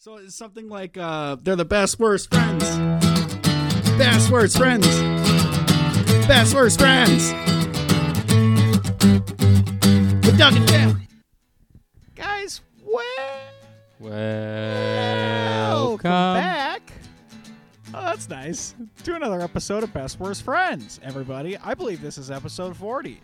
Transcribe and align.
So 0.00 0.16
it's 0.18 0.36
something 0.36 0.68
like 0.68 0.96
uh, 0.96 1.36
they're 1.42 1.56
the 1.56 1.64
best 1.64 1.98
worst 1.98 2.32
friends. 2.32 2.62
Best 3.98 4.30
worst 4.30 4.56
friends. 4.56 4.86
Best 6.28 6.54
worst 6.54 6.78
friends. 6.78 7.32
With 10.24 10.38
Doug 10.38 10.54
and 10.54 10.68
Tim. 10.68 11.02
Guys, 12.14 12.60
well, 12.84 13.04
Welcome. 13.98 16.00
back. 16.10 16.92
Oh, 17.92 18.02
that's 18.02 18.28
nice. 18.28 18.76
To 19.02 19.16
another 19.16 19.40
episode 19.40 19.82
of 19.82 19.92
Best 19.92 20.20
Worst 20.20 20.44
Friends, 20.44 21.00
everybody. 21.02 21.56
I 21.58 21.74
believe 21.74 22.00
this 22.00 22.18
is 22.18 22.30
episode 22.30 22.76
40. 22.76 23.20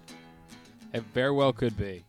It 0.93 1.05
very 1.13 1.31
well 1.31 1.53
could 1.53 1.77
be. 1.77 2.05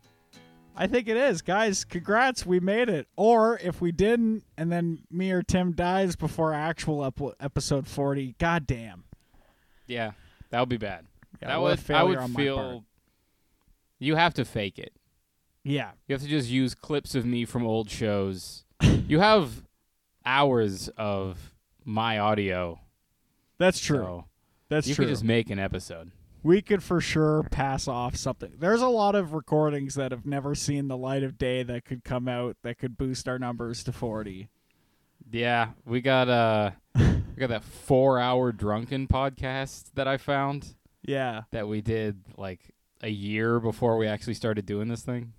I 0.78 0.88
think 0.88 1.08
it 1.08 1.18
is. 1.18 1.42
Guys, 1.42 1.86
congrats. 1.86 2.46
We 2.46 2.60
made 2.60 2.90
it. 2.90 3.08
Or 3.16 3.60
if 3.64 3.80
we 3.82 3.92
didn't, 3.92 4.44
and 4.58 4.72
then 4.72 5.04
me 5.10 5.32
or 5.32 5.42
Tim 5.42 5.72
dies 5.72 6.16
before 6.16 6.54
actual 6.54 7.06
ep- 7.06 7.36
episode 7.40 7.88
40, 7.88 8.36
goddamn. 8.40 9.06
Yeah, 9.88 10.12
that 10.50 10.60
would 10.60 10.70
be 10.70 10.78
bad. 10.78 11.06
Yeah, 11.42 11.50
that 11.50 11.62
would 11.62 11.92
I 11.92 12.04
would 12.04 12.20
feel. 12.36 12.84
You 14.00 14.16
have 14.16 14.34
to 14.36 14.46
fake 14.46 14.78
it. 14.78 14.94
Yeah. 15.64 15.92
You 16.08 16.14
have 16.14 16.22
to 16.22 16.28
just 16.28 16.50
use 16.50 16.76
clips 16.76 17.16
of 17.16 17.26
me 17.26 17.46
from 17.46 17.66
old 17.66 17.90
shows. 17.90 18.66
you 19.08 19.20
have 19.20 19.64
hours 20.26 20.90
of 20.98 21.52
my 21.84 22.20
audio. 22.20 22.80
That's 23.58 23.80
true. 23.80 23.98
So 23.98 24.26
That's 24.70 24.88
you 24.88 24.96
true. 24.96 25.06
could 25.06 25.12
just 25.12 25.24
make 25.24 25.50
an 25.50 25.60
episode. 25.60 26.12
We 26.46 26.62
could 26.62 26.84
for 26.84 27.02
sure 27.02 27.42
pass 27.50 27.88
off 27.88 28.16
something. 28.16 28.52
There's 28.60 28.82
a 28.82 28.88
lot 28.88 29.16
of 29.16 29.34
recordings 29.34 29.96
that 29.96 30.12
have 30.12 30.28
never 30.28 30.54
seen 30.54 30.88
the 30.88 30.96
light 30.96 31.24
of 31.24 31.40
day 31.40 31.64
that 31.64 31.86
could 31.86 32.04
come 32.04 32.28
out 32.28 32.56
that 32.62 32.78
could 32.78 32.98
boost 32.98 33.28
our 33.28 33.40
numbers 33.40 33.84
to 33.86 33.92
40. 33.92 34.48
Yeah, 35.32 35.70
we 35.86 36.02
got 36.02 36.30
uh 36.30 36.72
we 36.96 37.40
got 37.40 37.50
that 37.50 37.64
4-hour 37.88 38.52
drunken 38.52 39.08
podcast 39.08 39.86
that 39.96 40.08
I 40.08 40.18
found 40.18 40.76
Yeah. 41.04 41.42
that 41.50 41.68
we 41.68 41.82
did 41.82 42.22
like 42.38 42.60
a 43.02 43.10
year 43.10 43.60
before 43.60 43.98
we 43.98 44.06
actually 44.06 44.36
started 44.36 44.68
doing 44.68 44.88
this 44.88 45.02
thing. 45.02 45.34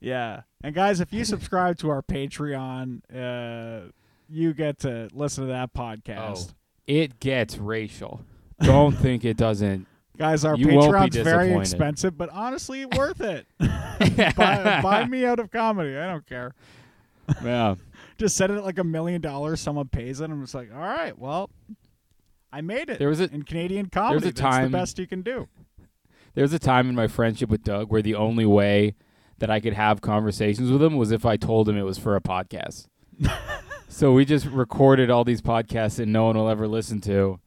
Yeah. 0.00 0.42
And 0.64 0.74
guys, 0.74 1.00
if 1.00 1.12
you 1.12 1.24
subscribe 1.26 1.76
to 1.78 1.90
our 1.90 2.02
Patreon, 2.02 3.02
uh, 3.14 3.90
you 4.28 4.54
get 4.54 4.78
to 4.80 5.08
listen 5.12 5.44
to 5.44 5.48
that 5.48 5.74
podcast. 5.74 6.48
Oh, 6.50 6.54
it 6.86 7.20
gets 7.20 7.58
racial. 7.58 8.22
Don't 8.60 8.92
think 8.96 9.22
it 9.24 9.36
doesn't. 9.36 9.86
Guys, 10.16 10.44
our 10.44 10.56
You 10.56 10.66
Patreon's 10.68 11.16
very 11.16 11.54
expensive, 11.54 12.16
but 12.16 12.30
honestly, 12.30 12.86
worth 12.96 13.20
it. 13.20 13.46
buy, 13.58 14.80
buy 14.82 15.04
me 15.06 15.24
out 15.24 15.38
of 15.38 15.50
comedy. 15.50 15.96
I 15.96 16.06
don't 16.06 16.26
care. 16.26 16.54
Yeah. 17.44 17.74
Just 18.18 18.36
set 18.36 18.50
it 18.50 18.56
at 18.56 18.64
like 18.64 18.78
a 18.78 18.84
million 18.84 19.20
dollars. 19.20 19.60
Someone 19.60 19.88
pays 19.88 20.20
it. 20.20 20.24
And 20.24 20.32
I'm 20.32 20.40
just 20.40 20.54
like, 20.54 20.70
all 20.72 20.80
right, 20.80 21.18
well, 21.18 21.50
I 22.50 22.62
made 22.62 22.88
it. 22.88 22.98
There 22.98 23.08
was 23.10 23.20
a 23.20 23.24
in 23.30 23.42
Canadian 23.42 23.90
comedy. 23.90 24.20
There 24.20 24.28
was 24.28 24.38
a 24.38 24.42
time- 24.42 24.70
the 24.72 24.78
best 24.78 24.98
you 24.98 25.06
can 25.06 25.20
do. 25.20 25.48
there 26.34 26.42
was 26.42 26.54
a 26.54 26.58
time 26.58 26.88
in 26.88 26.94
my 26.94 27.08
friendship 27.08 27.50
with 27.50 27.62
Doug 27.62 27.90
where 27.90 28.00
the 28.00 28.14
only 28.14 28.46
way 28.46 28.94
that 29.38 29.50
I 29.50 29.60
could 29.60 29.74
have 29.74 30.00
conversations 30.00 30.70
with 30.70 30.82
him 30.82 30.96
was 30.96 31.10
if 31.10 31.26
I 31.26 31.36
told 31.36 31.68
him 31.68 31.76
it 31.76 31.82
was 31.82 31.98
for 31.98 32.16
a 32.16 32.22
podcast. 32.22 32.86
so 33.88 34.12
we 34.14 34.24
just 34.24 34.46
recorded 34.46 35.10
all 35.10 35.24
these 35.24 35.42
podcasts 35.42 35.96
that 35.96 36.06
no 36.06 36.24
one 36.24 36.36
will 36.38 36.48
ever 36.48 36.66
listen 36.66 37.02
to 37.02 37.38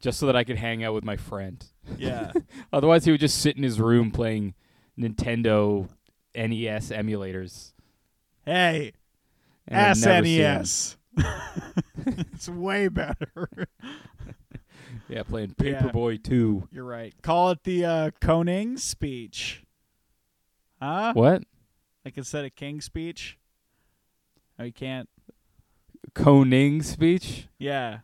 just 0.00 0.20
so 0.20 0.26
that 0.26 0.36
I 0.36 0.44
could 0.44 0.58
hang 0.58 0.84
out 0.84 0.94
with 0.94 1.02
my 1.02 1.16
friend. 1.16 1.64
Yeah. 1.96 2.32
Otherwise 2.72 3.04
he 3.04 3.10
would 3.10 3.20
just 3.20 3.40
sit 3.40 3.56
in 3.56 3.62
his 3.62 3.80
room 3.80 4.10
playing 4.10 4.54
Nintendo 4.98 5.88
NES 6.34 6.90
emulators. 6.90 7.72
hey, 8.44 8.92
and 9.66 9.78
I'd 9.78 10.00
never 10.00 10.26
see 10.26 10.38
him. 10.38 10.62
SNES. 10.62 10.96
it's 12.32 12.48
way 12.48 12.88
better. 12.88 13.48
Yeah, 15.10 15.22
playing 15.22 15.54
Yeah. 15.58 15.80
Paperboy 15.80 16.22
2. 16.22 16.68
You're 16.70 16.84
right. 16.84 17.14
Call 17.22 17.50
it 17.50 17.64
the 17.64 17.82
uh, 17.84 18.10
Koning 18.20 18.76
speech. 18.76 19.64
Huh? 20.82 21.12
What? 21.14 21.44
Like 22.04 22.18
instead 22.18 22.44
of 22.44 22.54
King 22.54 22.82
speech? 22.82 23.38
Oh, 24.58 24.64
you 24.64 24.72
can't. 24.72 25.08
Koning 26.14 26.82
speech? 26.82 27.48
Yeah. 27.58 28.00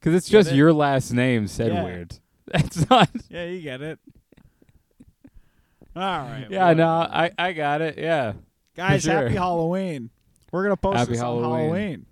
Because 0.00 0.14
it's 0.16 0.28
just 0.28 0.52
your 0.52 0.72
last 0.72 1.12
name 1.12 1.46
said 1.46 1.72
Yeah. 1.72 1.84
weird. 1.84 2.18
That's 2.52 2.88
not. 2.90 3.08
Yeah, 3.28 3.44
you 3.46 3.60
get 3.62 3.80
it. 3.82 3.98
All 5.94 6.02
right. 6.02 6.46
Yeah, 6.50 6.62
whatever. 6.68 6.74
no, 6.80 6.88
I, 6.88 7.30
I 7.38 7.52
got 7.52 7.80
it. 7.82 7.98
Yeah. 7.98 8.32
Guys, 8.74 9.02
sure. 9.02 9.12
happy 9.24 9.34
Halloween. 9.34 10.10
We're 10.50 10.62
gonna 10.64 10.76
post 10.76 10.98
Happy 10.98 11.12
this 11.12 11.20
on 11.20 11.42
Halloween. 11.42 11.60
Halloween. 11.64 12.06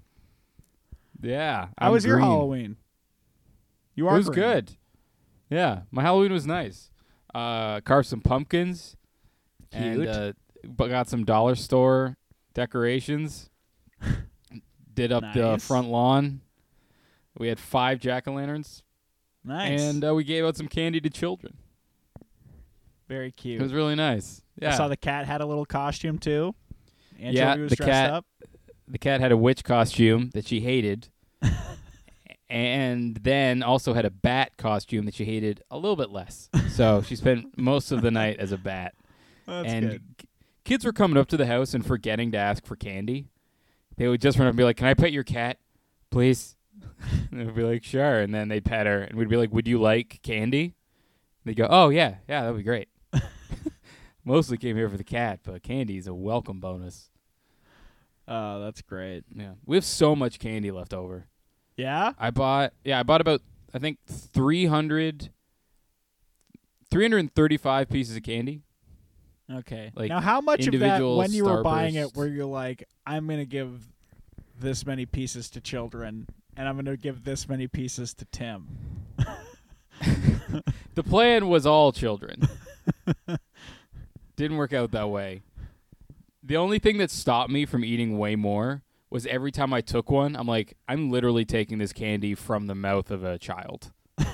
Yeah. 1.22 1.68
How 1.78 1.86
I'm 1.86 1.92
was 1.92 2.04
your. 2.04 2.18
Halloween? 2.18 2.76
You 3.94 4.06
It 4.06 4.10
are 4.12 4.16
was 4.16 4.26
green. 4.28 4.40
good. 4.40 4.70
Yeah, 5.50 5.80
my 5.90 6.02
Halloween 6.02 6.32
was 6.32 6.46
nice. 6.46 6.90
Uh, 7.34 7.80
carved 7.80 8.08
some 8.08 8.20
pumpkins. 8.20 8.96
And 9.72 9.96
Cute. 9.96 10.08
uh, 10.08 10.32
bu- 10.64 10.88
got 10.88 11.08
some 11.08 11.24
dollar 11.24 11.54
store 11.54 12.16
decorations. 12.54 13.50
Did 14.94 15.12
up 15.12 15.22
the 15.34 15.58
front 15.58 15.88
lawn. 15.88 16.40
We 17.38 17.48
had 17.48 17.58
five 17.60 17.98
jack 18.00 18.26
o' 18.28 18.32
lanterns. 18.32 18.82
Nice. 19.44 19.80
And 19.80 20.04
uh, 20.04 20.14
we 20.14 20.24
gave 20.24 20.44
out 20.44 20.56
some 20.56 20.68
candy 20.68 21.00
to 21.00 21.10
children. 21.10 21.56
Very 23.08 23.32
cute. 23.32 23.60
It 23.60 23.62
was 23.62 23.72
really 23.72 23.94
nice. 23.96 24.42
Yeah. 24.60 24.72
I 24.72 24.76
saw 24.76 24.88
the 24.88 24.96
cat 24.96 25.26
had 25.26 25.40
a 25.40 25.46
little 25.46 25.64
costume 25.64 26.18
too. 26.18 26.54
Anchovy 27.18 27.36
Yeah, 27.36 27.54
was 27.56 27.70
the 27.70 27.76
dressed 27.76 27.90
cat- 27.90 28.10
up. 28.10 28.26
the 28.86 28.98
cat 28.98 29.20
had 29.20 29.32
a 29.32 29.36
witch 29.36 29.64
costume 29.64 30.30
that 30.34 30.46
she 30.46 30.60
hated. 30.60 31.08
and 32.48 33.16
then 33.16 33.62
also 33.62 33.94
had 33.94 34.04
a 34.04 34.10
bat 34.10 34.56
costume 34.56 35.04
that 35.06 35.14
she 35.14 35.24
hated 35.24 35.62
a 35.70 35.76
little 35.76 35.96
bit 35.96 36.10
less. 36.10 36.48
So 36.70 37.02
she 37.02 37.16
spent 37.16 37.46
most 37.58 37.92
of 37.92 38.02
the 38.02 38.10
night 38.10 38.38
as 38.38 38.52
a 38.52 38.58
bat. 38.58 38.94
That's 39.46 39.68
and 39.68 39.90
good. 39.90 40.02
kids 40.64 40.84
were 40.84 40.92
coming 40.92 41.16
up 41.16 41.28
to 41.28 41.36
the 41.36 41.46
house 41.46 41.74
and 41.74 41.84
forgetting 41.84 42.32
to 42.32 42.38
ask 42.38 42.64
for 42.64 42.76
candy. 42.76 43.26
They 43.96 44.08
would 44.08 44.20
just 44.20 44.38
run 44.38 44.46
up 44.46 44.52
and 44.52 44.56
be 44.56 44.64
like, 44.64 44.76
"Can 44.78 44.86
I 44.86 44.94
pet 44.94 45.12
your 45.12 45.24
cat, 45.24 45.58
please?" 46.10 46.56
and 47.30 47.40
they'd 47.40 47.54
be 47.54 47.62
like, 47.62 47.84
"Sure." 47.84 48.20
And 48.20 48.34
then 48.34 48.48
they'd 48.48 48.64
pet 48.64 48.86
her, 48.86 49.02
and 49.02 49.18
we'd 49.18 49.28
be 49.28 49.36
like, 49.36 49.52
"Would 49.52 49.68
you 49.68 49.80
like 49.80 50.20
candy?" 50.22 50.74
They'd 51.44 51.56
go, 51.56 51.66
"Oh 51.68 51.88
yeah, 51.88 52.16
yeah, 52.28 52.42
that'd 52.42 52.56
be 52.56 52.62
great." 52.62 52.88
Mostly 54.24 54.56
came 54.58 54.76
here 54.76 54.88
for 54.88 54.96
the 54.96 55.04
cat, 55.04 55.40
but 55.44 55.62
candy 55.62 55.96
is 55.96 56.06
a 56.06 56.14
welcome 56.14 56.60
bonus. 56.60 57.10
Oh, 58.28 58.60
that's 58.60 58.82
great. 58.82 59.24
Yeah, 59.34 59.52
we 59.66 59.76
have 59.76 59.84
so 59.84 60.14
much 60.14 60.38
candy 60.38 60.70
left 60.70 60.94
over. 60.94 61.26
Yeah. 61.76 62.12
I 62.18 62.30
bought 62.30 62.72
yeah, 62.84 63.00
I 63.00 63.02
bought 63.02 63.20
about 63.20 63.42
I 63.74 63.78
think 63.78 63.98
300 64.06 65.30
335 66.90 67.88
pieces 67.88 68.16
of 68.16 68.22
candy. 68.22 68.62
Okay. 69.52 69.90
Like, 69.94 70.10
now, 70.10 70.20
how 70.20 70.40
much 70.40 70.66
of 70.66 70.78
that 70.80 71.02
when 71.02 71.32
you 71.32 71.44
were 71.44 71.62
buying 71.62 71.94
it 71.94 72.14
were 72.14 72.26
you 72.26 72.46
like, 72.46 72.88
I'm 73.06 73.26
gonna 73.26 73.44
give 73.44 73.88
this 74.58 74.86
many 74.86 75.06
pieces 75.06 75.50
to 75.50 75.60
children, 75.60 76.28
and 76.56 76.68
I'm 76.68 76.76
gonna 76.76 76.96
give 76.96 77.24
this 77.24 77.48
many 77.48 77.66
pieces 77.68 78.14
to 78.14 78.24
Tim? 78.26 78.68
The 80.94 81.02
plan 81.04 81.48
was 81.48 81.66
all 81.66 81.92
children. 81.92 82.48
Didn't 84.36 84.56
work 84.56 84.72
out 84.72 84.90
that 84.90 85.08
way. 85.08 85.42
The 86.42 86.56
only 86.56 86.78
thing 86.78 86.98
that 86.98 87.10
stopped 87.10 87.50
me 87.50 87.64
from 87.64 87.84
eating 87.84 88.18
way 88.18 88.36
more 88.36 88.82
was 89.08 89.26
every 89.26 89.52
time 89.52 89.72
I 89.72 89.80
took 89.80 90.10
one, 90.10 90.36
I'm 90.36 90.46
like, 90.46 90.76
I'm 90.88 91.10
literally 91.10 91.44
taking 91.44 91.78
this 91.78 91.92
candy 91.92 92.34
from 92.34 92.66
the 92.66 92.74
mouth 92.74 93.10
of 93.10 93.24
a 93.24 93.38
child. 93.38 93.92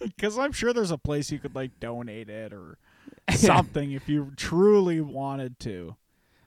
Because 0.00 0.38
I'm 0.38 0.52
sure 0.52 0.72
there's 0.72 0.92
a 0.92 0.98
place 0.98 1.32
you 1.32 1.40
could 1.40 1.56
like 1.56 1.80
donate 1.80 2.28
it 2.28 2.52
or 2.52 2.78
something 3.34 3.90
if 3.90 4.08
you 4.08 4.32
truly 4.36 5.00
wanted 5.00 5.58
to. 5.60 5.96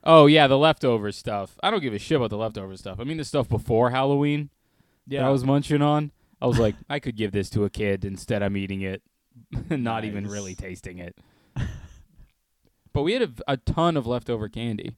Oh 0.06 0.26
yeah, 0.26 0.48
the 0.48 0.58
leftover 0.58 1.12
stuff. 1.12 1.58
I 1.62 1.70
don't 1.70 1.82
give 1.82 1.94
a 1.94 2.00
shit 2.00 2.16
about 2.16 2.30
the 2.30 2.38
leftover 2.38 2.78
stuff. 2.78 3.00
I 3.02 3.04
mean 3.04 3.18
the 3.18 3.26
stuff 3.26 3.50
before 3.50 3.90
Halloween 3.90 4.52
that 5.08 5.24
I 5.24 5.30
was 5.30 5.44
munching 5.44 5.82
on. 5.82 6.12
I 6.42 6.48
was 6.48 6.60
like, 6.60 6.76
I 6.90 7.00
could 7.00 7.16
give 7.16 7.32
this 7.32 7.50
to 7.52 7.66
a 7.66 7.70
kid. 7.70 8.04
Instead, 8.06 8.42
I'm 8.44 8.58
eating 8.58 8.82
it, 8.82 9.02
not 9.70 10.06
even 10.06 10.28
really 10.28 10.56
tasting 10.56 11.00
it. 11.00 11.16
but 12.94 13.04
we 13.04 13.14
had 13.14 13.22
a, 13.24 13.32
a 13.48 13.58
ton 13.58 13.98
of 13.98 14.08
leftover 14.08 14.50
candy. 14.50 14.96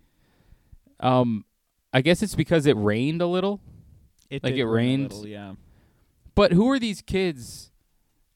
Um, 0.99 1.45
I 1.91 2.01
guess 2.01 2.21
it's 2.23 2.35
because 2.35 2.65
it 2.65 2.75
rained 2.77 3.21
a 3.21 3.27
little. 3.27 3.59
it 4.29 4.43
like 4.43 4.53
did 4.53 4.61
it 4.61 4.65
rain 4.65 4.69
a 4.69 4.73
rained. 5.03 5.13
little, 5.13 5.27
yeah. 5.27 5.53
But 6.35 6.53
who 6.53 6.69
are 6.71 6.79
these 6.79 7.01
kids 7.01 7.71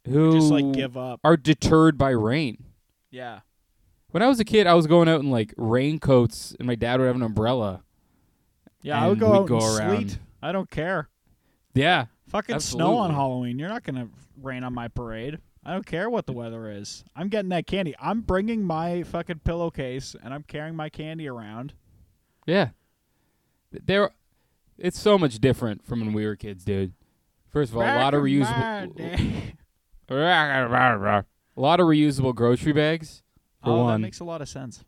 who 0.07 0.33
Just 0.33 0.51
like 0.51 0.71
give 0.73 0.95
up. 0.97 1.19
are 1.23 1.35
deterred 1.37 1.97
by 1.97 2.11
rain? 2.11 2.63
Yeah. 3.09 3.39
When 4.11 4.21
I 4.23 4.27
was 4.27 4.39
a 4.39 4.45
kid, 4.45 4.67
I 4.67 4.73
was 4.73 4.85
going 4.87 5.07
out 5.09 5.19
in 5.21 5.31
like 5.31 5.53
raincoats, 5.57 6.55
and 6.59 6.67
my 6.67 6.75
dad 6.75 6.99
would 6.99 7.07
have 7.07 7.15
an 7.15 7.23
umbrella. 7.23 7.83
Yeah, 8.81 9.01
I 9.01 9.07
would 9.07 9.19
go 9.19 9.31
we'd 9.31 9.37
out 9.39 9.47
go 9.47 9.57
in 9.57 9.63
around. 9.81 10.09
sleet. 10.09 10.19
I 10.41 10.51
don't 10.51 10.69
care. 10.69 11.09
Yeah, 11.77 12.05
Fucking 12.29 12.59
snow 12.59 12.95
on 12.97 13.11
Absolutely. 13.11 13.15
Halloween. 13.15 13.59
You're 13.59 13.69
not 13.69 13.83
gonna 13.83 14.09
rain 14.41 14.63
on 14.63 14.73
my 14.73 14.87
parade. 14.87 15.37
I 15.63 15.73
don't 15.73 15.85
care 15.85 16.09
what 16.09 16.25
the 16.25 16.33
weather 16.33 16.69
is. 16.71 17.03
I'm 17.15 17.27
getting 17.29 17.49
that 17.49 17.67
candy. 17.67 17.93
I'm 17.99 18.21
bringing 18.21 18.63
my 18.63 19.03
fucking 19.03 19.39
pillowcase 19.43 20.15
and 20.23 20.33
I'm 20.33 20.43
carrying 20.43 20.75
my 20.75 20.89
candy 20.89 21.27
around. 21.27 21.73
Yeah. 22.45 22.69
There 23.71 24.11
It's 24.77 24.99
so 24.99 25.17
much 25.17 25.39
different 25.39 25.85
from 25.85 25.99
when 25.99 26.13
we 26.13 26.25
were 26.25 26.35
kids, 26.37 26.63
dude. 26.63 26.93
First 27.49 27.71
of 27.71 27.77
all, 27.77 27.83
a 27.83 27.99
lot 27.99 28.13
of 28.13 28.21
reusable, 28.23 28.97
a 30.09 31.25
lot 31.55 31.79
of 31.79 31.87
reusable 31.87 32.33
grocery 32.35 32.73
bags. 32.73 33.23
For 33.63 33.71
oh, 33.71 33.77
that 33.77 33.83
one, 33.83 34.01
makes 34.01 34.19
a 34.19 34.23
lot 34.23 34.41
of 34.41 34.47
sense. 34.49 34.83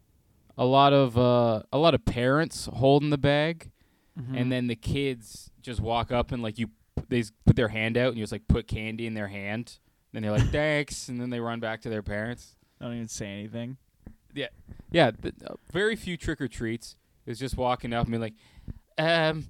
a 0.57 0.65
lot 0.65 0.93
of 0.93 1.17
uh, 1.17 1.63
a 1.73 1.77
lot 1.77 1.93
of 1.95 2.05
parents 2.05 2.69
holding 2.73 3.09
the 3.09 3.17
bag, 3.17 3.71
Mm-hmm. 4.19 4.35
and 4.35 4.51
then 4.51 4.67
the 4.67 4.75
kids 4.75 5.49
just 5.61 5.79
walk 5.79 6.11
up 6.11 6.33
and 6.33 6.43
like 6.43 6.59
you, 6.59 6.69
they 7.07 7.23
put 7.45 7.55
their 7.55 7.67
hand 7.69 7.97
out 7.97 8.09
and 8.09 8.17
you 8.17 8.23
just 8.23 8.31
like 8.31 8.47
put 8.47 8.67
candy 8.67 9.05
in 9.07 9.13
their 9.13 9.27
hand. 9.29 9.77
Then 10.11 10.23
they're 10.23 10.31
like 10.31 10.49
thanks, 10.51 11.07
and 11.07 11.19
then 11.21 11.29
they 11.29 11.39
run 11.39 11.59
back 11.59 11.81
to 11.81 11.89
their 11.89 12.03
parents. 12.03 12.55
don't 12.81 12.93
even 12.93 13.07
say 13.07 13.27
anything. 13.27 13.77
Yeah, 14.91 15.11
th- 15.11 15.33
uh, 15.45 15.53
very 15.71 15.95
few 15.95 16.17
trick 16.17 16.41
or 16.41 16.47
treats. 16.47 16.95
It 17.25 17.29
was 17.31 17.39
just 17.39 17.57
walking 17.57 17.93
up 17.93 18.05
and 18.05 18.11
be 18.11 18.17
like, 18.17 18.33
um, 18.97 19.49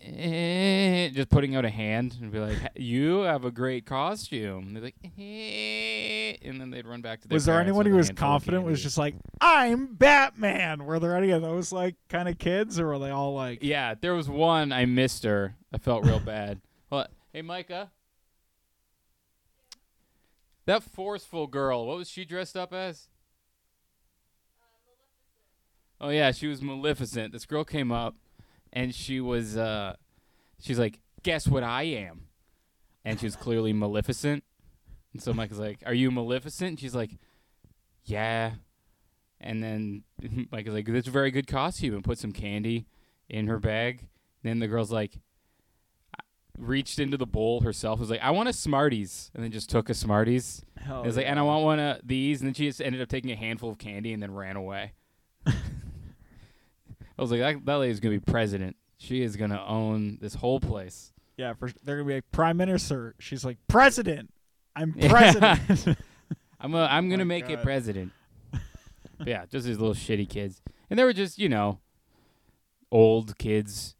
eh, 0.00 1.08
just 1.10 1.28
putting 1.28 1.54
out 1.54 1.64
a 1.64 1.70
hand 1.70 2.16
and 2.20 2.32
be 2.32 2.38
like, 2.40 2.56
"You 2.76 3.20
have 3.20 3.44
a 3.44 3.50
great 3.50 3.86
costume." 3.86 4.68
And 4.68 4.76
they're 4.76 4.82
like, 4.84 4.96
eh, 5.18 6.34
and 6.42 6.60
then 6.60 6.70
they'd 6.70 6.86
run 6.86 7.00
back 7.00 7.20
to. 7.22 7.28
Their 7.28 7.36
Was 7.36 7.44
there 7.44 7.60
anyone 7.60 7.86
who 7.86 7.94
was 7.96 8.10
confident? 8.10 8.64
Was 8.64 8.82
just 8.82 8.98
like, 8.98 9.14
I'm 9.40 9.94
Batman. 9.94 10.84
Were 10.84 10.98
there 10.98 11.16
any 11.16 11.30
of 11.30 11.42
those 11.42 11.72
like 11.72 11.96
kind 12.08 12.28
of 12.28 12.38
kids, 12.38 12.80
or 12.80 12.86
were 12.88 12.98
they 12.98 13.10
all 13.10 13.34
like, 13.34 13.60
Yeah, 13.62 13.94
there 14.00 14.14
was 14.14 14.28
one 14.28 14.72
I 14.72 14.84
missed 14.86 15.24
her. 15.24 15.54
I 15.72 15.78
felt 15.78 16.04
real 16.04 16.20
bad. 16.24 16.60
Well, 16.92 17.06
hey 17.32 17.40
Micah, 17.40 17.90
that 20.66 20.82
forceful 20.82 21.46
girl. 21.46 21.86
What 21.86 21.96
was 21.96 22.10
she 22.10 22.26
dressed 22.26 22.54
up 22.54 22.74
as? 22.74 23.08
Oh 25.98 26.10
yeah, 26.10 26.32
she 26.32 26.48
was 26.48 26.60
Maleficent. 26.60 27.32
This 27.32 27.46
girl 27.46 27.64
came 27.64 27.90
up, 27.90 28.16
and 28.74 28.94
she 28.94 29.22
was 29.22 29.56
uh, 29.56 29.96
she's 30.60 30.78
like, 30.78 31.00
guess 31.22 31.48
what 31.48 31.62
I 31.62 31.84
am, 31.84 32.26
and 33.06 33.18
she 33.18 33.24
was 33.24 33.36
clearly 33.36 33.72
Maleficent. 33.72 34.44
And 35.14 35.22
so 35.22 35.32
Micah's 35.32 35.58
like, 35.58 35.82
are 35.86 35.94
you 35.94 36.10
Maleficent? 36.10 36.68
And 36.68 36.78
she's 36.78 36.94
like, 36.94 37.12
yeah. 38.04 38.56
And 39.40 39.62
then 39.62 40.02
Micah's 40.52 40.74
like, 40.74 40.84
that's 40.88 41.08
a 41.08 41.10
very 41.10 41.30
good 41.30 41.46
costume, 41.46 41.94
and 41.94 42.04
put 42.04 42.18
some 42.18 42.32
candy 42.32 42.84
in 43.30 43.46
her 43.46 43.58
bag. 43.58 44.08
Then 44.42 44.58
the 44.58 44.68
girl's 44.68 44.92
like, 44.92 45.16
reached 46.58 46.98
into 46.98 47.16
the 47.16 47.26
bowl 47.26 47.60
herself. 47.60 47.98
Was 48.00 48.10
like, 48.10 48.20
I 48.22 48.30
want 48.30 48.48
a 48.48 48.52
Smarties, 48.52 49.30
and 49.34 49.42
then 49.42 49.50
just 49.50 49.70
took 49.70 49.88
a 49.90 49.94
Smarties. 49.94 50.64
Hell 50.78 51.02
It 51.02 51.06
was 51.06 51.16
like, 51.16 51.26
and 51.26 51.38
I 51.38 51.42
want 51.42 51.64
one 51.64 51.78
of 51.80 52.00
these, 52.04 52.40
and 52.40 52.48
then 52.48 52.54
she 52.54 52.66
just 52.66 52.80
ended 52.80 53.00
up 53.00 53.08
taking 53.08 53.30
a 53.30 53.36
handful 53.36 53.70
of 53.70 53.78
candy 53.78 54.12
and 54.12 54.22
then 54.22 54.32
ran 54.34 54.56
away. 54.56 54.92
I 55.46 55.52
was 57.18 57.30
like, 57.30 57.40
that, 57.40 57.64
that 57.66 57.74
lady's 57.76 58.00
gonna 58.00 58.14
be 58.16 58.20
president. 58.20 58.76
She 58.98 59.22
is 59.22 59.36
gonna 59.36 59.62
own 59.66 60.18
this 60.20 60.34
whole 60.34 60.60
place. 60.60 61.12
Yeah, 61.36 61.54
for, 61.54 61.70
they're 61.84 61.96
gonna 61.96 62.08
be 62.08 62.14
like 62.14 62.30
prime 62.32 62.56
minister. 62.56 63.14
She's 63.18 63.44
like 63.44 63.58
president. 63.68 64.32
I'm 64.74 64.94
Yeah. 64.96 65.08
president. 65.08 65.98
I'm 66.60 66.74
a, 66.74 66.84
I'm 66.84 67.08
gonna 67.08 67.24
make 67.24 67.48
it 67.50 67.62
president. 67.62 68.12
Yeah, 69.24 69.44
just 69.46 69.66
these 69.66 69.78
little 69.78 69.94
shitty 69.94 70.28
kids, 70.28 70.60
and 70.90 70.98
they 70.98 71.04
were 71.04 71.12
just 71.12 71.38
you 71.38 71.48
know, 71.48 71.78
old 72.90 73.38
kids. 73.38 73.94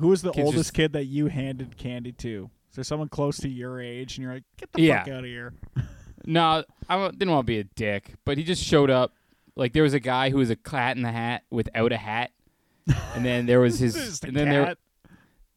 Who 0.00 0.08
was 0.08 0.22
the 0.22 0.32
Kids 0.32 0.44
oldest 0.46 0.64
just- 0.64 0.74
kid 0.74 0.92
that 0.94 1.04
you 1.04 1.26
handed 1.28 1.76
candy 1.76 2.12
to? 2.12 2.50
Is 2.70 2.76
there 2.76 2.84
someone 2.84 3.08
close 3.08 3.36
to 3.38 3.48
your 3.48 3.80
age, 3.80 4.16
and 4.16 4.24
you're 4.24 4.34
like, 4.34 4.44
get 4.56 4.72
the 4.72 4.82
Yeah. 4.82 5.04
fuck 5.04 5.12
out 5.12 5.18
of 5.20 5.24
here? 5.26 5.52
No, 6.26 6.64
I 6.86 6.96
wa- 6.96 7.10
didn't 7.12 7.30
want 7.30 7.46
to 7.46 7.50
be 7.50 7.58
a 7.60 7.64
dick, 7.64 8.12
but 8.26 8.36
he 8.36 8.44
just 8.44 8.62
showed 8.62 8.90
up. 8.90 9.14
Like 9.56 9.72
there 9.72 9.82
was 9.82 9.94
a 9.94 10.00
guy 10.00 10.28
who 10.28 10.36
was 10.36 10.50
a 10.50 10.54
cat 10.56 10.94
in 10.98 11.02
the 11.02 11.10
hat 11.10 11.44
without 11.50 11.92
a 11.92 11.96
hat, 11.96 12.30
and 13.14 13.24
then 13.24 13.46
there 13.46 13.58
was 13.58 13.78
his, 13.78 13.94
Just 13.94 14.24
a 14.24 14.28
and 14.28 14.36
then 14.36 14.50
there, 14.50 14.66
cat. 14.66 14.78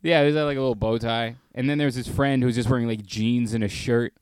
yeah, 0.04 0.22
he 0.22 0.28
was 0.28 0.36
had 0.36 0.44
like 0.44 0.56
a 0.56 0.62
little 0.62 0.74
bow 0.74 0.98
tie, 0.98 1.36
and 1.54 1.70
then 1.70 1.78
there 1.78 1.86
was 1.88 1.96
his 1.96 2.08
friend 2.08 2.42
who 2.42 2.48
was 2.48 2.56
just 2.56 2.70
wearing 2.70 2.88
like 2.88 3.06
jeans 3.06 3.54
and 3.54 3.62
a 3.62 3.68
shirt, 3.68 4.14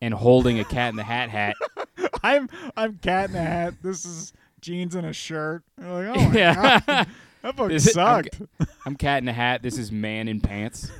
and 0.00 0.14
holding 0.14 0.58
a 0.58 0.64
cat 0.64 0.88
in 0.88 0.96
the 0.96 1.04
hat 1.04 1.28
hat. 1.28 1.54
I'm 2.22 2.48
I'm 2.78 2.96
cat 2.96 3.28
in 3.28 3.36
a 3.36 3.40
hat. 3.42 3.74
This 3.82 4.06
is 4.06 4.32
jeans 4.62 4.94
and 4.94 5.06
a 5.06 5.12
shirt. 5.12 5.64
You're 5.78 5.90
like, 6.10 6.16
oh 6.18 6.28
my 6.30 6.34
Yeah. 6.38 7.04
God, 7.44 7.52
that 7.52 7.56
fucking 7.56 7.76
Is 7.76 7.86
it- 7.88 7.96
I'm 7.96 8.24
sucked. 8.24 8.42
I'm 8.86 8.96
cat 8.96 9.22
in 9.22 9.28
a 9.28 9.32
hat. 9.32 9.62
This 9.62 9.78
is 9.78 9.90
man 9.92 10.28
in 10.28 10.40
pants. 10.40 10.90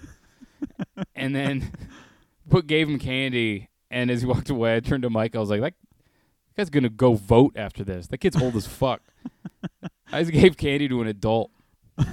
and 1.15 1.35
then 1.35 1.73
put 2.51 2.67
gave 2.67 2.89
him 2.89 2.99
candy, 2.99 3.69
and 3.91 4.11
as 4.11 4.21
he 4.23 4.27
walked 4.27 4.51
away, 4.51 4.77
I 4.77 4.81
turned 4.81 5.03
to 5.03 5.11
Mike. 5.11 5.35
I 5.37 5.39
was 5.41 5.51
like, 5.51 5.61
"That 5.61 5.75
guy's 6.57 6.71
gonna 6.71 6.89
go 6.89 7.15
vote 7.15 7.55
after 7.57 7.85
this. 7.85 8.07
That 8.09 8.19
kid's 8.19 8.41
old 8.41 8.55
as 8.57 8.67
fuck." 8.67 9.03
I 10.13 10.21
just 10.23 10.33
gave 10.33 10.57
candy 10.57 10.89
to 10.89 11.01
an 11.01 11.09
adult. 11.09 11.51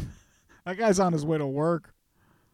That 0.63 0.77
guy's 0.77 0.99
on 0.99 1.11
his 1.11 1.25
way 1.25 1.39
to 1.39 1.47
work. 1.47 1.95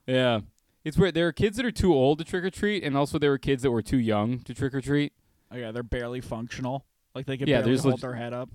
Yeah, 0.08 0.40
it's 0.86 0.98
weird. 0.98 1.14
There 1.14 1.28
are 1.28 1.34
kids 1.34 1.58
that 1.58 1.66
are 1.66 1.72
too 1.72 1.94
old 1.94 2.20
to 2.20 2.24
trick 2.24 2.46
or 2.46 2.50
treat, 2.50 2.82
and 2.86 2.96
also 2.96 3.20
there 3.20 3.32
were 3.32 3.38
kids 3.38 3.64
that 3.64 3.72
were 3.72 3.82
too 3.82 3.98
young 3.98 4.40
to 4.40 4.54
trick 4.54 4.74
or 4.74 4.80
treat. 4.80 5.12
Oh 5.52 5.58
yeah, 5.58 5.72
they're 5.72 5.84
barely 5.84 6.22
functional. 6.22 6.86
Like 7.14 7.26
they 7.26 7.36
can 7.36 7.50
Yeah, 7.50 7.58
barely 7.62 7.78
hold 7.78 7.94
leg- 7.96 8.00
their 8.00 8.16
head 8.16 8.32
up. 8.32 8.50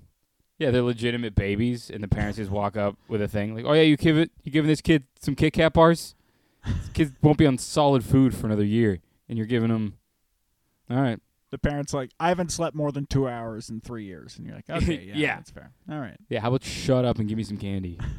Yeah, 0.59 0.71
they're 0.71 0.81
legitimate 0.83 1.35
babies, 1.35 1.89
and 1.89 2.03
the 2.03 2.07
parents 2.07 2.37
just 2.37 2.51
walk 2.51 2.77
up 2.77 2.95
with 3.07 3.21
a 3.21 3.27
thing 3.27 3.55
like, 3.55 3.65
"Oh 3.65 3.73
yeah, 3.73 3.81
you 3.81 3.97
give 3.97 4.17
it, 4.17 4.31
you 4.43 4.51
giving 4.51 4.67
this 4.67 4.81
kid 4.81 5.03
some 5.19 5.35
Kit 5.35 5.53
Kat 5.53 5.73
bars? 5.73 6.15
This 6.65 6.89
kid 6.93 7.15
won't 7.21 7.37
be 7.37 7.45
on 7.47 7.57
solid 7.57 8.03
food 8.05 8.35
for 8.35 8.45
another 8.47 8.63
year, 8.63 8.99
and 9.27 9.37
you're 9.37 9.47
giving 9.47 9.69
him, 9.69 9.97
all 10.89 11.01
right, 11.01 11.19
The 11.49 11.57
parents 11.57 11.93
like, 11.93 12.11
I 12.19 12.29
haven't 12.29 12.51
slept 12.51 12.75
more 12.75 12.91
than 12.91 13.05
two 13.07 13.27
hours 13.27 13.69
in 13.69 13.81
three 13.81 14.05
years, 14.05 14.37
and 14.37 14.45
you're 14.47 14.55
like, 14.55 14.69
okay, 14.69 15.03
yeah, 15.07 15.13
Yeah. 15.15 15.35
that's 15.35 15.51
fair. 15.51 15.71
All 15.91 15.99
right. 15.99 16.17
yeah. 16.29 16.39
How 16.39 16.47
about 16.49 16.63
shut 16.63 17.03
up 17.03 17.17
and 17.19 17.27
give 17.27 17.37
me 17.37 17.43
some 17.43 17.57
candy? 17.57 17.99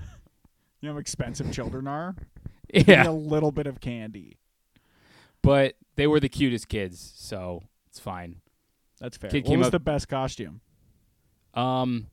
You 0.80 0.88
know 0.90 0.96
how 0.96 1.00
expensive 1.00 1.50
children 1.50 1.88
are. 1.88 2.14
Give 2.70 2.86
me 2.86 2.92
yeah, 2.92 3.08
a 3.08 3.10
little 3.10 3.50
bit 3.52 3.66
of 3.66 3.80
candy. 3.80 4.36
but 5.40 5.76
they 5.96 6.06
were 6.06 6.20
the 6.20 6.28
cutest 6.28 6.68
kids, 6.68 7.14
so 7.16 7.62
it's 7.88 7.98
fine. 7.98 8.42
That's 9.00 9.16
fair. 9.16 9.30
Kid 9.30 9.44
what 9.44 9.48
came 9.48 9.58
was 9.60 9.68
up- 9.68 9.72
the 9.72 9.80
best 9.80 10.08
costume? 10.10 10.60
Um, 11.54 12.08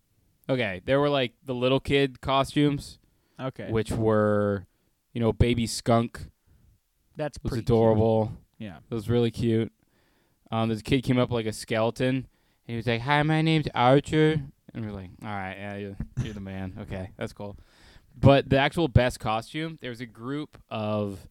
okay, 0.50 0.82
there 0.86 1.00
were 1.00 1.10
like 1.10 1.34
the 1.46 1.54
little 1.56 1.80
kid 1.80 2.22
costumes, 2.22 3.00
Okay, 3.40 3.70
which 3.72 3.92
were, 3.92 4.66
you 5.14 5.20
know, 5.22 5.34
baby 5.34 5.66
skunk 5.68 6.28
that's 7.16 7.38
was 7.44 7.52
pretty 7.52 7.62
adorable. 7.64 8.28
Cute. 8.58 8.70
Yeah. 8.72 8.78
It 8.90 8.94
was 8.94 9.10
really 9.10 9.32
cute. 9.32 9.72
Um, 10.52 10.70
this 10.70 10.82
kid 10.82 11.04
came 11.04 11.18
up 11.18 11.32
like 11.32 11.46
a 11.46 11.54
skeleton, 11.54 12.16
and 12.16 12.26
he 12.68 12.76
was 12.76 12.86
like, 12.88 13.02
"Hi, 13.02 13.24
my 13.24 13.42
name's 13.42 13.68
Archer," 13.74 14.42
and 14.74 14.86
we're 14.86 14.92
like, 14.92 15.10
"All 15.24 15.30
right, 15.30 15.56
yeah, 15.58 15.76
you're, 15.78 15.98
you're 16.24 16.34
the 16.34 16.40
man. 16.42 16.74
Okay, 16.82 17.12
that's 17.18 17.34
cool." 17.34 17.58
But 18.20 18.50
the 18.50 18.58
actual 18.60 18.88
best 18.90 19.20
costume, 19.20 19.78
there 19.82 19.90
was 19.90 20.02
a 20.02 20.06
group 20.06 20.58
of 20.70 21.28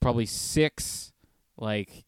probably 0.00 0.24
six, 0.26 1.12
like, 1.58 2.04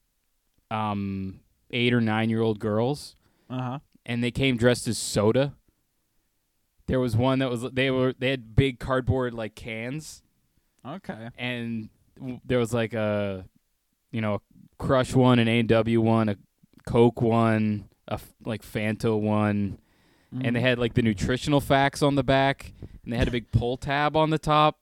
um, 0.70 1.40
eight 1.72 1.92
or 1.92 2.00
nine 2.00 2.30
year 2.30 2.40
old 2.40 2.58
girls, 2.60 3.16
Uh 3.50 3.60
huh. 3.60 3.78
and 4.06 4.22
they 4.22 4.30
came 4.30 4.56
dressed 4.56 4.86
as 4.88 4.96
soda. 4.98 5.54
There 6.92 7.00
was 7.00 7.16
one 7.16 7.38
that 7.38 7.48
was 7.48 7.62
they 7.72 7.90
were 7.90 8.12
they 8.18 8.28
had 8.28 8.54
big 8.54 8.78
cardboard 8.78 9.32
like 9.32 9.54
cans. 9.54 10.22
Okay. 10.86 11.28
and 11.38 11.88
w- 12.18 12.38
there 12.44 12.58
was 12.58 12.74
like 12.74 12.92
a 12.92 13.46
you 14.10 14.20
know 14.20 14.34
a 14.34 14.40
crush 14.76 15.14
one 15.14 15.38
an 15.38 15.48
a&w 15.48 16.02
one 16.02 16.28
a 16.28 16.36
coke 16.84 17.22
one 17.22 17.88
a 18.08 18.14
f- 18.14 18.34
like 18.44 18.60
fanta 18.60 19.18
one. 19.18 19.78
And 20.32 20.54
they 20.54 20.60
Mhm. 20.60 20.64
had 20.64 20.78
like 20.78 20.92
the 20.92 21.00
nutritional 21.00 21.62
facts 21.62 22.02
on 22.02 22.14
the 22.14 22.22
back 22.22 22.74
and 23.04 23.10
they 23.10 23.16
had 23.16 23.26
a 23.28 23.30
big 23.30 23.50
pull 23.52 23.78
tab 23.78 24.14
on 24.14 24.28
the 24.28 24.38
top. 24.38 24.78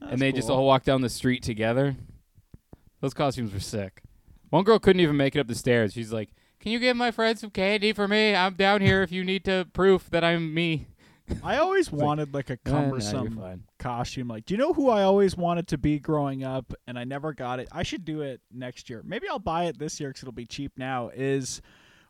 That's 0.00 0.12
and 0.12 0.20
they 0.20 0.32
just 0.32 0.50
all 0.50 0.66
walked 0.66 0.84
down 0.84 1.00
the 1.00 1.08
street 1.08 1.42
together. 1.42 1.96
Those 3.00 3.14
costumes 3.14 3.54
were 3.54 3.60
sick. 3.60 4.02
One 4.50 4.64
girl 4.64 4.78
couldn't 4.78 5.00
even 5.00 5.16
make 5.16 5.34
it 5.34 5.38
up 5.40 5.46
the 5.46 5.54
stairs. 5.54 5.94
She's 5.94 6.12
like 6.12 6.28
can 6.60 6.72
you 6.72 6.78
give 6.78 6.94
my 6.94 7.10
friend 7.10 7.38
some 7.38 7.48
candy 7.48 7.94
for 7.94 8.06
me? 8.06 8.34
I'm 8.34 8.52
down 8.52 8.82
here 8.82 9.02
if 9.02 9.10
you 9.10 9.24
need 9.24 9.46
to 9.46 9.66
proof 9.72 10.10
that 10.10 10.22
i'm 10.22 10.52
me 10.52 10.88
I 11.42 11.58
always 11.58 11.90
wanted 11.92 12.34
like 12.34 12.50
a 12.50 12.58
"Ah, 12.66 12.70
nah, 12.70 12.70
you're 12.72 12.82
cumbersome 12.90 13.64
costume. 13.78 14.28
Like, 14.28 14.44
do 14.46 14.54
you 14.54 14.58
know 14.58 14.72
who 14.72 14.90
I 14.90 15.02
always 15.02 15.36
wanted 15.36 15.68
to 15.68 15.78
be 15.78 15.98
growing 15.98 16.44
up, 16.44 16.72
and 16.86 16.98
I 16.98 17.04
never 17.04 17.32
got 17.32 17.60
it? 17.60 17.68
I 17.72 17.82
should 17.82 18.04
do 18.04 18.22
it 18.22 18.40
next 18.52 18.88
year. 18.90 19.02
Maybe 19.04 19.28
I'll 19.28 19.38
buy 19.38 19.64
it 19.64 19.78
this 19.78 19.98
year 20.00 20.10
because 20.10 20.22
it'll 20.22 20.32
be 20.32 20.46
cheap 20.46 20.72
now. 20.76 21.10
Is 21.14 21.60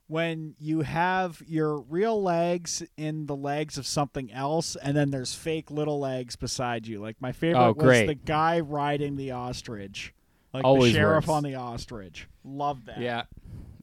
when 0.06 0.54
you 0.58 0.80
have 0.80 1.42
your 1.46 1.80
real 1.82 2.22
legs 2.22 2.82
in 2.96 3.26
the 3.26 3.36
legs 3.36 3.76
of 3.76 3.86
something 3.86 4.32
else, 4.32 4.74
and 4.76 4.96
then 4.96 5.10
there's 5.10 5.34
fake 5.34 5.70
little 5.70 5.98
legs 6.00 6.34
beside 6.36 6.86
you. 6.86 6.98
Like 7.00 7.16
my 7.20 7.32
favorite 7.32 7.60
Oh, 7.62 7.72
was 7.74 8.06
the 8.06 8.14
guy 8.14 8.60
riding 8.60 9.16
the 9.16 9.32
ostrich, 9.32 10.14
like 10.54 10.64
Always 10.64 10.92
the 10.94 10.98
sheriff 10.98 11.26
works. 11.26 11.36
on 11.36 11.42
the 11.42 11.56
ostrich. 11.56 12.26
Love 12.44 12.86
that. 12.86 12.98
yeah 13.00 13.24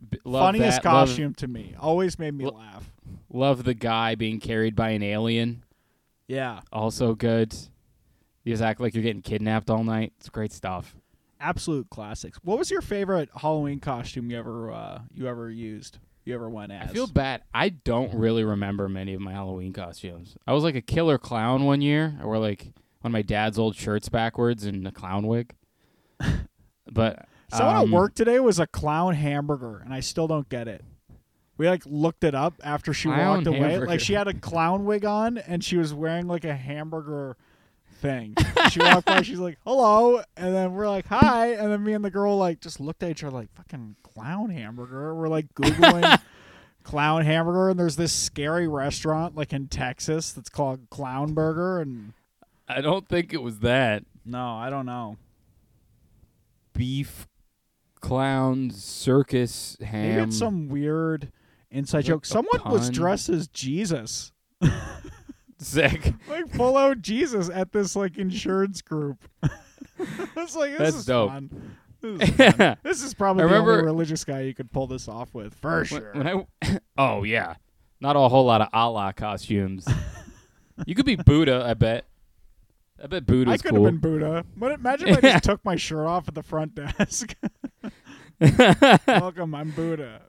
B- 0.09 0.19
love 0.23 0.47
Funniest 0.47 0.81
that. 0.81 0.91
Love- 0.91 1.07
costume 1.09 1.33
to 1.35 1.47
me. 1.47 1.75
Always 1.79 2.17
made 2.17 2.33
me 2.33 2.45
Lo- 2.45 2.51
laugh. 2.57 2.91
Love 3.35 3.65
the 3.65 3.73
guy 3.73 4.15
being 4.15 4.39
carried 4.39 4.77
by 4.77 4.91
an 4.91 5.03
alien. 5.03 5.65
Yeah. 6.25 6.61
Also 6.71 7.15
good. 7.15 7.53
You 8.45 8.53
just 8.53 8.63
act 8.63 8.79
like 8.79 8.93
you're 8.93 9.03
getting 9.03 9.21
kidnapped 9.21 9.69
all 9.69 9.83
night. 9.83 10.13
It's 10.17 10.29
great 10.29 10.53
stuff. 10.53 10.95
absolute 11.41 11.89
classics. 11.89 12.39
What 12.43 12.57
was 12.57 12.71
your 12.71 12.79
favorite 12.79 13.29
Halloween 13.35 13.81
costume 13.81 14.31
you 14.31 14.39
ever 14.39 14.71
uh, 14.71 15.01
you 15.13 15.27
ever 15.27 15.51
used? 15.51 15.99
You 16.23 16.33
ever 16.33 16.49
went 16.49 16.71
as? 16.71 16.89
I 16.89 16.93
feel 16.93 17.07
bad. 17.07 17.41
I 17.53 17.69
don't 17.69 18.15
really 18.15 18.45
remember 18.45 18.87
many 18.87 19.13
of 19.13 19.19
my 19.19 19.33
Halloween 19.33 19.73
costumes. 19.73 20.37
I 20.47 20.53
was 20.53 20.63
like 20.63 20.75
a 20.75 20.81
killer 20.81 21.17
clown 21.17 21.65
one 21.65 21.81
year. 21.81 22.17
I 22.21 22.25
wore 22.25 22.39
like 22.39 22.63
one 23.01 23.09
of 23.09 23.11
my 23.11 23.21
dad's 23.21 23.59
old 23.59 23.75
shirts 23.75 24.07
backwards 24.07 24.63
and 24.63 24.87
a 24.87 24.91
clown 24.93 25.27
wig. 25.27 25.53
but 26.91 27.27
Someone 27.49 27.75
um, 27.75 27.83
at 27.83 27.89
work 27.89 28.15
today 28.15 28.39
was 28.39 28.59
a 28.59 28.65
clown 28.65 29.13
hamburger, 29.13 29.81
and 29.83 29.93
I 29.93 29.99
still 29.99 30.27
don't 30.27 30.47
get 30.47 30.69
it. 30.69 30.85
We 31.57 31.69
like 31.69 31.83
looked 31.85 32.23
it 32.23 32.35
up 32.35 32.55
after 32.63 32.93
she 32.93 33.07
Clown 33.07 33.27
walked 33.27 33.47
away. 33.47 33.59
hamburger. 33.59 33.87
Like 33.87 33.99
she 33.99 34.13
had 34.13 34.27
a 34.27 34.33
clown 34.33 34.85
wig 34.85 35.05
on, 35.05 35.37
and 35.37 35.63
she 35.63 35.77
was 35.77 35.93
wearing 35.93 36.27
like 36.27 36.43
a 36.43 36.55
hamburger 36.55 37.37
thing. 38.01 38.35
she 38.71 38.79
walked 38.79 39.05
by, 39.05 39.21
she's 39.21 39.39
like, 39.39 39.57
"Hello," 39.65 40.21
and 40.35 40.53
then 40.53 40.73
we're 40.73 40.89
like, 40.89 41.07
"Hi," 41.07 41.53
and 41.53 41.71
then 41.71 41.83
me 41.83 41.93
and 41.93 42.03
the 42.03 42.09
girl 42.11 42.37
like 42.37 42.59
just 42.59 42.79
looked 42.79 43.03
at 43.03 43.11
each 43.11 43.23
other 43.23 43.35
like, 43.35 43.53
"Fucking 43.55 43.95
clown 44.03 44.49
hamburger." 44.49 45.15
We're 45.15 45.29
like 45.29 45.53
googling 45.55 46.19
clown 46.83 47.23
hamburger, 47.23 47.69
and 47.69 47.79
there's 47.79 47.95
this 47.95 48.11
scary 48.11 48.67
restaurant 48.67 49.35
like 49.35 49.53
in 49.53 49.67
Texas 49.67 50.31
that's 50.33 50.49
called 50.49 50.89
Clown 50.89 51.33
Burger, 51.33 51.79
and 51.79 52.13
I 52.67 52.81
don't 52.81 53.07
think 53.07 53.33
it 53.33 53.41
was 53.41 53.59
that 53.59 54.03
no, 54.25 54.55
I 54.55 54.69
don't 54.69 54.85
know. 54.85 55.17
beef 56.73 57.27
clown 58.01 58.69
circus 58.71 59.77
ham. 59.81 60.09
Maybe 60.09 60.21
it's 60.27 60.37
some 60.37 60.67
weird 60.69 61.31
inside 61.75 62.05
joke. 62.05 62.25
Someone 62.25 62.61
was 62.65 62.89
dressed 62.89 63.29
as 63.29 63.47
Jesus. 63.47 64.31
sick. 65.59 66.13
like 66.29 66.49
full 66.53 66.77
out 66.77 67.01
Jesus 67.01 67.49
at 67.49 67.71
this 67.71 67.95
like 67.95 68.17
insurance 68.17 68.81
group. 68.81 69.17
It's 70.37 70.55
like 70.57 70.71
this 70.71 70.79
That's 70.79 70.95
is 70.97 71.05
dope. 71.05 71.29
fun. 71.29 71.77
This 72.01 72.29
is, 72.29 72.35
fun. 72.55 72.77
This 72.83 73.01
is 73.01 73.13
probably 73.13 73.45
I 73.45 73.47
the 73.47 73.55
only 73.55 73.83
religious 73.83 74.25
guy 74.25 74.41
you 74.41 74.53
could 74.53 74.69
pull 74.69 74.87
this 74.87 75.07
off 75.07 75.33
with 75.33 75.55
for 75.55 75.77
When- 75.77 75.85
sure. 75.85 76.11
When 76.13 76.27
I, 76.27 76.79
oh 76.97 77.23
yeah, 77.23 77.55
not 78.01 78.17
a 78.17 78.19
whole 78.27 78.43
lot 78.45 78.59
of 78.59 78.67
Allah 78.73 79.13
costumes. 79.15 79.87
you 80.85 80.95
could 80.95 81.05
be 81.05 81.15
Buddha, 81.15 81.63
I 81.65 81.75
bet. 81.75 82.03
I 83.01 83.07
bet 83.07 83.23
I 83.23 83.57
could 83.57 83.71
cool. 83.71 83.85
have 83.85 83.93
been 83.93 83.97
Buddha. 83.99 84.45
But 84.57 84.73
imagine 84.73 85.07
if 85.09 85.17
I 85.23 85.31
just 85.31 85.43
took 85.45 85.63
my 85.63 85.77
shirt 85.77 86.05
off 86.05 86.27
at 86.27 86.33
the 86.35 86.43
front 86.43 86.75
desk. 86.75 87.35
Welcome, 89.07 89.55
I'm 89.55 89.71
Buddha, 89.71 90.23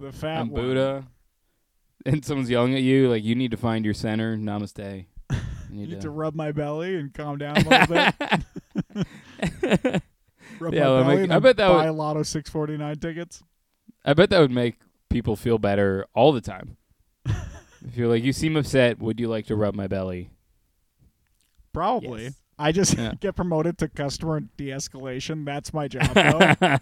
the 0.00 0.12
fat 0.12 0.40
I'm 0.40 0.50
one. 0.50 0.62
Buddha, 0.62 1.06
and 2.06 2.24
someone's 2.24 2.50
yelling 2.50 2.74
at 2.74 2.82
you 2.82 3.08
like 3.08 3.22
you 3.24 3.34
need 3.34 3.50
to 3.52 3.56
find 3.56 3.84
your 3.84 3.94
center. 3.94 4.36
Namaste. 4.36 5.06
You 5.30 5.30
need 5.70 5.88
need 5.90 5.94
to- 5.96 6.00
to 6.02 6.10
rub 6.10 6.34
my 6.34 6.52
belly 6.52 6.96
and 6.96 7.12
calm 7.14 7.38
down 7.38 7.56
a 7.58 7.68
little 7.68 7.86
bit. 7.86 8.14
Rub 10.58 10.74
Yeah, 10.74 10.88
my 10.88 11.02
belly 11.02 11.14
make- 11.16 11.24
and 11.24 11.32
I 11.32 11.38
bet 11.38 11.56
that 11.56 11.68
buy 11.68 11.90
would- 11.90 11.96
Lotto 11.96 12.22
649 12.22 12.96
tickets. 12.98 13.42
I 14.04 14.14
bet 14.14 14.30
that 14.30 14.40
would 14.40 14.50
make 14.50 14.76
people 15.08 15.36
feel 15.36 15.58
better 15.58 16.06
all 16.14 16.32
the 16.32 16.40
time. 16.40 16.76
if 17.26 17.96
you're 17.96 18.08
like, 18.08 18.24
you 18.24 18.32
seem 18.32 18.56
upset, 18.56 18.98
would 18.98 19.20
you 19.20 19.28
like 19.28 19.46
to 19.46 19.56
rub 19.56 19.74
my 19.74 19.86
belly? 19.86 20.30
Probably. 21.72 22.24
Yes. 22.24 22.34
I 22.58 22.72
just 22.72 22.98
Yeah. 22.98 23.12
get 23.20 23.36
promoted 23.36 23.78
to 23.78 23.88
customer 23.88 24.40
de-escalation. 24.40 25.44
That's 25.46 25.72
my 25.72 25.88
job, 25.88 26.12
though. 26.14 26.76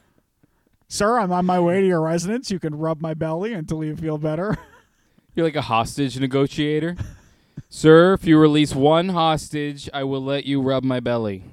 Sir, 0.91 1.19
I'm 1.19 1.31
on 1.33 1.45
my 1.45 1.61
way 1.61 1.83
to 1.83 1.87
your 1.87 2.01
residence. 2.01 2.51
You 2.51 2.59
can 2.59 2.75
rub 2.75 3.03
my 3.03 3.13
belly 3.13 3.53
until 3.53 3.85
you 3.85 3.95
feel 3.95 4.17
better. 4.17 4.57
You're 5.35 5.45
like 5.45 5.55
a 5.55 5.63
hostage 5.63 6.19
negotiator. 6.19 6.97
Sir, 7.69 8.15
if 8.15 8.25
you 8.25 8.39
release 8.39 8.75
one 8.75 9.11
hostage, 9.11 9.91
I 9.93 10.05
will 10.05 10.23
let 10.23 10.47
you 10.47 10.63
rub 10.63 10.85
my 10.85 11.01
belly. 11.01 11.45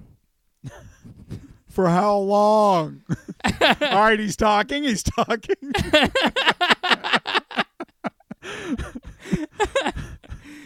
For 1.70 1.89
how 1.89 2.15
long? 2.15 3.01
All 3.44 3.75
right, 3.82 4.18
he's 4.18 4.38
talking. 4.38 4.84
He's 4.84 5.04
talking. 5.04 5.56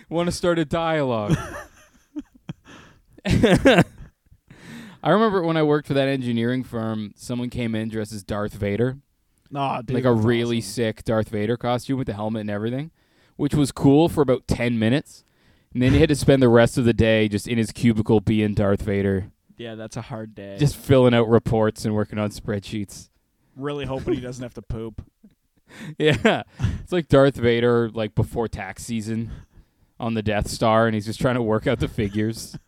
Want 0.07 0.27
to 0.27 0.31
start 0.31 0.59
a 0.59 0.65
dialogue. 0.65 1.35
I 5.03 5.11
remember 5.11 5.41
when 5.43 5.57
I 5.57 5.63
worked 5.63 5.87
for 5.87 5.93
that 5.93 6.07
engineering 6.07 6.63
firm, 6.63 7.13
someone 7.15 7.49
came 7.49 7.73
in 7.75 7.89
dressed 7.89 8.11
as 8.13 8.23
Darth 8.23 8.53
Vader. 8.53 8.97
Nah, 9.51 9.81
dude, 9.81 9.95
like 9.95 10.05
a 10.05 10.13
really 10.13 10.57
awesome. 10.59 10.71
sick 10.71 11.03
Darth 11.03 11.29
Vader 11.29 11.57
costume 11.57 11.97
with 11.97 12.07
the 12.07 12.13
helmet 12.13 12.41
and 12.41 12.49
everything, 12.49 12.91
which 13.35 13.55
was 13.55 13.71
cool 13.71 14.09
for 14.09 14.21
about 14.21 14.47
10 14.47 14.77
minutes. 14.77 15.23
And 15.73 15.81
then 15.81 15.93
he 15.93 15.99
had 15.99 16.09
to 16.09 16.15
spend 16.15 16.41
the 16.41 16.49
rest 16.49 16.77
of 16.77 16.85
the 16.85 16.93
day 16.93 17.27
just 17.27 17.47
in 17.47 17.57
his 17.57 17.71
cubicle 17.71 18.19
being 18.21 18.53
Darth 18.53 18.81
Vader, 18.81 19.31
Yeah, 19.57 19.75
that's 19.75 19.97
a 19.97 20.01
hard 20.01 20.35
day. 20.35 20.57
just 20.59 20.75
filling 20.75 21.13
out 21.13 21.29
reports 21.29 21.85
and 21.85 21.93
working 21.95 22.19
on 22.19 22.29
spreadsheets. 22.31 23.09
really 23.55 23.85
hoping 23.85 24.13
he 24.15 24.21
doesn't 24.21 24.43
have 24.43 24.53
to 24.55 24.61
poop. 24.61 25.01
Yeah. 25.99 26.41
It's 26.81 26.91
like 26.91 27.07
Darth 27.09 27.35
Vader 27.35 27.91
like 27.91 28.15
before 28.15 28.47
tax 28.47 28.83
season 28.83 29.29
on 29.99 30.15
the 30.15 30.23
Death 30.23 30.47
Star 30.47 30.87
and 30.87 30.95
he's 30.95 31.05
just 31.05 31.21
trying 31.21 31.35
to 31.35 31.43
work 31.43 31.67
out 31.67 31.79
the 31.79 31.87
figures. 31.87 32.57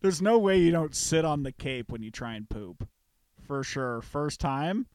There's 0.00 0.22
no 0.22 0.38
way 0.38 0.58
you 0.58 0.70
don't 0.70 0.94
sit 0.94 1.24
on 1.24 1.42
the 1.42 1.52
cape 1.52 1.90
when 1.90 2.02
you 2.02 2.10
try 2.10 2.34
and 2.34 2.48
poop. 2.48 2.86
For 3.46 3.62
sure. 3.64 4.00
First 4.02 4.40
time. 4.40 4.86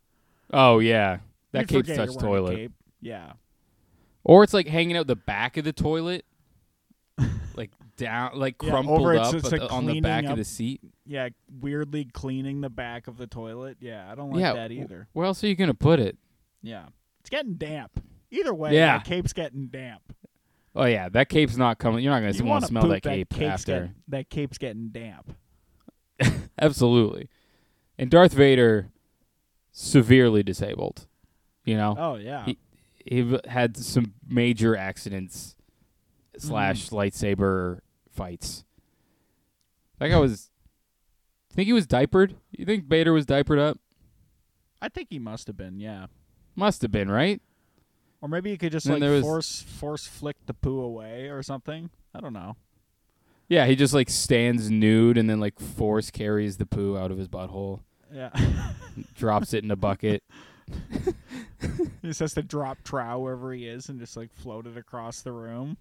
Oh 0.51 0.79
yeah. 0.79 1.17
That 1.51 1.67
cape's 1.67 1.93
touch 1.95 2.09
a 2.15 2.17
toilet. 2.17 2.55
cape. 2.55 2.71
Yeah. 3.01 3.33
Or 4.23 4.43
it's 4.43 4.53
like 4.53 4.67
hanging 4.67 4.95
out 4.95 5.07
the 5.07 5.15
back 5.15 5.57
of 5.57 5.65
the 5.65 5.73
toilet. 5.73 6.25
like 7.55 7.71
down 7.97 8.31
like 8.39 8.55
Yeah, 8.61 8.69
crumpled 8.69 9.05
up 9.17 9.33
it's 9.35 9.51
at 9.53 9.59
the- 9.59 9.69
on 9.69 9.85
the 9.85 9.99
back 10.01 10.25
up. 10.25 10.31
of 10.31 10.37
the 10.37 10.43
seat. 10.45 10.81
Yeah, 11.05 11.29
weirdly 11.61 12.05
cleaning 12.05 12.61
the 12.61 12.69
back 12.69 13.07
of 13.07 13.17
the 13.17 13.27
toilet. 13.27 13.77
Yeah, 13.79 14.09
I 14.11 14.15
don't 14.15 14.31
like 14.31 14.39
Yeah, 14.41 14.53
that 14.53 14.71
either. 14.71 15.07
Where 15.13 15.25
else 15.25 15.43
are 15.43 15.47
you 15.47 15.55
gonna 15.55 15.73
put 15.73 15.99
it? 15.99 16.17
Yeah. 16.61 16.85
It's 17.19 17.29
getting 17.29 17.55
damp. 17.55 18.03
Either 18.31 18.53
way, 18.53 18.73
Yeah. 18.75 18.99
cape's 18.99 19.33
getting 19.33 19.67
damp. 19.67 20.01
Oh 20.75 20.85
yeah, 20.85 21.09
that 21.09 21.29
cape's 21.29 21.55
not 21.57 21.77
coming. 21.77 22.03
You're 22.03 22.11
not 22.13 22.21
gonna 22.21 22.31
You 22.33 22.39
want 22.45 22.49
wanna 22.63 22.67
smell 22.67 22.87
that 22.87 23.03
cape 23.03 23.29
cape's 23.29 23.41
after. 23.61 23.93
That 24.07 24.29
cape's 24.29 24.57
getting 24.57 24.89
damp. 24.89 25.35
Absolutely. 26.59 27.29
And 27.97 28.09
Darth 28.09 28.33
Vader, 28.33 28.89
severely 29.71 30.41
disabled. 30.43 31.05
You 31.65 31.77
know, 31.77 31.95
Oh 31.97 32.15
yeah. 32.15 32.45
He- 32.45 32.57
he 33.05 33.37
had 33.49 33.75
some 33.75 34.13
major 34.25 34.77
accidents 34.77 35.57
slash 36.37 36.85
Mm-hmm. 36.85 36.95
lightsaber 36.95 37.79
fights. 38.09 38.63
That 39.99 40.07
guy 40.07 40.17
was. 40.17 40.49
Think 41.53 41.65
he 41.67 41.73
was 41.73 41.85
diapered? 41.85 42.35
You 42.51 42.65
think 42.65 42.85
Vader 42.85 43.11
was 43.11 43.25
diapered 43.25 43.59
up? 43.59 43.77
I 44.81 44.87
think 44.89 45.09
he 45.11 45.19
must 45.19 45.47
have 45.47 45.57
been, 45.57 45.79
yeah. 45.81 46.05
Must 46.55 46.81
have 46.81 46.91
been, 46.91 47.11
right? 47.11 47.41
Or 48.23 48.29
maybe 48.29 48.51
he 48.51 48.57
could 48.57 48.71
just 48.71 48.85
Then 48.85 48.93
like 48.95 49.01
there 49.01 49.11
was- 49.11 49.21
force 49.23 49.61
force 49.63 50.07
flick 50.07 50.37
the 50.45 50.53
poo 50.53 50.79
away 50.79 51.27
or 51.27 51.43
something. 51.43 51.89
I 52.15 52.21
don't 52.21 52.31
know. 52.33 52.55
Yeah, 53.49 53.65
he 53.65 53.75
just 53.75 53.93
like 53.93 54.09
stands 54.09 54.71
nude 54.71 55.17
and 55.17 55.29
then 55.29 55.41
like 55.41 55.59
force 55.59 56.09
carries 56.09 56.55
the 56.55 56.65
poo 56.65 56.97
out 56.97 57.11
of 57.11 57.17
his 57.17 57.27
butthole, 57.27 57.81
Yeah. 58.13 58.29
drops 59.15 59.53
it 59.53 59.65
in 59.65 59.71
a 59.71 59.75
bucket. 59.75 60.23
he 61.61 62.07
just 62.07 62.21
has 62.21 62.33
to 62.35 62.41
drop 62.41 62.81
trow 62.85 63.19
wherever 63.19 63.51
he 63.51 63.67
is 63.67 63.89
and 63.89 63.99
just 63.99 64.15
like 64.15 64.31
float 64.33 64.67
it 64.67 64.77
across 64.77 65.21
the 65.21 65.33
room. 65.33 65.75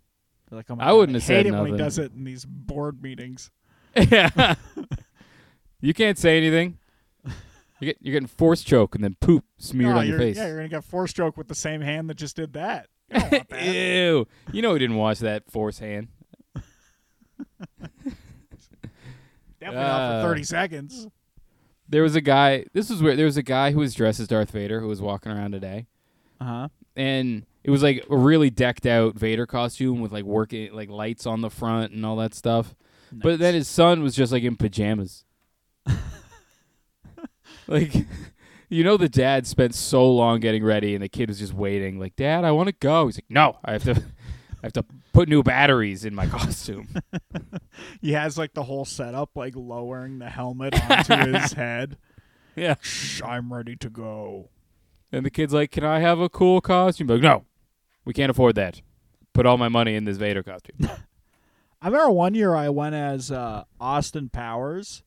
They're 0.50 0.56
like, 0.58 0.70
oh 0.70 0.74
my 0.74 0.84
I 0.84 0.88
God, 0.88 0.96
wouldn't 0.96 1.16
I 1.16 1.20
have 1.20 1.22
hate 1.22 1.34
said 1.36 1.46
it 1.46 1.52
when 1.52 1.66
he 1.66 1.70
nothing. 1.72 1.84
does 1.84 1.98
it 1.98 2.12
in 2.12 2.24
these 2.24 2.44
board 2.44 3.00
meetings. 3.02 3.50
yeah. 3.96 4.56
you 5.80 5.94
can't 5.94 6.18
say 6.18 6.36
anything. 6.38 6.78
You 7.82 7.86
get 7.86 7.96
you're 8.00 8.12
getting 8.12 8.28
force 8.28 8.62
choke 8.62 8.94
and 8.94 9.02
then 9.02 9.16
poop 9.20 9.44
smeared 9.58 9.96
Oh, 9.96 9.98
on 9.98 10.06
your 10.06 10.16
face. 10.16 10.36
Yeah, 10.36 10.46
you're 10.46 10.56
gonna 10.58 10.68
get 10.68 10.84
force 10.84 11.12
choke 11.12 11.36
with 11.36 11.48
the 11.48 11.54
same 11.56 11.80
hand 11.80 12.08
that 12.10 12.14
just 12.16 12.36
did 12.36 12.52
that. 12.52 12.86
You 13.12 13.20
that. 13.50 13.64
Ew. 13.74 14.28
You 14.52 14.62
know 14.62 14.72
he 14.74 14.78
didn't 14.78 14.94
watch 14.96 15.18
that 15.18 15.50
force 15.50 15.80
hand. 15.80 16.06
Definitely 19.60 19.82
not 19.82 20.00
Uh, 20.00 20.22
for 20.22 20.28
thirty 20.28 20.44
seconds. 20.44 21.08
There 21.88 22.02
was 22.02 22.14
a 22.14 22.20
guy 22.20 22.66
this 22.72 22.88
was 22.88 23.02
where 23.02 23.16
there 23.16 23.26
was 23.26 23.36
a 23.36 23.42
guy 23.42 23.72
who 23.72 23.80
was 23.80 23.94
dressed 23.94 24.20
as 24.20 24.28
Darth 24.28 24.52
Vader 24.52 24.80
who 24.80 24.86
was 24.86 25.02
walking 25.02 25.32
around 25.32 25.50
today. 25.50 25.86
Uh 26.40 26.44
huh. 26.44 26.68
And 26.96 27.46
it 27.64 27.70
was 27.70 27.82
like 27.82 28.06
a 28.08 28.16
really 28.16 28.50
decked 28.50 28.86
out 28.86 29.14
Vader 29.16 29.44
costume 29.46 30.00
with 30.00 30.12
like 30.12 30.24
working 30.24 30.72
like 30.72 30.88
lights 30.88 31.26
on 31.26 31.40
the 31.40 31.50
front 31.50 31.92
and 31.92 32.06
all 32.06 32.14
that 32.16 32.32
stuff. 32.34 32.74
But 33.12 33.40
then 33.40 33.54
his 33.54 33.66
son 33.68 34.02
was 34.04 34.14
just 34.14 34.30
like 34.32 34.42
in 34.44 34.56
pajamas. 34.56 35.24
like 37.66 37.94
you 38.68 38.84
know 38.84 38.96
the 38.96 39.08
dad 39.08 39.46
spent 39.46 39.74
so 39.74 40.10
long 40.10 40.40
getting 40.40 40.64
ready 40.64 40.94
and 40.94 41.02
the 41.02 41.08
kid 41.08 41.28
was 41.28 41.38
just 41.38 41.52
waiting 41.54 41.98
like 41.98 42.16
dad 42.16 42.44
I 42.44 42.50
want 42.52 42.68
to 42.68 42.74
go. 42.78 43.06
He's 43.06 43.16
like 43.16 43.30
no, 43.30 43.58
I 43.64 43.72
have 43.72 43.84
to 43.84 43.92
I 44.62 44.66
have 44.66 44.72
to 44.74 44.84
put 45.12 45.28
new 45.28 45.42
batteries 45.42 46.04
in 46.04 46.14
my 46.14 46.26
costume. 46.28 46.88
he 48.00 48.12
has 48.12 48.38
like 48.38 48.54
the 48.54 48.62
whole 48.62 48.84
setup, 48.84 49.30
like 49.34 49.54
lowering 49.56 50.20
the 50.20 50.30
helmet 50.30 50.74
onto 50.88 51.32
his 51.32 51.52
head. 51.54 51.96
yeah. 52.54 52.76
Shh, 52.80 53.22
I'm 53.24 53.52
ready 53.52 53.74
to 53.76 53.90
go. 53.90 54.50
And 55.10 55.26
the 55.26 55.30
kid's 55.30 55.52
like, 55.52 55.72
"Can 55.72 55.84
I 55.84 55.98
have 55.98 56.20
a 56.20 56.28
cool 56.28 56.60
costume?" 56.60 57.08
Like, 57.08 57.20
"No. 57.22 57.44
We 58.04 58.12
can't 58.14 58.30
afford 58.30 58.54
that. 58.54 58.80
Put 59.32 59.46
all 59.46 59.58
my 59.58 59.68
money 59.68 59.94
in 59.94 60.04
this 60.04 60.16
Vader 60.16 60.42
costume." 60.42 60.88
I 61.82 61.86
remember 61.86 62.10
one 62.10 62.34
year 62.34 62.54
I 62.54 62.68
went 62.68 62.94
as 62.94 63.30
uh, 63.32 63.64
Austin 63.80 64.28
Powers. 64.28 65.02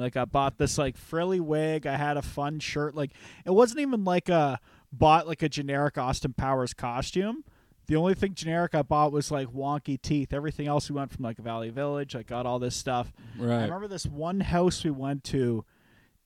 Like 0.00 0.16
I 0.16 0.24
bought 0.24 0.58
this 0.58 0.78
like 0.78 0.96
frilly 0.96 1.40
wig. 1.40 1.86
I 1.86 1.96
had 1.96 2.16
a 2.16 2.22
fun 2.22 2.58
shirt. 2.58 2.94
Like 2.94 3.12
it 3.44 3.50
wasn't 3.50 3.80
even 3.80 4.04
like 4.04 4.28
a 4.28 4.58
bought 4.92 5.28
like 5.28 5.42
a 5.42 5.48
generic 5.48 5.98
Austin 5.98 6.32
Powers 6.32 6.74
costume. 6.74 7.44
The 7.86 7.96
only 7.96 8.14
thing 8.14 8.34
generic 8.34 8.74
I 8.74 8.82
bought 8.82 9.12
was 9.12 9.30
like 9.30 9.48
wonky 9.48 10.00
teeth. 10.00 10.32
Everything 10.32 10.68
else 10.68 10.88
we 10.88 10.96
went 10.96 11.12
from 11.12 11.24
like 11.24 11.38
Value 11.38 11.72
Village. 11.72 12.14
I 12.14 12.22
got 12.22 12.46
all 12.46 12.58
this 12.58 12.76
stuff. 12.76 13.12
Right. 13.36 13.58
I 13.58 13.62
remember 13.62 13.88
this 13.88 14.06
one 14.06 14.40
house 14.40 14.84
we 14.84 14.90
went 14.90 15.24
to 15.24 15.64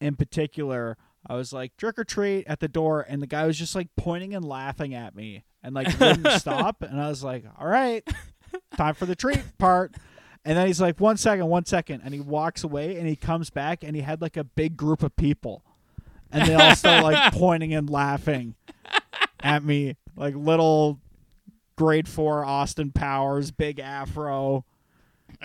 in 0.01 0.17
particular. 0.17 0.97
I 1.27 1.37
was 1.37 1.55
like 1.55 1.77
trick 1.79 1.99
or 1.99 2.05
treat 2.05 2.47
at 2.47 2.61
the 2.61 2.69
door, 2.69 3.05
and 3.09 3.23
the 3.23 3.27
guy 3.27 3.47
was 3.47 3.59
just 3.59 3.75
like 3.75 3.89
pointing 3.97 4.35
and 4.35 4.45
laughing 4.45 4.95
at 4.95 5.15
me 5.15 5.45
and 5.63 5.75
like 5.75 5.99
wouldn't 5.99 6.31
stop. 6.41 6.83
And 6.83 7.01
I 7.01 7.09
was 7.09 7.25
like, 7.25 7.45
all 7.59 7.67
right, 7.67 8.07
time 8.77 8.95
for 8.95 9.07
the 9.07 9.17
treat 9.17 9.43
part. 9.59 9.95
And 10.45 10.59
then 10.59 10.67
he's 10.67 10.81
like, 10.81 11.01
one 11.01 11.17
second, 11.17 11.47
one 11.47 11.65
second. 11.65 12.03
And 12.05 12.13
he 12.13 12.21
walks 12.21 12.65
away 12.65 12.99
and 12.99 13.09
he 13.09 13.17
comes 13.17 13.49
back 13.51 13.83
and 13.83 13.97
he 13.97 14.03
had 14.03 14.21
like 14.21 14.37
a 14.37 14.45
big 14.45 14.77
group 14.77 15.03
of 15.03 15.17
people. 15.17 15.63
And 16.31 16.47
they 16.47 16.55
all 16.55 16.75
start 16.75 17.03
like 17.03 17.33
pointing 17.33 17.73
and 17.73 17.89
laughing 17.89 18.55
at 19.41 19.63
me, 19.65 19.97
like 20.17 20.35
little 20.35 20.99
grade 21.77 22.09
four 22.09 22.45
Austin 22.45 22.91
Powers, 22.93 23.51
big 23.51 23.79
afro, 23.79 24.65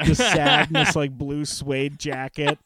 just 0.03 0.19
sadness, 0.19 0.95
like 0.95 1.17
blue 1.17 1.45
suede 1.45 1.97
jacket. 1.99 2.57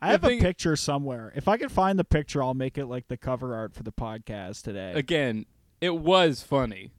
I 0.00 0.08
have 0.12 0.22
thing- 0.22 0.40
a 0.40 0.42
picture 0.42 0.76
somewhere. 0.76 1.32
If 1.34 1.48
I 1.48 1.56
can 1.56 1.68
find 1.68 1.98
the 1.98 2.04
picture, 2.04 2.42
I'll 2.42 2.54
make 2.54 2.78
it 2.78 2.86
like 2.86 3.08
the 3.08 3.16
cover 3.16 3.54
art 3.54 3.74
for 3.74 3.82
the 3.82 3.92
podcast 3.92 4.62
today. 4.62 4.92
Again, 4.94 5.46
it 5.80 5.96
was 5.96 6.42
funny. 6.42 6.92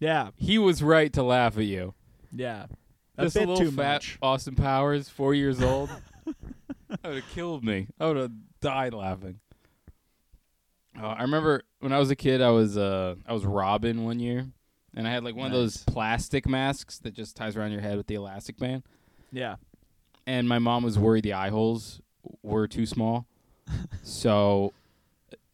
Yeah, 0.00 0.30
He 0.36 0.58
was 0.58 0.82
right 0.82 1.12
to 1.12 1.22
laugh 1.22 1.56
at 1.56 1.64
you. 1.64 1.94
yeah. 2.32 2.66
A 3.18 3.24
Just 3.24 3.34
bit 3.36 3.44
a 3.48 3.50
little 3.52 3.66
too 3.66 3.70
fat 3.76 3.94
much. 3.96 4.18
Austin 4.22 4.54
Powers, 4.54 5.08
four 5.10 5.34
years 5.34 5.62
old. 5.62 5.90
that 6.88 6.98
would 7.04 7.16
have 7.16 7.28
killed 7.34 7.62
me. 7.62 7.86
I 8.00 8.06
would 8.06 8.16
have 8.16 8.32
died 8.62 8.94
laughing. 8.94 9.40
Uh, 11.00 11.06
I 11.08 11.22
remember 11.22 11.62
when 11.80 11.92
I 11.92 11.98
was 11.98 12.10
a 12.10 12.16
kid, 12.16 12.40
I 12.42 12.50
was 12.50 12.76
uh 12.78 13.14
I 13.26 13.32
was 13.34 13.44
Robin 13.44 14.04
one 14.04 14.20
year, 14.20 14.46
and 14.94 15.06
I 15.06 15.10
had 15.10 15.22
like 15.22 15.36
one 15.36 15.46
of 15.46 15.52
those 15.52 15.84
plastic 15.84 16.48
masks 16.48 16.98
that 17.00 17.12
just 17.14 17.36
ties 17.36 17.56
around 17.56 17.72
your 17.72 17.80
head 17.82 17.96
with 17.96 18.06
the 18.06 18.14
elastic 18.14 18.56
band. 18.58 18.82
Yeah. 19.30 19.56
And 20.26 20.48
my 20.48 20.58
mom 20.58 20.82
was 20.82 20.98
worried 20.98 21.24
the 21.24 21.32
eye 21.34 21.50
holes 21.50 22.00
were 22.42 22.66
too 22.66 22.86
small, 22.86 23.26
so 24.02 24.72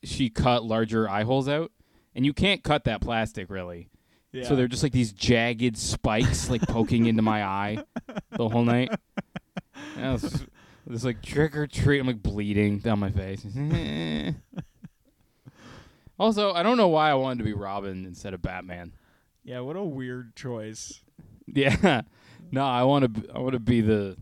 she 0.04 0.30
cut 0.30 0.64
larger 0.64 1.08
eye 1.08 1.24
holes 1.24 1.48
out. 1.48 1.72
And 2.14 2.24
you 2.24 2.32
can't 2.32 2.62
cut 2.62 2.84
that 2.84 3.00
plastic 3.00 3.50
really. 3.50 3.88
Yeah. 4.36 4.44
So 4.44 4.54
they're 4.54 4.68
just 4.68 4.82
like 4.82 4.92
these 4.92 5.12
jagged 5.12 5.78
spikes 5.78 6.50
like 6.50 6.60
poking 6.62 7.06
into 7.06 7.22
my 7.22 7.42
eye 7.42 7.78
the 8.32 8.48
whole 8.48 8.64
night. 8.64 8.90
And 9.96 10.04
I 10.04 10.12
was 10.12 10.44
just 10.90 11.04
like 11.04 11.22
trick 11.22 11.56
or 11.56 11.66
treat. 11.66 12.00
I'm 12.00 12.06
like 12.06 12.22
bleeding 12.22 12.80
down 12.80 12.98
my 12.98 13.10
face. 13.10 13.46
also, 16.18 16.52
I 16.52 16.62
don't 16.62 16.76
know 16.76 16.88
why 16.88 17.10
I 17.10 17.14
wanted 17.14 17.38
to 17.38 17.44
be 17.44 17.54
Robin 17.54 18.04
instead 18.04 18.34
of 18.34 18.42
Batman. 18.42 18.92
yeah, 19.42 19.60
what 19.60 19.76
a 19.76 19.82
weird 19.82 20.36
choice. 20.36 21.00
Yeah, 21.48 22.02
no, 22.50 22.66
I 22.66 22.82
want 22.82 23.14
to. 23.14 23.30
I 23.32 23.38
want 23.38 23.52
to 23.52 23.60
be 23.60 23.80
the, 23.80 24.16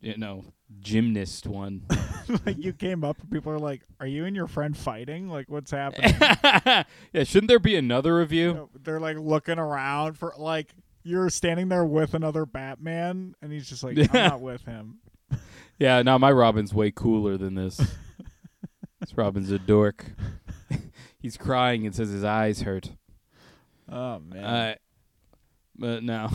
you 0.00 0.16
know, 0.16 0.44
gymnast 0.80 1.46
one. 1.46 1.82
like 2.46 2.58
you 2.58 2.72
came 2.72 3.04
up 3.04 3.20
and 3.20 3.30
people 3.30 3.52
are 3.52 3.58
like, 3.58 3.82
"Are 4.00 4.06
you 4.06 4.24
and 4.24 4.36
your 4.36 4.46
friend 4.46 4.76
fighting? 4.76 5.28
Like 5.28 5.48
what's 5.48 5.70
happening?" 5.70 6.14
yeah, 7.12 7.24
shouldn't 7.24 7.48
there 7.48 7.58
be 7.58 7.76
another 7.76 8.20
of 8.20 8.32
you? 8.32 8.68
they're 8.82 9.00
like 9.00 9.16
looking 9.18 9.58
around 9.58 10.18
for 10.18 10.34
like 10.36 10.74
you're 11.02 11.30
standing 11.30 11.68
there 11.68 11.84
with 11.84 12.14
another 12.14 12.44
Batman, 12.44 13.34
and 13.40 13.52
he's 13.52 13.68
just 13.68 13.82
like, 13.82 13.98
"I'm 13.98 14.08
not 14.12 14.40
with 14.42 14.64
him." 14.64 14.98
Yeah, 15.78 16.02
no, 16.02 16.18
my 16.18 16.32
Robin's 16.32 16.74
way 16.74 16.90
cooler 16.90 17.36
than 17.36 17.54
this. 17.54 17.76
this 19.00 19.16
Robin's 19.16 19.50
a 19.50 19.58
dork. 19.58 20.04
He's 21.20 21.36
crying 21.36 21.86
and 21.86 21.94
says 21.94 22.10
his 22.10 22.24
eyes 22.24 22.62
hurt. 22.62 22.90
Oh 23.90 24.18
man, 24.18 24.44
I, 24.44 24.76
but 25.76 26.02
no, 26.02 26.30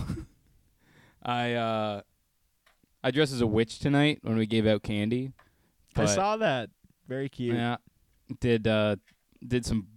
I 1.24 1.54
uh, 1.54 2.02
I 3.04 3.12
dressed 3.12 3.34
as 3.34 3.42
a 3.42 3.48
witch 3.48 3.80
tonight 3.80 4.20
when 4.22 4.38
we 4.38 4.46
gave 4.46 4.66
out 4.66 4.84
candy. 4.84 5.34
I 5.96 6.06
saw 6.06 6.38
that. 6.38 6.70
Very 7.08 7.30
cute. 7.30 7.56
Yeah, 7.56 7.78
did 8.40 8.68
uh, 8.68 8.96
did 9.46 9.66
some 9.66 9.88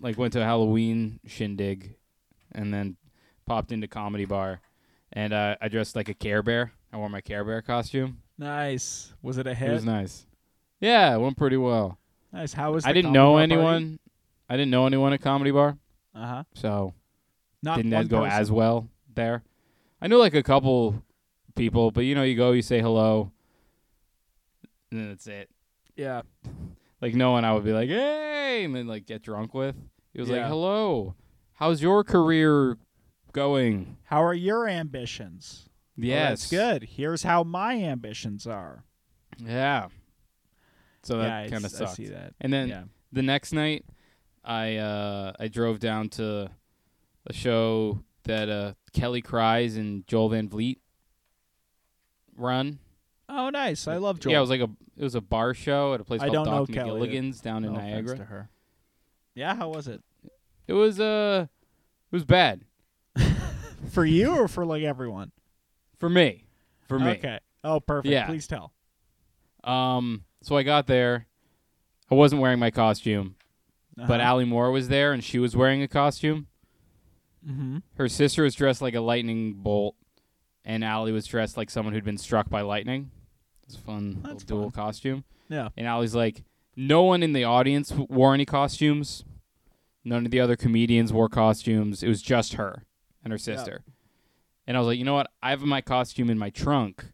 like 0.00 0.16
went 0.16 0.32
to 0.34 0.40
a 0.40 0.44
Halloween 0.44 1.20
shindig, 1.26 1.96
and 2.52 2.72
then 2.72 2.96
popped 3.46 3.72
into 3.72 3.88
comedy 3.88 4.24
bar, 4.24 4.60
and 5.12 5.32
uh, 5.32 5.56
I 5.60 5.68
dressed 5.68 5.96
like 5.96 6.08
a 6.08 6.14
Care 6.14 6.42
Bear. 6.42 6.72
I 6.92 6.96
wore 6.96 7.08
my 7.10 7.20
Care 7.20 7.44
Bear 7.44 7.60
costume. 7.62 8.18
Nice. 8.38 9.12
Was 9.20 9.36
it 9.38 9.46
a 9.46 9.50
It 9.50 9.70
was 9.72 9.84
nice. 9.84 10.24
Yeah, 10.80 11.14
it 11.14 11.18
went 11.18 11.36
pretty 11.36 11.56
well. 11.56 11.98
nice. 12.32 12.52
How 12.52 12.72
was? 12.72 12.86
I 12.86 12.92
didn't 12.92 13.12
know 13.12 13.38
anyone. 13.38 13.98
I 14.48 14.56
didn't 14.56 14.70
know 14.70 14.86
anyone 14.86 15.12
at 15.12 15.20
comedy 15.20 15.50
bar, 15.50 15.76
Uh 16.14 16.26
huh. 16.26 16.44
so 16.54 16.94
Not 17.62 17.76
didn't 17.76 17.92
as 17.92 18.06
go 18.08 18.22
person? 18.22 18.38
as 18.40 18.50
well 18.52 18.88
there. 19.12 19.42
I 20.00 20.06
knew 20.06 20.16
like 20.16 20.34
a 20.34 20.42
couple 20.44 21.02
people, 21.58 21.90
but 21.90 22.02
you 22.02 22.14
know, 22.14 22.22
you 22.22 22.36
go, 22.36 22.52
you 22.52 22.62
say 22.62 22.80
hello, 22.80 23.32
and 24.90 25.00
then 25.00 25.08
that's 25.08 25.26
it. 25.26 25.50
Yeah. 25.96 26.22
Like 27.00 27.14
no 27.14 27.32
one 27.32 27.44
I 27.44 27.52
would 27.52 27.64
be 27.64 27.72
like, 27.72 27.88
hey, 27.88 28.64
and 28.64 28.74
then 28.74 28.86
like 28.86 29.06
get 29.06 29.22
drunk 29.22 29.54
with. 29.54 29.76
It 30.14 30.20
was 30.20 30.30
like, 30.30 30.46
hello, 30.46 31.14
how's 31.54 31.82
your 31.82 32.02
career 32.02 32.78
going? 33.32 33.98
How 34.04 34.22
are 34.22 34.34
your 34.34 34.66
ambitions? 34.66 35.64
Oh, 35.66 35.72
Yes, 35.96 36.48
that's 36.48 36.50
good. 36.50 36.88
Here's 36.88 37.22
how 37.24 37.42
my 37.44 37.74
ambitions 37.74 38.46
are. 38.46 38.84
Yeah. 39.38 39.88
So 41.02 41.18
yeah, 41.20 41.42
that 41.42 41.50
kind 41.50 41.64
of 41.64 41.80
I, 41.80 41.84
I 41.84 41.88
see 41.88 42.06
that. 42.06 42.34
And 42.40 42.52
then 42.52 42.68
yeah. 42.68 42.82
the 43.12 43.22
next 43.22 43.52
night, 43.52 43.84
I 44.44 44.76
uh, 44.76 45.32
I 45.38 45.48
drove 45.48 45.78
down 45.78 46.08
to 46.10 46.50
a 47.26 47.32
show 47.32 48.02
that 48.24 48.48
uh, 48.48 48.74
Kelly 48.92 49.22
Cries 49.22 49.76
and 49.76 50.06
Joel 50.06 50.30
Van 50.30 50.48
Vliet 50.48 50.78
run. 52.38 52.78
Oh, 53.28 53.50
nice. 53.50 53.86
I 53.86 53.96
love 53.98 54.20
Joel. 54.20 54.32
Yeah, 54.32 54.38
it 54.38 54.40
was 54.42 54.50
like 54.50 54.60
a 54.60 54.70
it 54.96 55.02
was 55.04 55.14
a 55.14 55.20
bar 55.20 55.54
show 55.54 55.94
at 55.94 56.00
a 56.00 56.04
place 56.04 56.20
I 56.22 56.28
called 56.30 56.46
Doc. 56.46 56.68
Magilligan's 56.70 57.40
down 57.40 57.64
in 57.64 57.72
No 57.72 57.78
offense 57.78 57.92
Niagara. 57.94 58.16
to 58.16 58.24
her. 58.24 58.48
Yeah, 59.34 59.54
how 59.54 59.68
was 59.68 59.86
it? 59.88 60.02
It 60.66 60.72
was 60.72 60.98
uh 60.98 61.46
it 62.10 62.16
was 62.16 62.24
bad 62.24 62.62
For 63.90 64.04
you 64.04 64.36
or 64.36 64.48
for 64.48 64.64
like 64.64 64.82
everyone? 64.82 65.32
for 65.98 66.08
me. 66.08 66.44
For 66.88 66.98
me. 66.98 67.10
Okay. 67.12 67.38
Oh, 67.64 67.80
perfect. 67.80 68.10
Yeah. 68.12 68.26
Please 68.26 68.46
tell. 68.46 68.72
Um 69.64 70.24
so 70.42 70.56
I 70.56 70.62
got 70.62 70.86
there. 70.86 71.26
I 72.10 72.14
wasn't 72.14 72.40
wearing 72.40 72.58
my 72.58 72.70
costume, 72.70 73.36
but 73.96 74.04
Uh-huh. 74.04 74.20
Allie 74.20 74.44
Moore 74.46 74.70
was 74.70 74.88
there 74.88 75.12
and 75.12 75.22
she 75.22 75.38
was 75.38 75.54
wearing 75.54 75.82
a 75.82 75.88
costume. 75.88 76.46
Mhm. 77.46 77.82
Her 77.96 78.08
sister 78.08 78.42
was 78.44 78.54
dressed 78.54 78.80
like 78.82 78.94
a 78.94 79.00
lightning 79.00 79.54
bolt, 79.54 79.94
and 80.68 80.84
Allie 80.84 81.10
was 81.10 81.26
dressed 81.26 81.56
like 81.56 81.70
someone 81.70 81.94
who'd 81.94 82.04
been 82.04 82.18
struck 82.18 82.48
by 82.48 82.60
lightning. 82.60 83.10
It's 83.64 83.74
a 83.74 83.80
fun 83.80 84.18
little 84.22 84.30
That's 84.30 84.44
dual 84.44 84.70
fun. 84.70 84.84
costume. 84.84 85.24
Yeah. 85.48 85.70
And 85.76 85.86
Allie's 85.86 86.14
like, 86.14 86.44
no 86.76 87.02
one 87.02 87.22
in 87.24 87.32
the 87.32 87.42
audience 87.42 87.88
w- 87.88 88.06
wore 88.08 88.34
any 88.34 88.44
costumes. 88.44 89.24
None 90.04 90.24
of 90.24 90.30
the 90.30 90.40
other 90.40 90.54
comedians 90.56 91.12
wore 91.12 91.28
costumes. 91.28 92.02
It 92.02 92.08
was 92.08 92.22
just 92.22 92.54
her 92.54 92.84
and 93.24 93.32
her 93.32 93.38
sister. 93.38 93.82
And 94.66 94.76
I 94.76 94.80
was 94.80 94.86
like, 94.86 94.98
you 94.98 95.04
know 95.04 95.14
what? 95.14 95.30
I 95.42 95.50
have 95.50 95.62
my 95.62 95.80
costume 95.80 96.30
in 96.30 96.38
my 96.38 96.50
trunk. 96.50 97.06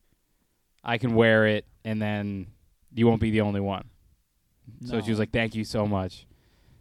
I 0.82 0.98
can 0.98 1.14
wear 1.14 1.46
it, 1.46 1.64
and 1.84 2.02
then 2.02 2.48
you 2.92 3.06
won't 3.06 3.20
be 3.20 3.30
the 3.30 3.40
only 3.40 3.60
one. 3.60 3.88
So 4.84 5.00
she 5.00 5.10
was 5.10 5.18
like, 5.18 5.30
thank 5.32 5.54
you 5.54 5.64
so 5.64 5.86
much. 5.86 6.26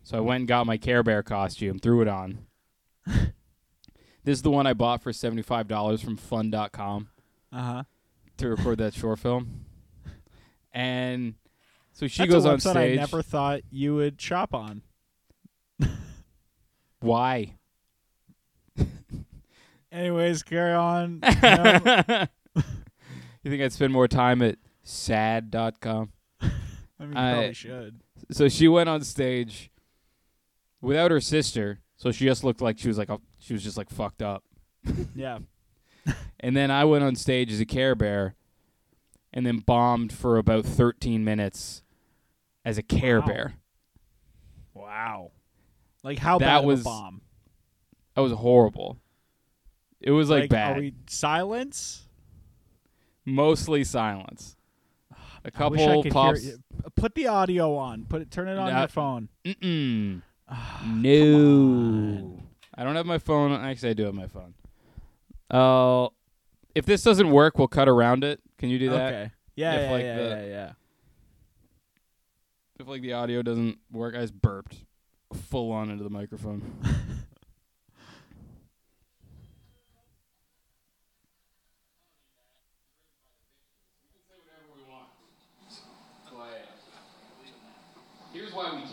So 0.03 0.17
I 0.17 0.21
went 0.21 0.41
and 0.41 0.47
got 0.47 0.65
my 0.67 0.77
Care 0.77 1.03
Bear 1.03 1.23
costume, 1.23 1.79
threw 1.79 2.01
it 2.01 2.07
on. 2.07 2.39
this 4.23 4.37
is 4.39 4.41
the 4.41 4.51
one 4.51 4.65
I 4.67 4.73
bought 4.73 5.01
for 5.01 5.11
$75 5.11 6.03
from 6.03 6.17
fun.com 6.17 7.09
Uh-huh. 7.51 7.83
to 8.37 8.49
record 8.49 8.77
that 8.79 8.93
short 8.93 9.19
film. 9.19 9.65
And 10.71 11.35
so 11.91 12.07
she 12.07 12.19
That's 12.23 12.31
goes 12.31 12.45
a 12.45 12.51
on 12.51 12.59
stage. 12.59 12.97
I 12.97 13.01
never 13.01 13.21
thought 13.21 13.61
you 13.69 13.95
would 13.95 14.19
shop 14.19 14.53
on. 14.53 14.81
Why? 16.99 17.55
Anyways, 19.91 20.43
carry 20.43 20.73
on. 20.73 21.21
You 23.45 23.51
think 23.51 23.61
I'd 23.61 23.73
spend 23.73 23.91
more 23.91 24.07
time 24.07 24.41
at 24.41 24.55
sad.com? 24.83 26.13
I 26.41 26.45
mean, 27.01 27.11
you 27.11 27.17
I- 27.17 27.31
probably 27.33 27.53
should. 27.53 27.99
So 28.31 28.47
she 28.47 28.69
went 28.69 28.87
on 28.87 29.01
stage 29.03 29.69
without 30.79 31.11
her 31.11 31.19
sister, 31.19 31.81
so 32.03 32.11
she 32.11 32.25
just 32.25 32.43
looked 32.43 32.59
like 32.61 32.77
she 32.77 32.89
was 32.89 32.97
like 32.97 33.07
a, 33.09 33.17
she 33.39 33.53
was 33.53 33.63
just 33.63 33.77
like 33.77 33.89
fucked 33.89 34.21
up. 34.21 34.43
Yeah. 35.15 35.39
And 36.41 36.57
then 36.57 36.69
I 36.69 36.83
went 36.83 37.05
on 37.05 37.15
stage 37.15 37.49
as 37.53 37.61
a 37.61 37.65
Care 37.65 37.95
Bear, 37.95 38.35
and 39.33 39.45
then 39.45 39.59
bombed 39.59 40.11
for 40.11 40.37
about 40.37 40.65
13 40.65 41.23
minutes 41.23 41.81
as 42.65 42.77
a 42.77 42.83
Care 42.83 43.21
Wow. 43.21 43.25
Bear. 43.27 43.53
Wow. 44.73 45.31
Like 46.03 46.19
how 46.19 46.39
That 46.39 46.45
bad 46.45 46.57
of 46.59 46.65
was- 46.65 46.81
a 46.81 46.83
bomb? 46.83 47.21
That 48.15 48.21
was 48.21 48.33
horrible. 48.33 48.97
It 50.01 50.11
was 50.11 50.29
like, 50.29 50.49
bad. 50.49 50.75
Are 50.77 50.79
we 50.81 50.93
silence? 51.07 52.09
Mostly 53.25 53.85
silence. 53.85 54.57
A 55.11 55.15
I 55.15 55.17
I 55.45 55.49
couple 55.49 56.03
could 56.03 56.11
pops. 56.11 56.43
Hear, 56.43 56.53
you. 56.55 56.89
put 56.97 57.15
the 57.15 57.27
audio 57.27 57.75
on. 57.77 58.03
Put 58.03 58.21
it. 58.21 58.29
Turn 58.31 58.49
it 58.49 58.57
on 58.57 58.71
Nah. 58.73 58.79
your 58.79 58.87
phone. 58.89 59.29
Mm-mm. 59.45 60.21
No. 60.85 62.39
I 62.75 62.83
don't 62.83 62.95
have 62.95 63.05
my 63.05 63.17
phone. 63.19 63.51
Actually, 63.51 63.91
I 63.91 63.93
do 63.93 64.03
have 64.05 64.13
my 64.15 64.27
phone. 64.27 64.53
Uh, 65.49 66.07
if 66.75 66.85
this 66.85 67.03
doesn't 67.03 67.29
work, 67.29 67.57
we'll 67.57 67.67
cut 67.67 67.87
around 67.87 68.23
it. 68.23 68.41
Can 68.57 68.69
you 68.69 68.79
do 68.79 68.89
that? 68.89 69.13
Okay. 69.13 69.31
Yeah, 69.55 69.75
If, 69.75 69.81
yeah, 69.81 69.91
like, 69.91 70.03
yeah, 70.03 70.17
the- 70.17 70.29
yeah, 70.29 70.45
yeah. 70.45 70.71
If 72.79 72.87
like 72.87 73.01
the 73.03 73.13
audio 73.13 73.41
doesn't 73.43 73.77
work, 73.91 74.15
I 74.15 74.21
just 74.21 74.33
burped 74.41 74.77
full 75.49 75.71
on 75.71 75.89
into 75.91 76.03
the 76.03 76.09
microphone. 76.09 76.63
Here's 88.33 88.51
why 88.53 88.73
we 88.73 88.81
can't, 88.81 88.91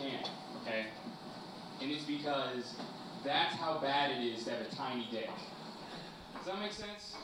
And 1.81 1.91
it's 1.91 2.03
because 2.03 2.75
that's 3.23 3.55
how 3.55 3.79
bad 3.79 4.11
it 4.11 4.23
is 4.23 4.43
to 4.45 4.51
have 4.51 4.61
a 4.61 4.75
tiny 4.75 5.07
dick. 5.11 5.29
Does 6.37 6.45
that 6.45 6.59
make 6.59 6.71
sense? 6.71 7.15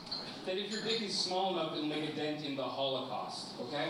That 0.45 0.57
if 0.57 0.71
your 0.71 0.81
dick 0.81 1.01
is 1.01 1.17
small 1.17 1.53
enough, 1.53 1.73
it'll 1.73 1.85
make 1.85 2.09
a 2.09 2.15
dent 2.15 2.43
in 2.45 2.55
the 2.55 2.63
Holocaust, 2.63 3.53
okay? 3.61 3.89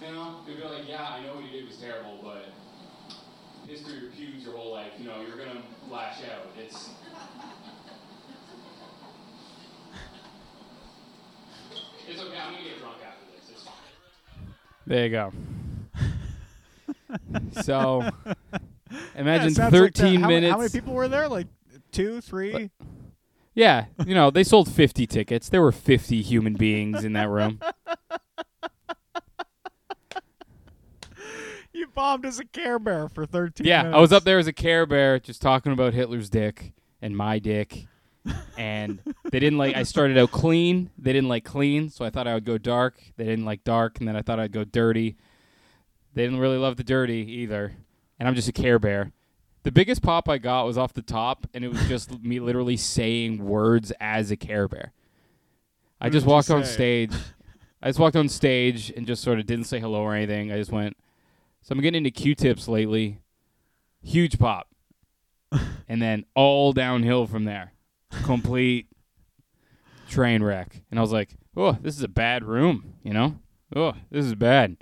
You 0.00 0.12
know, 0.12 0.36
you'll 0.46 0.56
be 0.56 0.62
like, 0.62 0.88
yeah, 0.88 1.08
I 1.08 1.22
know 1.22 1.34
what 1.36 1.44
you 1.44 1.50
did 1.50 1.68
was 1.68 1.76
terrible, 1.76 2.18
but 2.22 2.46
history 3.68 4.00
repeats 4.04 4.44
your 4.44 4.56
whole 4.56 4.72
life. 4.72 4.92
You 4.98 5.06
know, 5.06 5.20
you're 5.20 5.36
gonna 5.36 5.62
lash 5.90 6.18
out. 6.24 6.46
It's. 6.58 6.90
It's 12.08 12.20
okay. 12.20 12.36
I'm 12.36 12.52
gonna 12.52 12.64
get 12.64 12.78
drunk 12.80 12.96
after 13.06 13.26
this. 13.34 13.50
It's 13.50 13.62
fine. 13.62 13.74
There 14.86 15.04
you 15.04 15.10
go. 15.10 15.32
So, 17.52 18.08
imagine 19.14 19.48
Yeah, 19.50 19.54
sounds 19.54 19.58
like 19.58 19.70
13 19.72 20.14
the- 20.14 20.20
how 20.20 20.28
many- 20.28 20.34
minutes. 20.40 20.50
How 20.52 20.58
many 20.58 20.70
people 20.70 20.94
were 20.94 21.08
there? 21.08 21.28
Like 21.28 21.46
two, 21.90 22.20
three? 22.20 22.70
Yeah, 23.54 23.86
you 24.06 24.14
know, 24.14 24.30
they 24.30 24.44
sold 24.44 24.72
50 24.72 25.06
tickets. 25.06 25.48
There 25.50 25.60
were 25.60 25.72
50 25.72 26.22
human 26.22 26.54
beings 26.54 27.04
in 27.04 27.12
that 27.12 27.28
room. 27.28 27.60
You 31.74 31.86
bombed 31.94 32.26
as 32.26 32.38
a 32.38 32.44
Care 32.44 32.78
Bear 32.78 33.08
for 33.08 33.24
13 33.24 33.66
Yeah, 33.66 33.82
minutes. 33.84 33.96
I 33.96 34.00
was 34.00 34.12
up 34.12 34.24
there 34.24 34.38
as 34.38 34.46
a 34.46 34.52
Care 34.52 34.84
Bear 34.84 35.18
just 35.18 35.40
talking 35.40 35.72
about 35.72 35.94
Hitler's 35.94 36.28
dick 36.28 36.72
and 37.00 37.16
my 37.16 37.38
dick. 37.38 37.86
And 38.58 39.00
they 39.30 39.40
didn't 39.40 39.58
like, 39.58 39.74
I 39.74 39.82
started 39.82 40.18
out 40.18 40.30
clean. 40.30 40.90
They 40.98 41.12
didn't 41.14 41.28
like 41.30 41.44
clean, 41.44 41.88
so 41.88 42.04
I 42.04 42.10
thought 42.10 42.28
I 42.28 42.34
would 42.34 42.44
go 42.44 42.58
dark. 42.58 43.00
They 43.16 43.24
didn't 43.24 43.46
like 43.46 43.64
dark, 43.64 43.98
and 43.98 44.06
then 44.06 44.16
I 44.16 44.22
thought 44.22 44.38
I'd 44.38 44.52
go 44.52 44.64
dirty. 44.64 45.16
They 46.14 46.24
didn't 46.24 46.40
really 46.40 46.58
love 46.58 46.76
the 46.76 46.84
dirty 46.84 47.26
either. 47.40 47.74
And 48.18 48.28
I'm 48.28 48.34
just 48.34 48.48
a 48.48 48.52
Care 48.52 48.78
Bear. 48.78 49.12
The 49.64 49.72
biggest 49.72 50.02
pop 50.02 50.28
I 50.28 50.38
got 50.38 50.66
was 50.66 50.76
off 50.76 50.92
the 50.92 51.02
top, 51.02 51.46
and 51.54 51.64
it 51.64 51.68
was 51.68 51.86
just 51.86 52.22
me 52.22 52.40
literally 52.40 52.76
saying 52.76 53.44
words 53.44 53.92
as 54.00 54.30
a 54.30 54.36
Care 54.36 54.68
Bear. 54.68 54.92
I 56.00 56.10
just 56.10 56.26
walked 56.26 56.50
on 56.50 56.64
say? 56.64 56.72
stage. 57.06 57.14
I 57.82 57.88
just 57.88 57.98
walked 57.98 58.16
on 58.16 58.28
stage 58.28 58.92
and 58.96 59.06
just 59.06 59.22
sort 59.22 59.38
of 59.38 59.46
didn't 59.46 59.64
say 59.64 59.80
hello 59.80 60.02
or 60.02 60.14
anything. 60.14 60.52
I 60.52 60.56
just 60.56 60.72
went, 60.72 60.96
so 61.62 61.72
I'm 61.72 61.80
getting 61.80 61.98
into 61.98 62.10
Q-tips 62.10 62.68
lately. 62.68 63.18
Huge 64.02 64.38
pop. 64.38 64.68
and 65.88 66.00
then 66.02 66.24
all 66.34 66.72
downhill 66.72 67.26
from 67.26 67.44
there. 67.44 67.72
Complete 68.24 68.88
train 70.08 70.42
wreck. 70.42 70.82
And 70.90 70.98
I 70.98 71.02
was 71.02 71.12
like, 71.12 71.30
oh, 71.56 71.72
this 71.80 71.96
is 71.96 72.02
a 72.02 72.08
bad 72.08 72.44
room, 72.44 72.94
you 73.02 73.12
know? 73.12 73.38
Oh, 73.74 73.94
this 74.10 74.24
is 74.24 74.34
bad. 74.34 74.76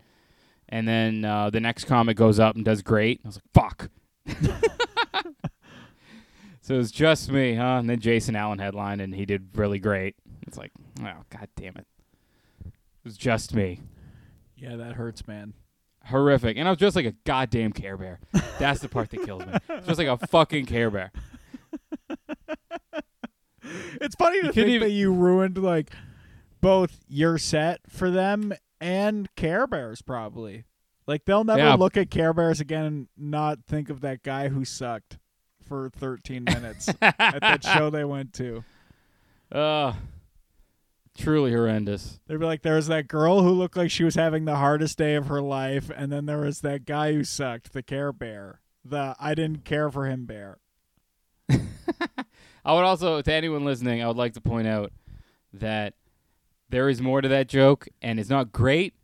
And 0.70 0.86
then 0.86 1.24
uh, 1.24 1.50
the 1.50 1.60
next 1.60 1.84
comic 1.84 2.16
goes 2.16 2.38
up 2.38 2.54
and 2.54 2.64
does 2.64 2.80
great. 2.82 3.20
I 3.24 3.28
was 3.28 3.36
like, 3.36 3.52
fuck. 3.52 3.90
so 6.62 6.74
it 6.74 6.78
was 6.78 6.92
just 6.92 7.30
me, 7.30 7.56
huh? 7.56 7.78
And 7.80 7.90
then 7.90 7.98
Jason 7.98 8.36
Allen 8.36 8.60
headlined 8.60 9.00
and 9.00 9.14
he 9.14 9.26
did 9.26 9.48
really 9.56 9.80
great. 9.80 10.14
It's 10.46 10.56
like, 10.56 10.70
oh, 11.00 11.24
god 11.28 11.48
damn 11.56 11.76
it. 11.76 11.86
It 12.64 12.72
was 13.04 13.16
just 13.16 13.54
me. 13.54 13.80
Yeah, 14.56 14.76
that 14.76 14.92
hurts, 14.94 15.26
man. 15.26 15.54
Horrific. 16.04 16.56
And 16.56 16.68
I 16.68 16.70
was 16.70 16.78
just 16.78 16.94
like 16.96 17.06
a 17.06 17.14
goddamn 17.24 17.72
Care 17.72 17.96
Bear. 17.96 18.20
That's 18.58 18.80
the 18.80 18.88
part 18.88 19.10
that 19.10 19.24
kills 19.24 19.44
me. 19.44 19.52
Just 19.86 19.98
like 19.98 20.06
a 20.06 20.18
fucking 20.28 20.66
Care 20.66 20.90
Bear. 20.90 21.10
It's 24.00 24.14
funny 24.16 24.36
to 24.40 24.48
couldn't 24.48 24.54
think 24.54 24.68
even- 24.68 24.88
that 24.88 24.94
you 24.94 25.12
ruined 25.12 25.58
like 25.58 25.90
both 26.60 27.00
your 27.08 27.38
set 27.38 27.80
for 27.88 28.10
them 28.10 28.52
and 28.80 29.34
Care 29.36 29.66
Bears 29.66 30.02
probably. 30.02 30.64
Like 31.06 31.24
they'll 31.24 31.44
never 31.44 31.58
Yeah. 31.60 31.74
look 31.74 31.96
at 31.96 32.10
Care 32.10 32.32
Bears 32.32 32.60
again 32.60 32.84
and 32.84 33.08
not 33.16 33.64
think 33.66 33.90
of 33.90 34.00
that 34.02 34.22
guy 34.22 34.48
who 34.48 34.64
sucked 34.64 35.18
for 35.66 35.90
13 35.90 36.44
minutes 36.44 36.88
at 37.00 37.40
that 37.40 37.64
show 37.64 37.90
they 37.90 38.04
went 38.04 38.32
to. 38.34 38.64
Uh, 39.52 39.94
truly 41.18 41.50
horrendous. 41.50 42.20
They'd 42.28 42.38
be 42.38 42.46
like, 42.46 42.62
there 42.62 42.76
was 42.76 42.86
that 42.86 43.08
girl 43.08 43.42
who 43.42 43.50
looked 43.50 43.76
like 43.76 43.90
she 43.90 44.04
was 44.04 44.14
having 44.14 44.44
the 44.44 44.54
hardest 44.54 44.96
day 44.96 45.16
of 45.16 45.26
her 45.26 45.42
life, 45.42 45.90
and 45.96 46.12
then 46.12 46.26
there 46.26 46.38
was 46.38 46.60
that 46.60 46.84
guy 46.84 47.12
who 47.14 47.24
sucked, 47.24 47.72
the 47.72 47.82
Care 47.82 48.12
Bear, 48.12 48.60
the 48.84 49.16
I 49.18 49.34
didn't 49.34 49.64
care 49.64 49.90
for 49.90 50.06
him 50.06 50.24
bear. 50.24 50.58
I 52.64 52.72
would 52.74 52.84
also, 52.84 53.20
to 53.20 53.32
anyone 53.32 53.64
listening, 53.64 54.02
I 54.02 54.06
would 54.06 54.16
like 54.16 54.34
to 54.34 54.40
point 54.40 54.68
out 54.68 54.92
that 55.54 55.94
there 56.70 56.88
is 56.88 57.00
more 57.02 57.20
to 57.20 57.28
that 57.28 57.48
joke, 57.48 57.88
and 58.00 58.18
it's 58.18 58.30
not 58.30 58.52
great, 58.52 58.94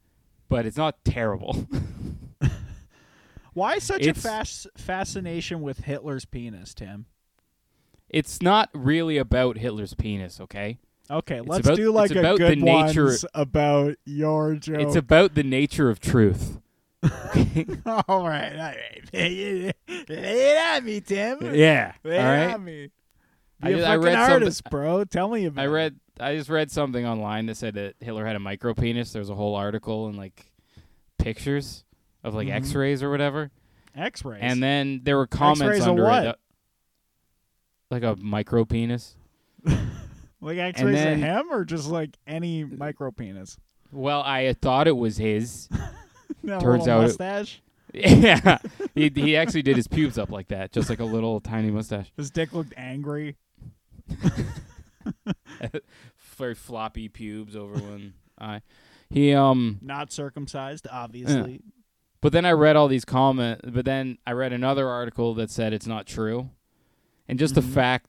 but 0.48 0.64
it's 0.66 0.76
not 0.76 1.04
terrible. 1.04 1.66
Why 3.52 3.78
such 3.78 4.02
It's- 4.02 4.18
a 4.18 4.28
fas- 4.28 4.66
fascination 4.76 5.62
with 5.62 5.80
Hitler's 5.80 6.24
penis, 6.24 6.74
Tim? 6.74 7.06
it's 8.08 8.40
not 8.40 8.70
really 8.72 9.18
about 9.18 9.58
Hitler's 9.58 9.92
penis, 9.94 10.40
okay? 10.40 10.78
Okay, 11.10 11.40
let's 11.40 11.66
about- 11.66 11.76
do 11.76 11.90
like 11.90 12.10
it's 12.12 12.16
a 12.16 12.20
about 12.20 12.38
the 12.38 12.48
good 12.48 12.62
nature- 12.62 13.04
ones 13.06 13.24
about 13.34 13.96
your 14.04 14.54
joke. 14.56 14.80
It's 14.80 14.94
about 14.96 15.34
the 15.34 15.42
nature 15.42 15.88
of 15.90 15.98
truth. 16.00 16.60
all 17.86 18.28
right, 18.28 18.52
all 18.52 18.74
right. 18.74 19.10
Lay 19.12 19.72
it 20.08 20.56
on 20.76 20.84
me, 20.84 21.00
Tim. 21.00 21.54
yeah. 21.54 21.92
All 22.04 22.10
Lay 22.10 22.16
it 22.18 22.22
right. 22.22 22.90
I 23.62 23.66
Be 23.68 23.72
a 23.72 23.76
just- 23.76 23.88
I 23.88 23.94
read 23.96 24.16
artist, 24.16 24.64
bro. 24.70 25.04
Tell 25.04 25.28
me 25.28 25.46
about 25.46 25.62
I 25.62 25.66
it. 25.66 25.70
read 25.70 25.96
I 26.18 26.36
just 26.36 26.48
read 26.50 26.70
something 26.70 27.04
online 27.06 27.46
that 27.46 27.56
said 27.56 27.74
that 27.74 27.94
Hitler 28.00 28.24
had 28.26 28.36
a 28.36 28.40
micro 28.40 28.74
penis. 28.74 29.12
There's 29.12 29.30
a 29.30 29.34
whole 29.34 29.54
article 29.54 30.06
and 30.08 30.16
like 30.16 30.50
pictures 31.18 31.84
of 32.24 32.34
like 32.34 32.48
Mhm. 32.48 32.52
X-rays 32.54 33.02
or 33.02 33.10
whatever. 33.10 33.50
X-rays. 33.94 34.40
And 34.42 34.62
then 34.62 35.00
there 35.04 35.16
were 35.16 35.26
comments 35.26 35.62
X-rays 35.62 35.86
under 35.86 36.04
what? 36.04 36.24
it, 36.26 36.36
like 37.90 38.02
a 38.02 38.16
micro 38.16 38.64
penis. 38.64 39.16
like 40.40 40.58
X-rays 40.58 40.94
then- 40.94 41.14
of 41.14 41.20
him 41.46 41.52
or 41.52 41.64
just 41.64 41.88
like 41.88 42.16
any 42.26 42.64
micro 42.64 43.10
penis? 43.10 43.58
Well, 43.92 44.22
I 44.22 44.52
thought 44.54 44.88
it 44.88 44.96
was 44.96 45.16
his. 45.18 45.68
No, 46.42 46.60
Turns 46.60 46.86
out 46.86 47.00
it- 47.00 47.06
mustache. 47.08 47.60
yeah, 47.94 48.58
he 48.94 49.10
he 49.12 49.36
actually 49.36 49.62
did 49.62 49.74
his 49.76 49.88
pubes 49.88 50.16
up 50.18 50.30
like 50.30 50.48
that, 50.48 50.70
just 50.70 50.88
like 50.90 51.00
a 51.00 51.04
little 51.04 51.40
tiny 51.40 51.70
mustache, 51.72 52.12
His 52.16 52.30
dick 52.30 52.52
looked 52.52 52.74
angry. 52.76 53.36
very 56.36 56.54
floppy 56.54 57.08
pubes 57.08 57.56
over 57.56 57.74
one 57.74 58.14
eye. 58.38 58.62
He 59.10 59.32
um 59.34 59.78
Not 59.82 60.12
circumcised, 60.12 60.86
obviously. 60.90 61.60
But 62.20 62.32
then 62.32 62.44
I 62.44 62.52
read 62.52 62.76
all 62.76 62.88
these 62.88 63.04
comments. 63.04 63.62
But 63.68 63.84
then 63.84 64.18
I 64.26 64.32
read 64.32 64.52
another 64.52 64.88
article 64.88 65.34
that 65.34 65.50
said 65.50 65.72
it's 65.72 65.86
not 65.86 66.06
true, 66.06 66.50
and 67.28 67.38
just 67.38 67.52
Mhm. 67.52 67.56
the 67.56 67.62
fact 67.62 68.06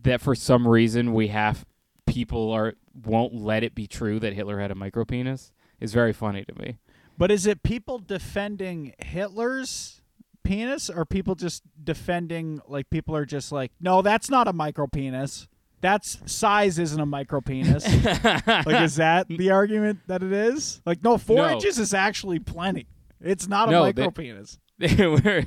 that 0.00 0.20
for 0.20 0.34
some 0.34 0.66
reason 0.66 1.12
we 1.12 1.28
have 1.28 1.64
people 2.06 2.50
are 2.50 2.74
won't 3.04 3.34
let 3.34 3.62
it 3.62 3.74
be 3.74 3.86
true 3.86 4.18
that 4.20 4.32
Hitler 4.34 4.58
had 4.58 4.70
a 4.70 4.74
micro 4.74 5.04
penis 5.04 5.52
is 5.80 5.92
very 5.94 6.12
funny 6.12 6.44
to 6.44 6.54
me. 6.60 6.78
But 7.16 7.30
is 7.30 7.46
it 7.46 7.62
people 7.62 7.98
defending 7.98 8.94
Hitler's 8.98 10.00
penis 10.42 10.90
or 10.90 11.04
people 11.04 11.34
just 11.36 11.62
defending 11.82 12.60
like 12.66 12.90
people 12.90 13.14
are 13.14 13.24
just 13.24 13.52
like, 13.52 13.70
no, 13.80 14.02
that's 14.02 14.28
not 14.28 14.48
a 14.48 14.52
micro 14.52 14.86
penis. 14.88 15.46
That's 15.82 16.18
size 16.32 16.78
isn't 16.78 16.98
a 17.00 17.04
micro 17.04 17.40
penis. 17.42 17.84
like 18.24 18.80
is 18.82 18.96
that 18.96 19.26
the 19.28 19.50
argument 19.50 19.98
that 20.06 20.22
it 20.22 20.32
is? 20.32 20.80
Like 20.86 21.02
no, 21.04 21.18
four 21.18 21.36
No. 21.38 21.50
inches 21.50 21.78
is 21.78 21.92
actually 21.92 22.38
plenty. 22.38 22.86
It's 23.20 23.46
not 23.48 23.68
a 23.68 23.72
No, 23.72 23.82
micro 23.82 24.04
they- 24.06 24.10
penis. 24.10 24.58
they 24.78 25.06
were 25.06 25.44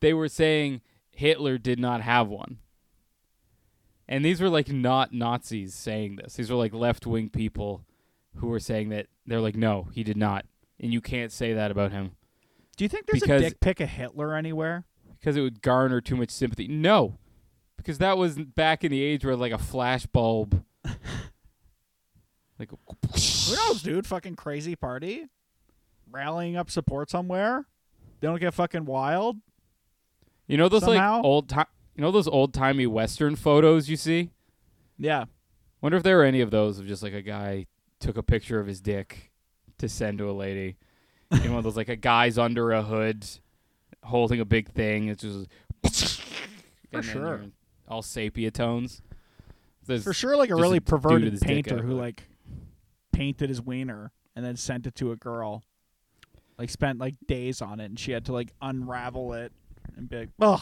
they 0.00 0.12
were 0.14 0.28
saying 0.28 0.80
Hitler 1.10 1.58
did 1.58 1.78
not 1.78 2.00
have 2.00 2.28
one. 2.28 2.58
And 4.08 4.24
these 4.24 4.40
were 4.40 4.48
like 4.50 4.68
not 4.70 5.12
Nazis 5.12 5.74
saying 5.74 6.16
this. 6.16 6.34
These 6.34 6.50
were 6.50 6.56
like 6.56 6.74
left 6.74 7.06
wing 7.06 7.28
people 7.28 7.84
who 8.36 8.48
were 8.48 8.58
saying 8.60 8.88
that 8.88 9.06
they're 9.26 9.40
like, 9.40 9.56
no, 9.56 9.88
he 9.92 10.02
did 10.02 10.16
not. 10.16 10.44
And 10.80 10.92
you 10.92 11.00
can't 11.00 11.30
say 11.30 11.52
that 11.52 11.70
about 11.70 11.92
him. 11.92 12.12
Do 12.76 12.84
you 12.84 12.88
think 12.88 13.06
there's 13.06 13.20
Because- 13.20 13.42
a 13.42 13.50
dick 13.50 13.60
pic 13.60 13.80
of 13.80 13.88
Hitler 13.90 14.34
anywhere? 14.34 14.84
because 15.20 15.36
it 15.36 15.40
would 15.42 15.62
garner 15.62 16.00
too 16.00 16.16
much 16.16 16.30
sympathy. 16.30 16.66
No, 16.66 17.16
because 17.82 17.98
that 17.98 18.16
was 18.16 18.36
back 18.38 18.84
in 18.84 18.90
the 18.90 19.02
age 19.02 19.24
where 19.24 19.36
like 19.36 19.52
a 19.52 19.58
flash 19.58 20.06
bulb, 20.06 20.62
Like 22.58 22.70
Who 22.70 23.56
knows, 23.56 23.82
dude? 23.82 24.06
Fucking 24.06 24.36
crazy 24.36 24.76
party, 24.76 25.26
rallying 26.10 26.56
up 26.56 26.70
support 26.70 27.10
somewhere. 27.10 27.66
They 28.20 28.28
don't 28.28 28.38
get 28.40 28.54
fucking 28.54 28.84
wild. 28.84 29.38
you 30.46 30.56
know 30.56 30.68
those 30.68 30.82
Somehow? 30.84 31.16
like 31.16 31.24
old 31.24 31.48
time 31.48 31.66
you 31.96 32.02
know 32.02 32.10
those 32.12 32.28
old 32.28 32.54
timey 32.54 32.86
western 32.86 33.36
photos 33.36 33.88
you 33.88 33.96
see? 33.96 34.30
Yeah, 34.98 35.24
Wonder 35.80 35.96
if 35.98 36.04
there 36.04 36.16
were 36.18 36.24
any 36.24 36.40
of 36.40 36.50
those 36.52 36.78
of 36.78 36.86
just 36.86 37.02
like 37.02 37.12
a 37.14 37.22
guy 37.22 37.66
took 37.98 38.16
a 38.16 38.22
picture 38.22 38.60
of 38.60 38.66
his 38.68 38.80
dick 38.80 39.32
to 39.78 39.88
send 39.88 40.18
to 40.18 40.30
a 40.30 40.32
lady. 40.32 40.76
you 41.32 41.38
know, 41.40 41.50
one 41.50 41.58
of 41.58 41.64
those 41.64 41.76
like 41.76 41.88
a 41.88 41.96
guy's 41.96 42.38
under 42.38 42.70
a 42.70 42.82
hood 42.82 43.26
holding 44.04 44.38
a 44.38 44.44
big 44.44 44.68
thing. 44.70 45.08
It's 45.08 45.22
just 45.22 46.22
For 46.92 47.02
sure. 47.02 47.40
All 47.92 48.02
sepia 48.02 48.50
tones. 48.50 49.02
There's- 49.86 50.02
for 50.02 50.12
sure. 50.14 50.36
Like 50.36 50.50
a 50.50 50.56
really 50.56 50.80
perverted 50.80 51.40
painter 51.40 51.82
who 51.82 51.92
like- 51.94 52.20
like 52.20 52.28
painted 53.12 53.48
his 53.50 53.60
wiener 53.60 54.10
and 54.34 54.44
then 54.44 54.56
sent 54.56 54.86
it 54.86 54.94
to 54.96 55.12
a 55.12 55.16
girl. 55.16 55.62
Like 56.58 56.70
spent 56.70 56.98
like 56.98 57.14
days 57.26 57.60
on 57.60 57.80
it, 57.80 57.86
and 57.86 57.98
she 57.98 58.12
had 58.12 58.24
to 58.26 58.32
like 58.32 58.52
unravel 58.62 59.34
it 59.34 59.52
and 59.96 60.08
be 60.08 60.16
like, 60.20 60.28
"Ugh, 60.40 60.60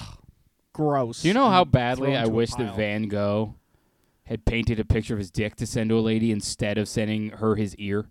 gross." 0.73 1.23
Do 1.23 1.29
you 1.29 1.35
know 1.35 1.51
how 1.51 1.64
badly 1.64 2.16
I 2.16 2.27
wish 2.27 2.51
that. 2.55 2.75
Van 2.77 3.05
Gogh 3.09 3.55
had 4.25 4.45
painted 4.45 4.81
a 4.81 4.85
picture 4.85 5.14
of 5.14 5.19
his 5.19 5.31
dick 5.31 5.57
to 5.57 5.66
send 5.66 5.90
to 5.90 5.99
a 5.99 6.01
lady 6.01 6.31
instead 6.33 6.79
of 6.79 6.88
sending 6.88 7.31
her 7.31 7.55
his 7.57 7.77
ear? 7.77 8.07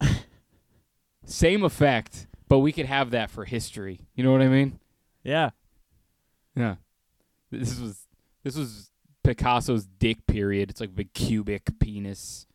Same 1.24 1.62
effect, 1.62 2.26
but 2.48 2.58
we 2.60 2.72
could 2.72 2.86
have 2.86 3.10
that 3.10 3.30
for 3.30 3.44
history. 3.44 4.00
You 4.14 4.24
know 4.24 4.32
what 4.32 4.42
I 4.42 4.48
mean? 4.48 4.78
Yeah, 5.22 5.50
Yeah. 6.56 6.76
This 7.50 7.78
was 7.78 7.99
this 8.42 8.56
was 8.56 8.90
Picasso's 9.24 9.86
dick 9.86 10.26
period. 10.26 10.70
It's 10.70 10.80
like 10.80 10.90
a 10.90 10.92
big 10.92 11.12
cubic 11.12 11.78
penis. 11.78 12.46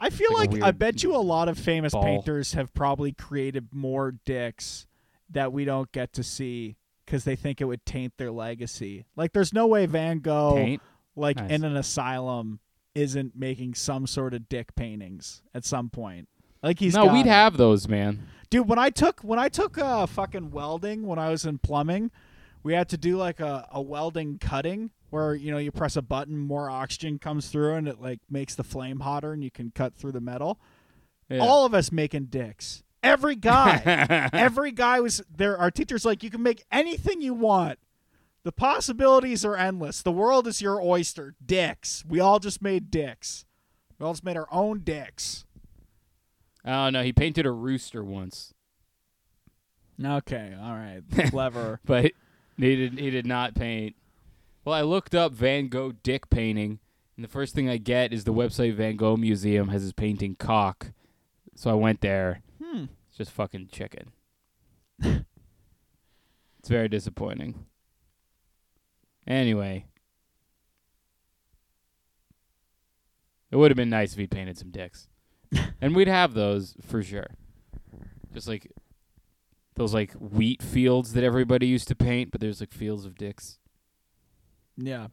I 0.00 0.10
feel 0.10 0.32
Like 0.32 0.52
like, 0.52 0.62
I 0.62 0.70
bet 0.70 1.02
you 1.02 1.14
a 1.14 1.18
lot 1.18 1.48
of 1.48 1.58
famous 1.58 1.92
ball. 1.92 2.02
painters 2.04 2.52
have 2.54 2.72
probably 2.74 3.12
created 3.12 3.68
more 3.72 4.12
dicks 4.24 4.86
that 5.30 5.52
we 5.52 5.64
don't 5.64 5.90
get 5.92 6.12
to 6.14 6.22
see 6.22 6.76
because 7.04 7.24
they 7.24 7.36
think 7.36 7.60
it 7.60 7.64
would 7.64 7.84
taint 7.84 8.12
their 8.16 8.30
legacy. 8.30 9.06
Like, 9.16 9.32
there's 9.32 9.52
no 9.52 9.66
way 9.66 9.86
Van 9.86 10.20
Gogh, 10.20 10.54
Paint. 10.54 10.82
like 11.16 11.36
Nice. 11.36 11.50
in 11.50 11.64
an 11.64 11.76
asylum, 11.76 12.60
isn't 12.94 13.34
making 13.36 13.74
some 13.74 14.06
sort 14.06 14.34
of 14.34 14.48
dick 14.48 14.74
paintings 14.74 15.42
at 15.54 15.64
some 15.64 15.88
point. 15.90 16.28
Like 16.62 16.78
he's 16.80 16.94
no, 16.94 17.12
we'd 17.12 17.20
it. 17.20 17.26
have 17.26 17.56
those, 17.56 17.86
man. 17.88 18.26
dude. 18.50 18.68
When 18.68 18.78
I 18.80 18.90
took 18.90 19.20
when 19.20 19.38
I 19.38 19.48
took 19.48 19.78
uh 19.78 20.06
fucking 20.06 20.50
welding 20.50 21.06
when 21.06 21.18
I 21.18 21.28
was 21.30 21.44
in 21.46 21.58
plumbing, 21.58 22.10
we 22.62 22.72
had 22.74 22.88
to 22.90 22.96
do 22.96 23.16
like 23.16 23.40
a, 23.40 23.66
a 23.72 23.80
welding 23.80 24.38
cutting 24.38 24.90
where 25.10 25.34
you 25.34 25.50
know 25.50 25.58
you 25.58 25.70
press 25.72 25.96
a 25.96 26.02
button, 26.02 26.36
more 26.38 26.68
oxygen 26.68 27.18
comes 27.18 27.48
through, 27.48 27.74
and 27.74 27.88
it 27.88 28.00
like 28.00 28.20
makes 28.28 28.54
the 28.54 28.64
flame 28.64 29.00
hotter, 29.00 29.32
and 29.32 29.42
you 29.42 29.50
can 29.50 29.70
cut 29.74 29.94
through 29.94 30.12
the 30.12 30.20
metal. 30.20 30.58
Yeah. 31.28 31.38
All 31.38 31.64
of 31.66 31.74
us 31.74 31.92
making 31.92 32.26
dicks. 32.26 32.82
Every 33.02 33.36
guy. 33.36 33.82
Every 34.32 34.72
guy 34.72 35.00
was 35.00 35.22
there. 35.34 35.56
Our 35.56 35.70
teacher's 35.70 36.04
like, 36.04 36.22
you 36.22 36.30
can 36.30 36.42
make 36.42 36.64
anything 36.72 37.20
you 37.20 37.34
want. 37.34 37.78
The 38.44 38.52
possibilities 38.52 39.44
are 39.44 39.56
endless. 39.56 40.02
The 40.02 40.10
world 40.12 40.46
is 40.46 40.62
your 40.62 40.80
oyster. 40.82 41.34
Dicks. 41.44 42.04
We 42.08 42.18
all 42.18 42.38
just 42.38 42.62
made 42.62 42.90
dicks. 42.90 43.44
We 43.98 44.06
all 44.06 44.14
just 44.14 44.24
made 44.24 44.36
our 44.36 44.48
own 44.50 44.80
dicks. 44.80 45.44
oh 46.64 46.90
no, 46.90 47.02
he 47.02 47.12
painted 47.12 47.46
a 47.46 47.50
rooster 47.50 48.02
once, 48.02 48.54
Okay, 50.02 50.54
all 50.60 50.74
right. 50.74 51.02
Clever. 51.30 51.80
but 51.84 52.12
he 52.58 52.76
did 52.76 52.98
he 52.98 53.10
did 53.10 53.26
not 53.26 53.54
paint. 53.54 53.96
Well, 54.64 54.74
I 54.74 54.82
looked 54.82 55.14
up 55.14 55.32
Van 55.32 55.68
Gogh 55.68 55.92
dick 56.02 56.28
painting, 56.28 56.78
and 57.16 57.24
the 57.24 57.28
first 57.28 57.54
thing 57.54 57.68
I 57.68 57.78
get 57.78 58.12
is 58.12 58.24
the 58.24 58.34
website 58.34 58.74
Van 58.74 58.96
Gogh 58.96 59.16
Museum 59.16 59.68
has 59.68 59.82
his 59.82 59.92
painting 59.92 60.34
cock. 60.34 60.92
So 61.54 61.70
I 61.70 61.74
went 61.74 62.00
there. 62.00 62.42
hmm. 62.62 62.84
It's 63.08 63.18
just 63.18 63.30
fucking 63.30 63.68
chicken. 63.72 64.12
it's 65.02 65.24
very 66.68 66.88
disappointing. 66.88 67.66
Anyway. 69.26 69.86
It 73.50 73.56
would 73.56 73.70
have 73.70 73.76
been 73.76 73.90
nice 73.90 74.12
if 74.12 74.18
he 74.18 74.26
painted 74.26 74.58
some 74.58 74.70
dicks. 74.70 75.08
and 75.80 75.96
we'd 75.96 76.08
have 76.08 76.34
those 76.34 76.76
for 76.86 77.02
sure. 77.02 77.28
Just 78.32 78.46
like 78.46 78.70
those 79.78 79.94
like 79.94 80.12
wheat 80.12 80.62
fields 80.62 81.12
that 81.14 81.24
everybody 81.24 81.66
used 81.66 81.88
to 81.88 81.94
paint, 81.94 82.30
but 82.30 82.40
there's 82.40 82.60
like 82.60 82.72
fields 82.72 83.04
of 83.04 83.16
dicks. 83.16 83.58
Yeah. 84.76 85.08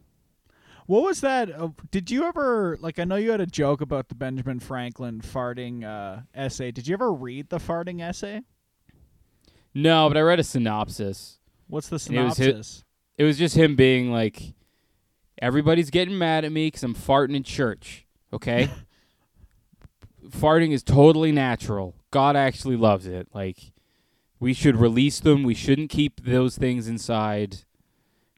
What 0.86 1.02
was 1.02 1.20
that? 1.22 1.50
Uh, 1.50 1.70
did 1.90 2.10
you 2.10 2.24
ever 2.24 2.76
like? 2.80 2.98
I 2.98 3.04
know 3.04 3.16
you 3.16 3.30
had 3.30 3.40
a 3.40 3.46
joke 3.46 3.80
about 3.80 4.08
the 4.08 4.14
Benjamin 4.14 4.60
Franklin 4.60 5.20
farting 5.20 5.84
uh, 5.84 6.22
essay. 6.34 6.70
Did 6.70 6.86
you 6.86 6.94
ever 6.94 7.12
read 7.12 7.48
the 7.48 7.58
farting 7.58 8.00
essay? 8.00 8.42
No, 9.74 10.08
but 10.08 10.16
I 10.16 10.20
read 10.20 10.38
a 10.38 10.44
synopsis. 10.44 11.38
What's 11.66 11.88
the 11.88 12.02
And 12.08 12.18
it 12.18 12.22
was 12.22 12.36
synopsis? 12.36 12.84
It 13.18 13.24
was 13.24 13.38
just 13.38 13.56
him 13.56 13.76
being 13.76 14.12
like, 14.12 14.54
everybody's 15.40 15.90
getting 15.90 16.16
mad 16.16 16.44
at 16.44 16.52
me 16.52 16.68
because 16.68 16.82
I'm 16.84 16.94
farting 16.94 17.34
in 17.34 17.42
church. 17.42 18.06
Okay? 18.32 18.70
farting 20.28 20.72
is 20.72 20.82
totally 20.82 21.32
natural. 21.32 21.96
God 22.10 22.36
actually 22.36 22.76
loves 22.76 23.06
it. 23.06 23.28
Like, 23.34 23.58
we 24.40 24.52
should 24.52 24.76
release 24.76 25.20
them. 25.20 25.42
We 25.42 25.54
shouldn't 25.54 25.90
keep 25.90 26.24
those 26.24 26.56
things 26.58 26.88
inside. 26.88 27.58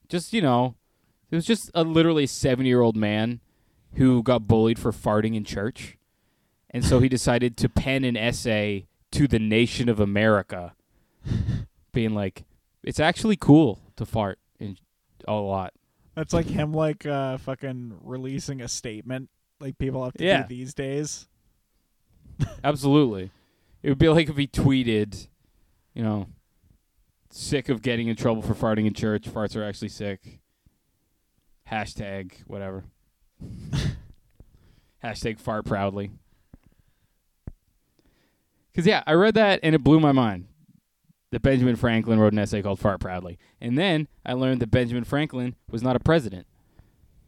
Just, 0.07 0.33
you 0.33 0.41
know, 0.41 0.75
it 1.31 1.35
was 1.35 1.45
just 1.45 1.69
a 1.75 1.83
literally 1.83 2.25
seven 2.27 2.65
year 2.65 2.81
old 2.81 2.95
man 2.95 3.39
who 3.95 4.23
got 4.23 4.47
bullied 4.47 4.79
for 4.79 4.91
farting 4.91 5.35
in 5.35 5.43
church. 5.43 5.97
And 6.69 6.85
so 6.85 6.99
he 6.99 7.09
decided 7.17 7.57
to 7.57 7.69
pen 7.69 8.03
an 8.03 8.15
essay 8.17 8.87
to 9.11 9.27
the 9.27 9.39
nation 9.39 9.89
of 9.89 9.99
America, 9.99 10.73
being 11.93 12.13
like, 12.13 12.45
it's 12.83 12.99
actually 12.99 13.35
cool 13.35 13.79
to 13.95 14.05
fart 14.05 14.39
in 14.59 14.77
a 15.27 15.33
lot. 15.33 15.73
That's 16.15 16.33
like 16.33 16.45
him, 16.47 16.73
like 16.73 17.05
uh, 17.05 17.37
fucking 17.37 17.97
releasing 18.03 18.61
a 18.61 18.67
statement, 18.67 19.29
like 19.59 19.77
people 19.77 20.03
have 20.03 20.13
to 20.13 20.23
Yeah. 20.23 20.43
do 20.43 20.47
these 20.55 20.73
days. 20.73 21.27
Absolutely. 22.63 23.31
It 23.83 23.89
would 23.89 23.97
be 23.97 24.09
like 24.09 24.29
if 24.29 24.37
he 24.37 24.47
tweeted, 24.47 25.27
you 25.93 26.03
know, 26.03 26.27
sick 27.31 27.69
of 27.69 27.81
getting 27.81 28.07
in 28.07 28.15
trouble 28.15 28.41
for 28.41 28.53
farting 28.53 28.85
in 28.85 28.93
church. 28.93 29.23
Farts 29.23 29.55
are 29.55 29.63
actually 29.63 29.89
sick. 29.89 30.39
Hashtag 31.69 32.33
whatever. 32.47 32.85
Hashtag 35.03 35.39
fart 35.39 35.65
proudly. 35.65 36.11
Because, 38.71 38.85
yeah, 38.85 39.03
I 39.07 39.13
read 39.13 39.33
that 39.35 39.59
and 39.63 39.75
it 39.75 39.83
blew 39.83 39.99
my 39.99 40.11
mind 40.11 40.47
that 41.31 41.41
Benjamin 41.41 41.75
Franklin 41.75 42.19
wrote 42.19 42.33
an 42.33 42.39
essay 42.39 42.61
called 42.61 42.79
Fart 42.79 42.99
Proudly. 42.99 43.37
And 43.61 43.77
then 43.77 44.07
I 44.25 44.33
learned 44.33 44.61
that 44.61 44.71
Benjamin 44.71 45.03
Franklin 45.03 45.55
was 45.69 45.83
not 45.83 45.95
a 45.95 45.99
president. 45.99 46.47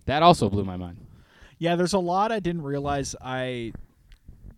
That 0.06 0.24
also 0.24 0.50
blew 0.50 0.64
my 0.64 0.78
mind. 0.78 1.06
Yeah, 1.60 1.76
there's 1.76 1.94
a 1.94 2.00
lot 2.00 2.32
I 2.32 2.40
didn't 2.40 2.64
realize 2.64 3.16
I 3.22 3.74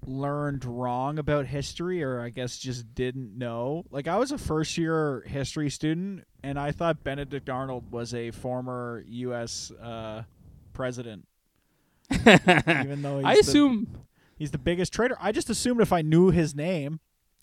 learned 0.07 0.65
wrong 0.65 1.17
about 1.19 1.45
history, 1.47 2.03
or 2.03 2.19
I 2.21 2.29
guess 2.29 2.57
just 2.57 2.93
didn't 2.95 3.37
know. 3.37 3.85
Like 3.91 4.07
I 4.07 4.17
was 4.17 4.31
a 4.31 4.37
first 4.37 4.77
year 4.77 5.23
history 5.27 5.69
student, 5.69 6.25
and 6.43 6.59
I 6.59 6.71
thought 6.71 7.03
Benedict 7.03 7.49
Arnold 7.49 7.91
was 7.91 8.13
a 8.13 8.31
former 8.31 9.03
U.S. 9.07 9.71
Uh, 9.71 10.23
president, 10.73 11.27
even 12.11 13.01
though 13.01 13.17
he's 13.17 13.25
I 13.25 13.33
the- 13.35 13.39
assume 13.39 13.87
he's 14.37 14.51
the 14.51 14.57
biggest 14.57 14.93
traitor. 14.93 15.17
I 15.19 15.31
just 15.31 15.49
assumed 15.49 15.81
if 15.81 15.93
I 15.93 16.01
knew 16.01 16.29
his 16.31 16.53
name, 16.55 16.99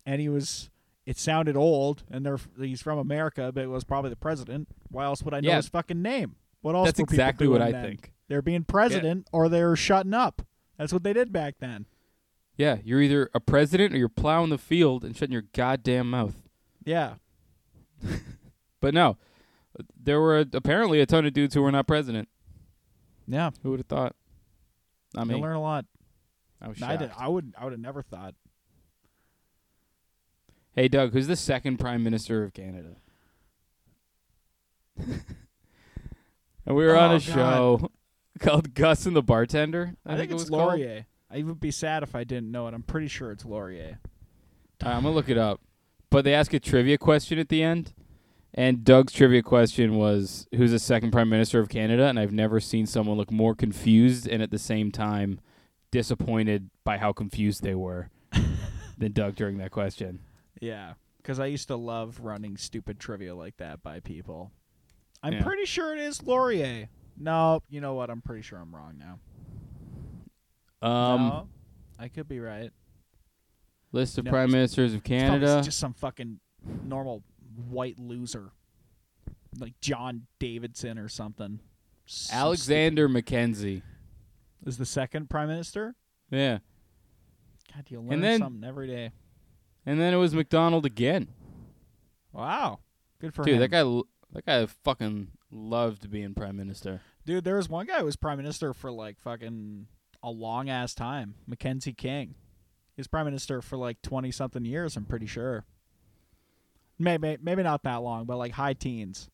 and 0.06 0.20
he 0.20 0.28
was, 0.28 0.70
it 1.06 1.18
sounded 1.18 1.56
old, 1.56 2.02
and 2.10 2.24
they're, 2.24 2.38
he's 2.58 2.82
from 2.82 2.98
America, 2.98 3.50
but 3.54 3.64
it 3.64 3.68
was 3.68 3.84
probably 3.84 4.10
the 4.10 4.16
president. 4.16 4.68
Why 4.90 5.04
else 5.04 5.22
would 5.22 5.34
I 5.34 5.40
know 5.40 5.48
Yeah. 5.50 5.56
his 5.56 5.68
fucking 5.68 6.02
name? 6.02 6.36
What 6.62 6.74
else? 6.74 6.88
that's 6.88 7.00
exactly 7.00 7.48
what 7.48 7.62
I 7.62 7.72
then? 7.72 7.84
think. 7.84 8.12
They're 8.28 8.42
being 8.42 8.64
president 8.64 9.26
or 9.32 9.48
they're 9.48 9.74
shutting 9.76 10.14
up. 10.14 10.42
That's 10.78 10.92
what 10.92 11.02
they 11.02 11.12
did 11.12 11.32
back 11.32 11.54
then. 11.58 11.86
Yeah, 12.56 12.78
you're 12.84 13.00
either 13.00 13.30
a 13.34 13.40
president 13.40 13.94
or 13.94 13.98
you're 13.98 14.08
plowing 14.08 14.50
the 14.50 14.58
field 14.58 15.04
and 15.04 15.16
shutting 15.16 15.32
your 15.32 15.44
goddamn 15.54 16.10
mouth. 16.10 16.34
Yeah. 16.84 17.14
But 18.80 18.94
no, 18.94 19.18
there 20.02 20.18
were 20.22 20.38
apparently 20.54 21.02
a 21.02 21.06
ton 21.06 21.26
of 21.26 21.34
dudes 21.34 21.52
who 21.54 21.60
were 21.60 21.70
not 21.70 21.86
president. 21.86 22.30
Yeah. 23.28 23.50
Who 23.62 23.72
would 23.72 23.80
have 23.80 23.86
thought? 23.88 24.16
I 25.14 25.24
mean, 25.24 25.36
You 25.36 25.42
learn 25.42 25.56
a 25.56 25.60
lot. 25.60 25.84
I 26.62 26.68
was 26.68 26.80
I 26.80 26.96
did. 26.96 27.10
shocked. 27.10 27.20
I 27.20 27.28
would. 27.28 27.52
I 27.58 27.64
would 27.64 27.72
have 27.74 27.80
never 27.80 28.00
thought. 28.00 28.34
Hey, 30.74 30.88
Doug, 30.88 31.12
who's 31.12 31.26
the 31.26 31.36
second 31.36 31.76
prime 31.76 32.02
minister 32.02 32.42
of 32.42 32.54
Canada? 32.54 32.96
and 34.98 36.76
we 36.76 36.84
were 36.86 36.96
on 36.96 37.10
Oh, 37.10 37.16
a 37.16 37.18
God. 37.18 37.22
show 37.22 37.90
called 38.38 38.74
Gus 38.74 39.04
and 39.04 39.14
the 39.14 39.22
Bartender. 39.22 39.94
I, 40.06 40.14
I, 40.14 40.16
think, 40.16 40.30
it 40.30 40.34
it's 40.34 40.44
was 40.44 40.50
called. 40.50 40.80
I 41.30 41.42
would 41.42 41.60
be 41.60 41.70
sad 41.70 42.02
if 42.02 42.14
I 42.14 42.24
didn't 42.24 42.50
know 42.50 42.66
it. 42.66 42.74
I'm 42.74 42.82
pretty 42.82 43.08
sure 43.08 43.30
it's 43.30 43.44
Laurier. 43.44 43.98
Uh, 44.84 44.88
I'm 44.88 45.02
gonna 45.02 45.14
look 45.14 45.28
it 45.28 45.38
up. 45.38 45.60
But 46.10 46.24
they 46.24 46.34
ask 46.34 46.52
a 46.52 46.58
trivia 46.60 46.98
question 46.98 47.38
at 47.38 47.48
the 47.50 47.62
end, 47.62 47.92
and 48.52 48.82
Doug's 48.84 49.12
trivia 49.12 49.42
question 49.42 49.94
was, 49.94 50.48
"Who's 50.56 50.72
the 50.72 50.78
second 50.80 51.12
prime 51.12 51.28
minister 51.28 51.60
of 51.60 51.68
Canada?" 51.68 52.06
And 52.06 52.18
I've 52.18 52.32
never 52.32 52.58
seen 52.58 52.86
someone 52.86 53.16
look 53.16 53.30
more 53.30 53.54
confused 53.54 54.26
and 54.26 54.42
at 54.42 54.50
the 54.50 54.58
same 54.58 54.90
time 54.90 55.38
disappointed 55.92 56.70
by 56.84 56.98
how 56.98 57.12
confused 57.12 57.62
they 57.62 57.74
were 57.74 58.10
than 58.98 59.12
Doug 59.12 59.36
during 59.36 59.58
that 59.58 59.70
question. 59.70 60.20
Yeah, 60.60 60.94
because 61.18 61.38
I 61.40 61.46
used 61.46 61.68
to 61.68 61.76
love 61.76 62.20
running 62.20 62.56
stupid 62.56 62.98
trivia 62.98 63.34
like 63.34 63.56
that 63.58 63.82
by 63.82 64.00
people. 64.00 64.50
I'm 65.22 65.34
Yeah. 65.34 65.42
pretty 65.42 65.64
sure 65.66 65.92
it 65.94 66.00
is 66.00 66.22
Laurier. 66.22 66.88
No, 67.16 67.62
you 67.68 67.80
know 67.80 67.94
what? 67.94 68.08
I'm 68.10 68.22
pretty 68.22 68.42
sure 68.42 68.58
I'm 68.58 68.74
wrong 68.74 68.96
now. 68.98 69.18
Um, 70.82 71.28
no, 71.28 71.48
I 71.98 72.08
could 72.08 72.28
be 72.28 72.40
right. 72.40 72.70
list 73.92 74.18
of 74.18 74.24
No, 74.24 74.30
prime 74.30 74.44
it's- 74.50 74.52
ministers 74.52 74.92
of 74.94 75.00
It's 75.00 75.08
probably 75.08 75.40
Canada. 75.40 75.62
just 75.64 75.78
some 75.78 75.92
fucking 75.94 76.40
normal 76.84 77.22
white 77.68 77.98
loser, 77.98 78.52
like 79.58 79.78
John 79.80 80.26
Davidson 80.38 80.98
or 80.98 81.08
something. 81.08 81.60
Some 82.06 82.36
Alexander 82.38 83.08
Mackenzie. 83.08 83.82
is 84.64 84.78
the 84.78 84.86
second 84.86 85.28
prime 85.30 85.48
minister. 85.48 85.94
Yeah, 86.30 86.58
God, 87.74 87.84
you 87.90 88.00
learn 88.00 88.20
then- 88.20 88.38
something 88.40 88.64
every 88.64 88.86
day. 88.86 89.10
and 89.86 90.00
then 90.00 90.14
it 90.14 90.18
was 90.18 90.34
Macdonald 90.34 90.86
again. 90.86 91.28
Wow, 92.32 92.80
good 93.20 93.34
for 93.34 93.42
him. 93.42 93.46
Dude, 93.46 93.54
him. 93.54 93.60
that 93.60 93.68
guy, 93.68 93.78
l- 93.78 94.06
that 94.32 94.46
guy 94.46 94.64
fucking 94.66 95.32
loved 95.50 96.10
being 96.10 96.34
prime 96.34 96.56
minister. 96.56 97.00
Dude, 97.26 97.42
there 97.44 97.56
was 97.56 97.68
one 97.68 97.86
guy 97.86 97.98
who 97.98 98.04
was 98.04 98.16
prime 98.16 98.36
minister 98.38 98.72
for 98.72 98.90
like 98.92 99.18
fucking 99.18 99.86
a 100.22 100.30
long 100.30 100.68
ass 100.68 100.94
time. 100.94 101.34
Mackenzie 101.46 101.92
King. 101.92 102.34
He 102.96 103.00
was 103.00 103.06
prime 103.08 103.24
minister 103.24 103.62
for 103.62 103.76
like 103.76 104.02
twenty 104.02 104.30
something 104.30 104.64
years. 104.64 104.96
I'm 104.96 105.04
pretty 105.04 105.26
sure. 105.26 105.64
Maybe 106.98 107.38
maybe 107.42 107.62
not 107.62 107.82
that 107.84 107.96
long, 108.02 108.24
but 108.26 108.36
like 108.36 108.52
high 108.52 108.74
teens. 108.74 109.30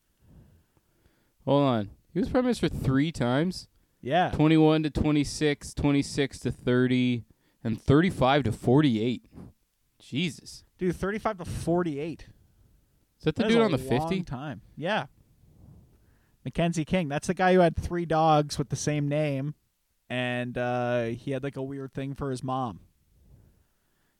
Hold 1.44 1.62
on, 1.62 1.90
he 2.12 2.20
was 2.20 2.28
prime 2.28 2.44
minister 2.44 2.68
three 2.68 3.10
times. 3.12 3.68
Yeah. 4.02 4.30
21 4.30 4.84
to 4.84 4.90
26, 4.90 5.74
26 5.74 6.38
to 6.40 6.52
30, 6.52 7.24
and 7.64 7.80
35 7.80 8.44
to 8.44 8.52
48. 8.52 9.24
Jesus. 9.98 10.62
Dude, 10.78 10.94
35 10.94 11.38
to 11.38 11.44
48. 11.44 12.26
Is 13.18 13.24
that 13.24 13.34
the 13.34 13.42
That 13.42 13.48
dude 13.48 13.62
on 13.62 13.72
the 13.72 13.78
50? 13.78 14.22
time. 14.22 14.60
Yeah. 14.76 15.06
Mackenzie 16.44 16.84
King. 16.84 17.08
That's 17.08 17.26
the 17.26 17.34
guy 17.34 17.54
who 17.54 17.60
had 17.60 17.74
three 17.76 18.06
dogs 18.06 18.58
with 18.58 18.68
the 18.68 18.76
same 18.76 19.08
name, 19.08 19.54
and 20.08 20.56
uh, 20.56 21.04
he 21.04 21.32
had 21.32 21.42
like 21.42 21.56
a 21.56 21.62
weird 21.62 21.92
thing 21.92 22.14
for 22.14 22.30
his 22.30 22.42
mom. 22.42 22.80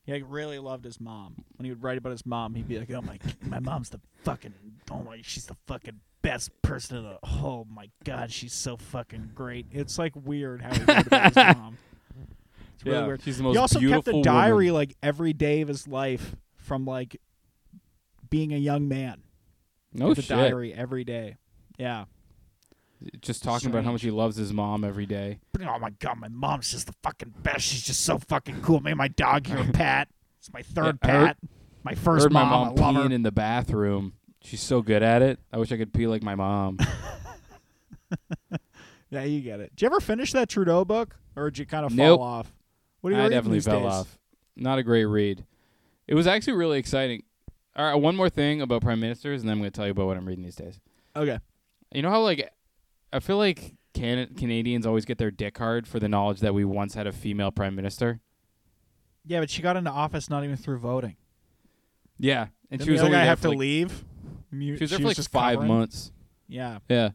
He 0.05 0.13
like 0.13 0.25
really 0.29 0.59
loved 0.59 0.85
his 0.85 1.01
mom. 1.01 1.45
When 1.57 1.65
he 1.65 1.71
would 1.71 1.83
write 1.83 1.99
about 1.99 2.11
his 2.11 2.25
mom, 2.25 2.55
he'd 2.55 2.69
be 2.69 2.79
like, 2.79 2.91
"Oh 2.93 3.03
my, 3.03 3.19
my 3.43 3.59
mom's 3.59 3.91
the 3.91 4.01
fucking, 4.25 4.55
oh 4.91 5.03
my, 5.03 5.21
she's 5.23 5.47
the 5.47 5.57
fucking 5.67 6.01
best 6.23 6.51
person 6.63 6.99
in 6.99 7.03
the, 7.05 7.19
oh 7.25 7.67
my 7.69 7.91
god, 8.05 8.31
she's 8.31 8.53
so 8.53 8.77
fucking 8.77 9.33
great." 9.35 9.67
It's 9.73 9.99
like 9.99 10.13
weird 10.15 10.63
how 10.63 10.75
he 10.75 10.81
wrote 10.85 11.07
about 11.07 11.25
his 11.25 11.37
mom. 11.57 11.79
It's 12.75 12.85
really 12.85 12.99
yeah, 12.99 13.07
weird. 13.07 13.23
she's 13.23 13.39
the 13.39 13.43
most 13.43 13.55
He 13.55 13.59
also 13.59 13.81
kept 13.81 14.09
a 14.09 14.23
diary 14.23 14.67
woman. 14.67 14.75
like 14.75 14.97
every 15.03 15.33
day 15.33 15.61
of 15.63 15.69
his 15.69 15.89
life 15.89 16.37
from 16.57 16.85
like 16.85 17.21
being 18.29 18.53
a 18.53 18.59
young 18.59 18.87
man. 18.87 19.23
No 19.93 20.09
With 20.09 20.19
a 20.19 20.23
diary 20.23 20.75
every 20.75 21.05
day. 21.05 21.37
Yeah. 21.79 22.05
Just 23.21 23.43
talking 23.43 23.69
about 23.71 23.85
how 23.85 23.93
much 23.93 24.03
he 24.03 24.11
loves 24.11 24.37
his 24.37 24.53
mom 24.53 24.85
every 24.85 25.07
day. 25.07 25.39
Oh 25.61 25.79
my 25.79 25.91
god, 25.91 26.19
my 26.19 26.29
mom's 26.29 26.71
just 26.71 26.87
the 26.87 26.95
fucking 27.03 27.35
best. 27.43 27.65
She's 27.65 27.83
just 27.83 28.03
so 28.03 28.19
fucking 28.19 28.63
cool. 28.63 28.81
Made 28.81 28.95
my 28.95 29.09
dog 29.09 29.47
here, 29.47 29.63
Pat. 29.73 30.09
It's 30.39 30.53
my 30.53 30.63
third 30.63 30.99
Yeah, 31.05 31.09
I 31.11 31.13
heard- 31.19 31.27
Pat. 31.27 31.37
my 31.85 31.95
first 31.95 32.25
Heard 32.25 32.33
my 32.33 32.43
mom. 32.45 32.51
mom 32.51 32.61
I 32.79 32.81
love 32.81 32.95
her. 32.97 33.03
peeing 33.09 33.13
in 33.13 33.23
the 33.23 33.33
bathroom. 33.33 34.15
She's 34.43 34.61
so 34.63 34.81
good 34.81 35.03
at 35.03 35.23
it. 35.23 35.39
I 35.53 35.59
wish 35.59 35.73
I 35.73 35.77
could 35.77 35.93
pee 35.93 36.07
like 36.07 36.23
my 36.23 36.35
mom. 36.35 36.79
Yeah, 39.09 39.23
you 39.23 39.41
get 39.41 39.61
it. 39.61 39.71
Did 39.77 39.83
you 39.83 39.87
ever 39.87 40.01
finish 40.01 40.33
that 40.33 40.49
Trudeau 40.49 40.85
book, 40.85 41.17
or 41.37 41.49
did 41.51 41.59
you 41.61 41.67
kind 41.67 41.87
of 41.87 41.93
fall 41.93 41.97
Nope. 41.97 42.21
off? 42.21 42.53
What 43.01 43.13
are 43.13 43.17
you 43.17 43.21
I 43.21 43.25
reading 43.25 43.37
definitely 43.39 43.57
these 43.59 43.65
fell 43.67 43.83
days? 43.83 43.93
off. 43.93 44.19
Not 44.57 44.79
a 44.79 44.83
great 44.83 45.05
read. 45.05 45.45
It 46.09 46.15
was 46.17 46.27
actually 46.27 46.55
really 46.55 46.79
exciting. 46.81 47.23
All 47.77 47.85
right, 47.87 47.95
one 47.95 48.17
more 48.17 48.29
thing 48.29 48.61
about 48.63 48.83
prime 48.83 48.99
ministers, 48.99 49.43
and 49.43 49.49
then 49.49 49.55
I'm 49.55 49.61
going 49.61 49.71
to 49.71 49.77
tell 49.77 49.87
you 49.87 49.93
about 49.93 50.07
what 50.07 50.17
I'm 50.17 50.27
reading 50.27 50.43
these 50.45 50.57
days. 50.57 50.81
Okay. 51.15 51.39
You 51.95 52.03
know 52.03 52.11
how 52.11 52.21
like 52.23 52.51
I 53.17 53.21
feel 53.21 53.39
like 53.39 53.75
Can- 53.95 54.35
Canadians 54.35 54.85
always 54.87 55.05
get 55.05 55.19
their 55.19 55.31
dick 55.31 55.57
hard 55.59 55.87
for 55.89 55.99
the 55.99 56.09
knowledge 56.09 56.41
that 56.41 56.55
we 56.55 56.65
once 56.65 56.95
had 56.95 57.07
a 57.07 57.13
female 57.13 57.51
prime 57.51 57.75
minister. 57.75 58.21
Yeah, 59.25 59.41
but 59.41 59.51
she 59.51 59.63
got 59.63 59.77
into 59.77 59.91
office 59.91 60.29
not 60.31 60.45
even 60.45 60.57
through 60.57 60.79
voting. 60.79 61.17
Yeah, 62.19 62.49
and 62.71 62.79
Didn't 62.79 62.85
she 62.87 62.91
was 62.93 63.01
the 63.01 63.07
only 63.07 63.17
guy 63.17 63.21
there 63.23 63.29
have 63.31 63.39
for, 63.39 63.43
to 63.45 63.49
like, 63.51 63.59
leave. 63.59 64.05
She 64.53 64.71
was 64.73 64.91
there 64.91 64.99
for 64.99 65.05
like 65.07 65.17
just 65.17 65.31
five 65.31 65.55
covering? 65.57 65.69
months. 65.73 66.13
Yeah, 66.49 66.79
Yeah, 66.89 67.11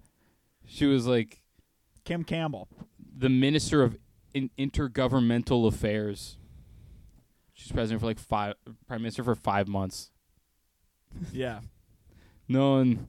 she 0.66 0.86
was 0.86 1.08
like 1.08 1.42
Kim 2.04 2.24
Campbell. 2.24 2.68
the 3.18 3.30
minister 3.30 3.82
of 3.84 3.98
in- 4.34 4.50
intergovernmental 4.60 5.68
affairs. 5.68 6.38
She's 7.54 7.72
president 7.72 8.02
for 8.02 8.08
like 8.08 8.20
five, 8.20 8.56
prime 8.88 9.02
minister 9.04 9.24
for 9.24 9.36
five 9.36 9.68
months. 9.68 10.12
Yeah, 11.32 11.60
No 12.48 12.72
one. 12.78 13.08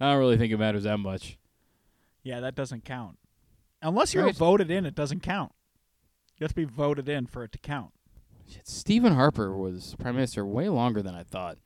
I 0.00 0.10
don't 0.10 0.18
really 0.18 0.36
think 0.36 0.52
it 0.52 0.58
matters 0.58 0.84
that 0.84 0.98
much. 0.98 1.38
Yeah, 2.28 2.40
that 2.40 2.54
doesn't 2.54 2.84
count. 2.84 3.18
Unless 3.80 4.12
you're 4.12 4.24
Right. 4.26 4.36
voted 4.36 4.70
in, 4.70 4.84
it 4.84 4.94
doesn't 4.94 5.20
count. 5.20 5.52
You 6.36 6.44
have 6.44 6.50
to 6.50 6.54
be 6.56 6.64
voted 6.64 7.08
in 7.08 7.26
for 7.26 7.42
it 7.42 7.52
to 7.52 7.58
count. 7.58 7.92
Stephen 8.64 9.14
Harper 9.14 9.56
was 9.56 9.94
prime 9.98 10.14
minister 10.14 10.44
way 10.44 10.68
longer 10.68 11.02
than 11.02 11.14
I 11.14 11.22
thought. 11.22 11.58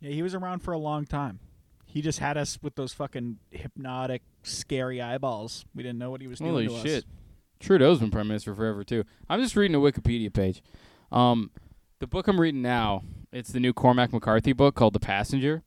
Yeah, 0.00 0.10
he 0.10 0.22
was 0.22 0.34
around 0.34 0.60
for 0.60 0.72
a 0.72 0.78
long 0.78 1.06
time. 1.06 1.40
He 1.86 2.02
just 2.02 2.18
had 2.18 2.36
us 2.36 2.58
with 2.62 2.74
those 2.76 2.92
fucking 2.92 3.38
hypnotic, 3.50 4.22
scary 4.42 5.00
eyeballs. 5.00 5.64
We 5.74 5.82
didn't 5.82 5.98
know 5.98 6.10
what 6.10 6.20
he 6.20 6.26
was 6.26 6.38
Holy 6.38 6.66
doing 6.66 6.82
to 6.82 6.88
shit. 6.88 7.04
us. 7.04 7.10
Trudeau's 7.60 7.98
been 7.98 8.10
prime 8.10 8.28
minister 8.28 8.54
forever 8.54 8.84
too. 8.84 9.04
I'm 9.28 9.40
just 9.40 9.56
reading 9.56 9.74
a 9.74 9.80
Wikipedia 9.80 10.32
page. 10.32 10.62
Um, 11.10 11.50
the 11.98 12.06
book 12.06 12.28
I'm 12.28 12.40
reading 12.40 12.62
now, 12.62 13.02
it's 13.32 13.50
the 13.50 13.58
new 13.60 13.72
Cormac 13.72 14.12
McCarthy 14.12 14.52
book 14.52 14.74
called 14.74 14.92
The 14.92 15.00
Passenger. 15.00 15.62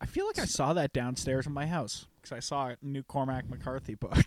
I 0.00 0.06
feel 0.06 0.26
like 0.26 0.38
I 0.38 0.44
saw 0.44 0.72
that 0.74 0.92
downstairs 0.92 1.46
in 1.46 1.52
my 1.52 1.66
house 1.66 2.06
because 2.24 2.36
I 2.36 2.40
saw 2.40 2.68
a 2.68 2.76
new 2.82 3.02
Cormac 3.02 3.48
McCarthy 3.48 3.94
book. 3.94 4.26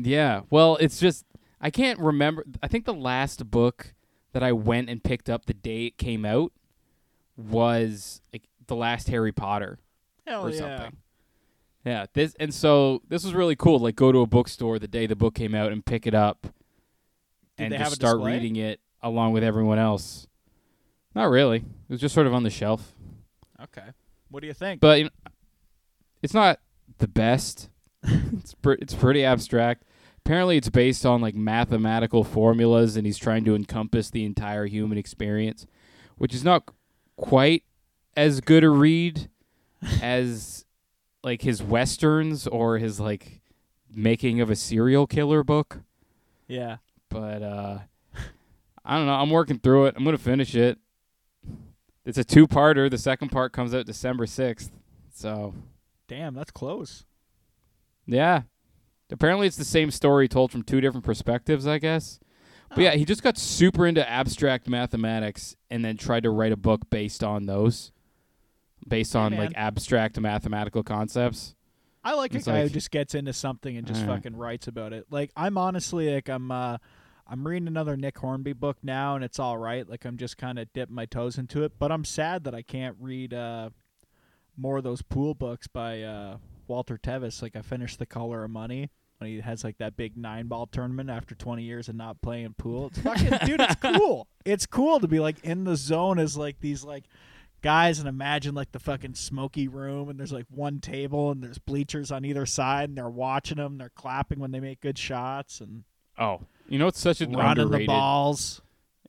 Yeah. 0.00 0.42
Well, 0.48 0.76
it's 0.76 1.00
just 1.00 1.24
I 1.60 1.70
can't 1.70 1.98
remember. 1.98 2.44
I 2.62 2.68
think 2.68 2.84
the 2.84 2.94
last 2.94 3.50
book 3.50 3.94
that 4.32 4.44
I 4.44 4.52
went 4.52 4.88
and 4.88 5.02
picked 5.02 5.28
up 5.28 5.46
the 5.46 5.54
day 5.54 5.86
it 5.86 5.98
came 5.98 6.24
out 6.24 6.52
was 7.36 8.20
like 8.32 8.44
the 8.68 8.76
last 8.76 9.08
Harry 9.08 9.32
Potter 9.32 9.80
Hell 10.24 10.46
or 10.46 10.50
yeah. 10.50 10.58
something. 10.58 10.96
Yeah. 11.84 12.06
This 12.12 12.36
and 12.38 12.54
so 12.54 13.02
this 13.08 13.24
was 13.24 13.34
really 13.34 13.56
cool. 13.56 13.80
Like 13.80 13.96
go 13.96 14.12
to 14.12 14.20
a 14.20 14.26
bookstore 14.26 14.78
the 14.78 14.86
day 14.86 15.08
the 15.08 15.16
book 15.16 15.34
came 15.34 15.52
out 15.52 15.72
and 15.72 15.84
pick 15.84 16.06
it 16.06 16.14
up 16.14 16.42
Did 17.56 17.72
and 17.72 17.74
just 17.74 17.96
start 17.96 18.18
display? 18.18 18.34
reading 18.34 18.54
it 18.54 18.78
along 19.02 19.32
with 19.32 19.42
everyone 19.42 19.80
else. 19.80 20.28
Not 21.12 21.24
really. 21.24 21.58
It 21.58 21.90
was 21.92 22.00
just 22.00 22.14
sort 22.14 22.28
of 22.28 22.34
on 22.34 22.44
the 22.44 22.50
shelf. 22.50 22.94
Okay. 23.60 23.88
What 24.28 24.42
do 24.42 24.46
you 24.46 24.54
think? 24.54 24.80
But 24.80 24.98
you 24.98 25.04
know, 25.06 25.10
it's 26.22 26.34
not 26.34 26.60
the 26.98 27.08
best. 27.08 27.68
it's 28.02 28.54
pre- 28.54 28.78
it's 28.80 28.94
pretty 28.94 29.24
abstract. 29.24 29.84
Apparently, 30.24 30.56
it's 30.56 30.68
based 30.68 31.06
on 31.06 31.20
like 31.20 31.34
mathematical 31.34 32.22
formulas, 32.24 32.96
and 32.96 33.06
he's 33.06 33.18
trying 33.18 33.44
to 33.44 33.54
encompass 33.54 34.10
the 34.10 34.24
entire 34.24 34.66
human 34.66 34.98
experience, 34.98 35.66
which 36.16 36.34
is 36.34 36.44
not 36.44 36.68
quite 37.16 37.64
as 38.16 38.40
good 38.40 38.62
a 38.64 38.68
read 38.68 39.28
as 40.02 40.64
like 41.24 41.42
his 41.42 41.62
westerns 41.62 42.46
or 42.46 42.78
his 42.78 43.00
like 43.00 43.40
making 43.90 44.40
of 44.40 44.50
a 44.50 44.56
serial 44.56 45.06
killer 45.06 45.42
book. 45.42 45.80
yeah. 46.46 46.76
But 47.08 47.42
uh 47.42 47.78
I 48.84 48.96
don't 48.96 49.06
know. 49.06 49.14
I'm 49.14 49.30
working 49.30 49.58
through 49.58 49.86
it. 49.86 49.94
I'm 49.96 50.04
gonna 50.04 50.18
finish 50.18 50.54
it. 50.54 50.78
It's 52.04 52.18
a 52.18 52.24
two-parter. 52.24 52.90
The 52.90 52.98
second 52.98 53.28
part 53.30 53.52
comes 53.52 53.74
out 53.74 53.86
December 53.86 54.26
sixth. 54.26 54.70
So 55.12 55.54
Damn, 56.08 56.34
that's 56.34 56.50
close. 56.50 57.04
yeah. 58.06 58.42
Apparently, 59.10 59.46
it's 59.46 59.56
the 59.56 59.64
same 59.64 59.90
story 59.90 60.28
told 60.28 60.52
from 60.52 60.62
two 60.62 60.80
different 60.82 61.04
perspectives, 61.04 61.66
I 61.66 61.78
guess. 61.78 62.18
But 62.70 62.78
Oh. 62.78 62.82
yeah, 62.82 62.90
he 62.94 63.06
just 63.06 63.22
got 63.22 63.38
super 63.38 63.86
into 63.86 64.06
abstract 64.06 64.68
mathematics 64.68 65.56
and 65.70 65.82
then 65.82 65.96
tried 65.96 66.24
to 66.24 66.30
write 66.30 66.52
a 66.52 66.56
book 66.58 66.90
based 66.90 67.24
on 67.24 67.46
those, 67.46 67.90
based 68.86 69.16
on 69.16 69.30
man. 69.32 69.40
like 69.40 69.52
abstract 69.56 70.20
mathematical 70.20 70.82
concepts. 70.82 71.54
I 72.04 72.12
like 72.14 72.34
a 72.34 72.36
It's 72.36 72.46
guy 72.46 72.62
who 72.62 72.68
just 72.68 72.90
gets 72.90 73.14
into 73.14 73.32
something 73.32 73.76
and 73.78 73.86
just 73.86 74.04
fucking 74.04 74.36
writes 74.36 74.68
about 74.68 74.92
it. 74.92 75.06
Like 75.10 75.30
I'm 75.36 75.56
honestly 75.56 76.14
like 76.14 76.28
I'm 76.28 76.50
uh 76.50 76.76
I'm 77.26 77.46
reading 77.46 77.66
another 77.68 77.96
Nick 77.96 78.18
Hornby 78.18 78.52
book 78.52 78.76
now 78.82 79.14
and 79.14 79.24
it's 79.24 79.38
all 79.38 79.56
right. 79.58 79.88
Like 79.88 80.04
I'm 80.04 80.16
just 80.18 80.36
kind 80.38 80.58
of 80.58 80.70
dipping 80.74 80.94
my 80.94 81.06
toes 81.06 81.38
into 81.38 81.64
it, 81.64 81.72
but 81.78 81.90
I'm 81.90 82.04
sad 82.04 82.44
that 82.44 82.54
I 82.54 82.60
can't 82.62 82.96
read 83.00 83.32
uh 83.34 83.70
more 84.58 84.78
of 84.78 84.84
those 84.84 85.02
pool 85.02 85.34
books 85.34 85.66
by 85.66 86.02
uh 86.02 86.36
Walter 86.66 86.98
Tevis. 86.98 87.40
Like 87.40 87.56
I 87.56 87.62
finished 87.62 87.98
The 87.98 88.06
Color 88.06 88.44
of 88.44 88.50
Money 88.50 88.90
when 89.18 89.30
he 89.30 89.40
has 89.40 89.64
like 89.64 89.78
that 89.78 89.96
big 89.96 90.16
nine 90.16 90.46
ball 90.46 90.66
tournament 90.66 91.08
after 91.10 91.34
20 91.34 91.62
years 91.62 91.88
of 91.88 91.94
not 91.94 92.20
playing 92.20 92.54
pool. 92.58 92.88
It's 92.88 92.98
fucking 93.00 93.30
dude, 93.46 93.60
it's 93.60 93.74
cool. 93.76 94.26
It's 94.44 94.66
cool 94.66 95.00
to 95.00 95.08
be 95.08 95.18
like 95.20 95.42
in 95.44 95.64
the 95.64 95.76
zone 95.76 96.18
as 96.18 96.36
like 96.36 96.60
these 96.60 96.84
like 96.84 97.04
guys 97.62 97.98
and 97.98 98.08
imagine 98.08 98.54
like 98.54 98.70
the 98.70 98.78
fucking 98.78 99.14
smoky 99.14 99.66
room 99.66 100.08
and 100.08 100.18
there's 100.18 100.32
like 100.32 100.46
one 100.48 100.78
table 100.78 101.32
and 101.32 101.42
there's 101.42 101.58
bleachers 101.58 102.12
on 102.12 102.24
either 102.24 102.46
side 102.46 102.88
and 102.88 102.96
they're 102.96 103.08
watching 103.08 103.56
them 103.56 103.78
they're 103.78 103.90
clapping 103.96 104.38
when 104.38 104.52
they 104.52 104.60
make 104.60 104.80
good 104.80 104.96
shots 104.98 105.60
and 105.60 105.82
Oh, 106.16 106.40
you 106.68 106.78
know 106.78 106.86
it's 106.86 107.00
such 107.00 107.20
an 107.20 107.32
running 107.32 107.56
the 107.56 107.62
underrated 107.62 107.86
balls. 107.88 108.60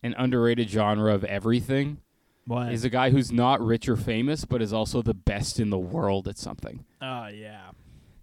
an 0.02 0.16
underrated 0.18 0.68
genre 0.70 1.14
of 1.14 1.24
everything 1.26 1.98
What? 2.50 2.74
is 2.74 2.84
a 2.84 2.90
guy 2.90 3.12
who's 3.12 3.32
not 3.32 3.62
rich 3.62 3.88
or 3.88 3.96
famous 3.96 4.44
but 4.46 4.62
is 4.62 4.74
also 4.74 5.02
the 5.02 5.14
best 5.14 5.60
in 5.60 5.70
the 5.70 5.78
world 5.80 6.28
at 6.28 6.38
something. 6.38 6.84
oh 7.02 7.28
yeah. 7.28 7.70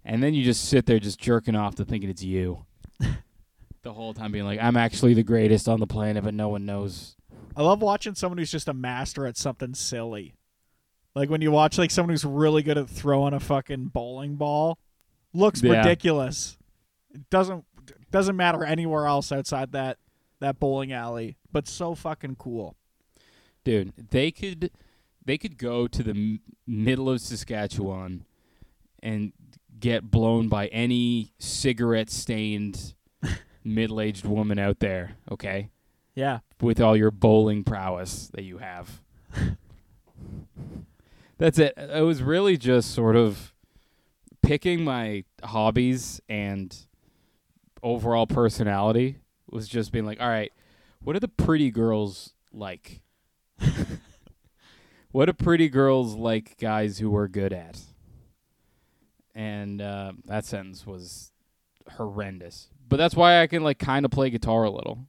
And 0.05 0.21
then 0.23 0.33
you 0.33 0.43
just 0.43 0.65
sit 0.69 0.85
there 0.85 0.99
just 0.99 1.19
jerking 1.19 1.55
off 1.55 1.75
to 1.75 1.85
thinking 1.85 2.09
it's 2.09 2.23
you. 2.23 2.65
the 3.81 3.91
whole 3.93 4.13
time 4.13 4.31
being 4.31 4.45
like, 4.45 4.59
I'm 4.61 4.77
actually 4.77 5.13
the 5.13 5.23
greatest 5.23 5.67
on 5.67 5.81
the 5.81 5.87
planet, 5.87 6.23
but 6.23 6.33
no 6.33 6.47
one 6.47 6.65
knows. 6.65 7.17
I 7.57 7.61
love 7.61 7.81
watching 7.81 8.15
someone 8.15 8.37
who's 8.37 8.51
just 8.51 8.69
a 8.69 8.73
master 8.73 9.25
at 9.27 9.35
something 9.35 9.73
silly. 9.73 10.35
Like 11.13 11.29
when 11.29 11.41
you 11.41 11.51
watch 11.51 11.77
like 11.77 11.91
someone 11.91 12.11
who's 12.11 12.23
really 12.23 12.61
good 12.63 12.77
at 12.77 12.87
throwing 12.89 13.33
a 13.33 13.39
fucking 13.41 13.87
bowling 13.87 14.35
ball, 14.35 14.77
looks 15.33 15.61
Yeah. 15.61 15.79
ridiculous. 15.79 16.57
It 17.13 17.29
doesn't 17.29 17.65
doesn't 18.11 18.37
matter 18.37 18.63
anywhere 18.63 19.07
else 19.07 19.31
outside 19.33 19.73
that 19.73 19.97
that 20.39 20.57
bowling 20.59 20.93
alley, 20.93 21.35
but 21.51 21.67
so 21.67 21.95
fucking 21.95 22.35
cool. 22.37 22.76
Dude, 23.67 23.91
they 24.11 24.31
could 24.31 24.71
they 25.25 25.37
could 25.37 25.57
go 25.57 25.87
to 25.89 26.01
the 26.01 26.11
m- 26.11 26.39
middle 26.65 27.09
of 27.09 27.19
Saskatchewan 27.19 28.23
and 29.03 29.33
get 29.77 30.09
blown 30.09 30.47
by 30.47 30.67
any 30.67 31.33
cigarette 31.37 32.09
stained 32.09 32.93
middle-aged 33.65 34.23
woman 34.23 34.57
out 34.57 34.79
there, 34.79 35.17
okay? 35.29 35.69
Yeah. 36.15 36.39
with 36.61 36.79
all 36.79 36.95
your 36.95 37.11
bowling 37.11 37.65
prowess 37.65 38.29
that 38.33 38.43
you 38.43 38.59
have. 38.59 39.01
That's 41.37 41.59
it. 41.59 41.73
I 41.77 42.03
was 42.03 42.23
really 42.23 42.55
just 42.55 42.95
sort 42.95 43.17
of 43.17 43.53
picking 44.41 44.85
my 44.85 45.25
hobbies 45.43 46.21
and 46.29 46.73
overall 47.83 48.27
personality 48.27 49.17
was 49.51 49.67
just 49.67 49.91
being 49.91 50.05
like, 50.05 50.21
all 50.21 50.29
right, 50.29 50.53
what 51.03 51.17
are 51.17 51.19
the 51.19 51.27
pretty 51.27 51.69
girls 51.69 52.33
like? 52.53 53.01
what 55.11 55.25
do 55.25 55.33
pretty 55.33 55.69
girls 55.69 56.15
like 56.15 56.57
guys 56.57 56.99
who 56.99 57.09
we're 57.09 57.27
good 57.27 57.53
at? 57.53 57.79
And 59.35 59.81
uh, 59.81 60.13
that 60.25 60.45
sentence 60.45 60.85
was 60.85 61.31
horrendous. 61.91 62.69
But 62.89 62.97
that's 62.97 63.15
why 63.15 63.41
I 63.41 63.47
can 63.47 63.63
like 63.63 63.79
kind 63.79 64.05
of 64.05 64.11
play 64.11 64.29
guitar 64.29 64.63
a 64.63 64.69
little. 64.71 65.05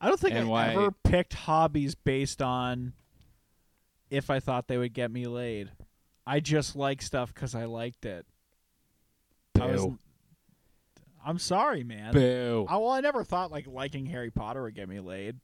I 0.00 0.08
don't 0.08 0.18
think 0.18 0.34
And 0.34 0.46
I 0.46 0.50
why- 0.50 0.72
ever 0.72 0.90
picked 1.04 1.34
hobbies 1.34 1.94
based 1.94 2.40
on 2.42 2.92
if 4.10 4.30
I 4.30 4.40
thought 4.40 4.66
they 4.66 4.78
would 4.78 4.92
get 4.94 5.10
me 5.10 5.26
laid. 5.26 5.70
I 6.26 6.40
just 6.40 6.76
like 6.76 7.02
stuff 7.02 7.34
because 7.34 7.54
I 7.54 7.64
liked 7.64 8.04
it. 8.06 8.24
I 9.60 9.66
was, 9.66 9.86
I'm 11.24 11.38
sorry, 11.38 11.82
man. 11.82 12.12
Boo. 12.14 12.66
I, 12.68 12.76
well, 12.76 12.90
I 12.90 13.00
never 13.00 13.24
thought 13.24 13.50
like 13.50 13.66
liking 13.66 14.06
Harry 14.06 14.30
Potter 14.30 14.62
would 14.62 14.74
get 14.74 14.88
me 14.88 15.00
laid. 15.00 15.36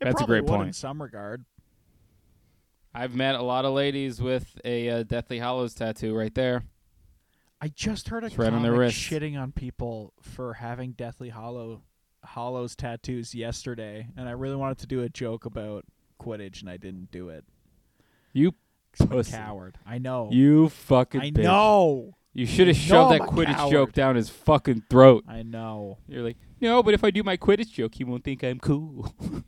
It 0.00 0.04
That's 0.04 0.20
a 0.22 0.26
great 0.26 0.44
would 0.44 0.66
in 0.66 0.72
some 0.72 1.00
regard. 1.00 1.44
I've 2.94 3.14
met 3.14 3.34
a 3.34 3.42
lot 3.42 3.64
of 3.64 3.74
ladies 3.74 4.20
with 4.20 4.58
a 4.64 4.88
uh, 4.88 5.02
Deathly 5.02 5.38
Hallows 5.38 5.74
tattoo 5.74 6.14
right 6.14 6.34
there. 6.34 6.64
I 7.60 7.68
just 7.68 8.08
heard 8.08 8.22
a 8.22 8.26
It's 8.26 8.38
right 8.38 8.52
on 8.52 8.62
their 8.62 8.72
wrist. 8.72 8.98
shitting 8.98 9.38
on 9.40 9.52
people 9.52 10.12
for 10.20 10.54
having 10.54 10.92
Deathly 10.92 11.30
Hallow 11.30 11.82
Hallows 12.24 12.74
tattoos 12.76 13.34
yesterday, 13.34 14.08
and 14.16 14.28
I 14.28 14.32
really 14.32 14.56
wanted 14.56 14.78
to 14.78 14.86
do 14.86 15.02
a 15.02 15.08
joke 15.08 15.44
about 15.46 15.84
Quidditch, 16.20 16.60
and 16.60 16.68
I 16.70 16.76
didn't 16.76 17.10
do 17.10 17.28
it. 17.28 17.44
You 18.32 18.54
I'm 19.00 19.08
Pussy. 19.08 19.32
coward. 19.32 19.78
I 19.86 19.98
know. 19.98 20.30
You 20.32 20.68
fucking 20.70 21.20
I 21.20 21.30
bitch. 21.30 21.42
know. 21.44 22.16
You 22.32 22.44
should 22.46 22.66
have 22.68 22.76
shoved 22.76 23.10
know 23.12 23.18
that 23.18 23.28
Quidditch 23.28 23.54
coward. 23.56 23.70
joke 23.72 23.92
down 23.92 24.16
his 24.16 24.28
fucking 24.28 24.84
throat. 24.90 25.24
I 25.28 25.42
know. 25.42 25.98
You're 26.08 26.22
like, 26.22 26.36
no, 26.60 26.82
but 26.82 26.92
if 26.94 27.04
I 27.04 27.10
do 27.10 27.22
my 27.22 27.36
Quidditch 27.36 27.72
joke, 27.72 27.94
he 27.94 28.04
won't 28.04 28.24
think 28.24 28.42
I'm 28.44 28.58
cool. 28.58 29.14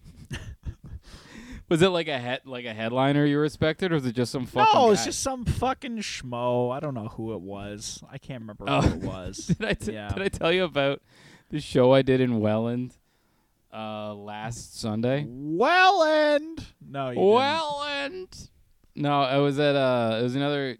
was 1.68 1.82
it 1.82 1.88
like 1.88 2.08
a 2.08 2.18
head, 2.18 2.40
like 2.44 2.64
a 2.64 2.72
headliner 2.74 3.24
you 3.24 3.38
respected, 3.38 3.92
or 3.92 3.96
was 3.96 4.06
it 4.06 4.14
just 4.14 4.32
some 4.32 4.46
fucking? 4.46 4.74
no, 4.74 4.90
it's 4.90 5.04
just 5.04 5.20
some 5.20 5.44
fucking 5.44 5.98
schmo. 5.98 6.74
I 6.74 6.80
don't 6.80 6.94
know 6.94 7.08
who 7.08 7.34
it 7.34 7.40
was. 7.40 8.02
I 8.10 8.18
can't 8.18 8.40
remember 8.40 8.64
Oh. 8.68 8.80
who 8.80 8.96
it 8.98 9.02
was. 9.04 9.38
Did 9.48 9.64
I, 9.64 9.72
t- 9.74 9.92
Yeah. 9.92 10.08
did 10.08 10.22
I 10.22 10.28
tell 10.28 10.52
you 10.52 10.64
about 10.64 11.02
the 11.50 11.60
show 11.60 11.92
I 11.92 12.02
did 12.02 12.20
in 12.20 12.40
Welland 12.40 12.94
uh, 13.72 14.14
last 14.14 14.78
Sunday? 14.80 15.26
Welland. 15.28 16.64
No, 16.86 17.10
you 17.10 17.16
didn't. 17.16 17.28
Welland. 17.32 18.50
No, 18.94 19.22
it 19.24 19.40
was 19.42 19.58
at 19.58 19.76
uh, 19.76 20.16
it 20.20 20.22
was 20.22 20.34
another 20.34 20.76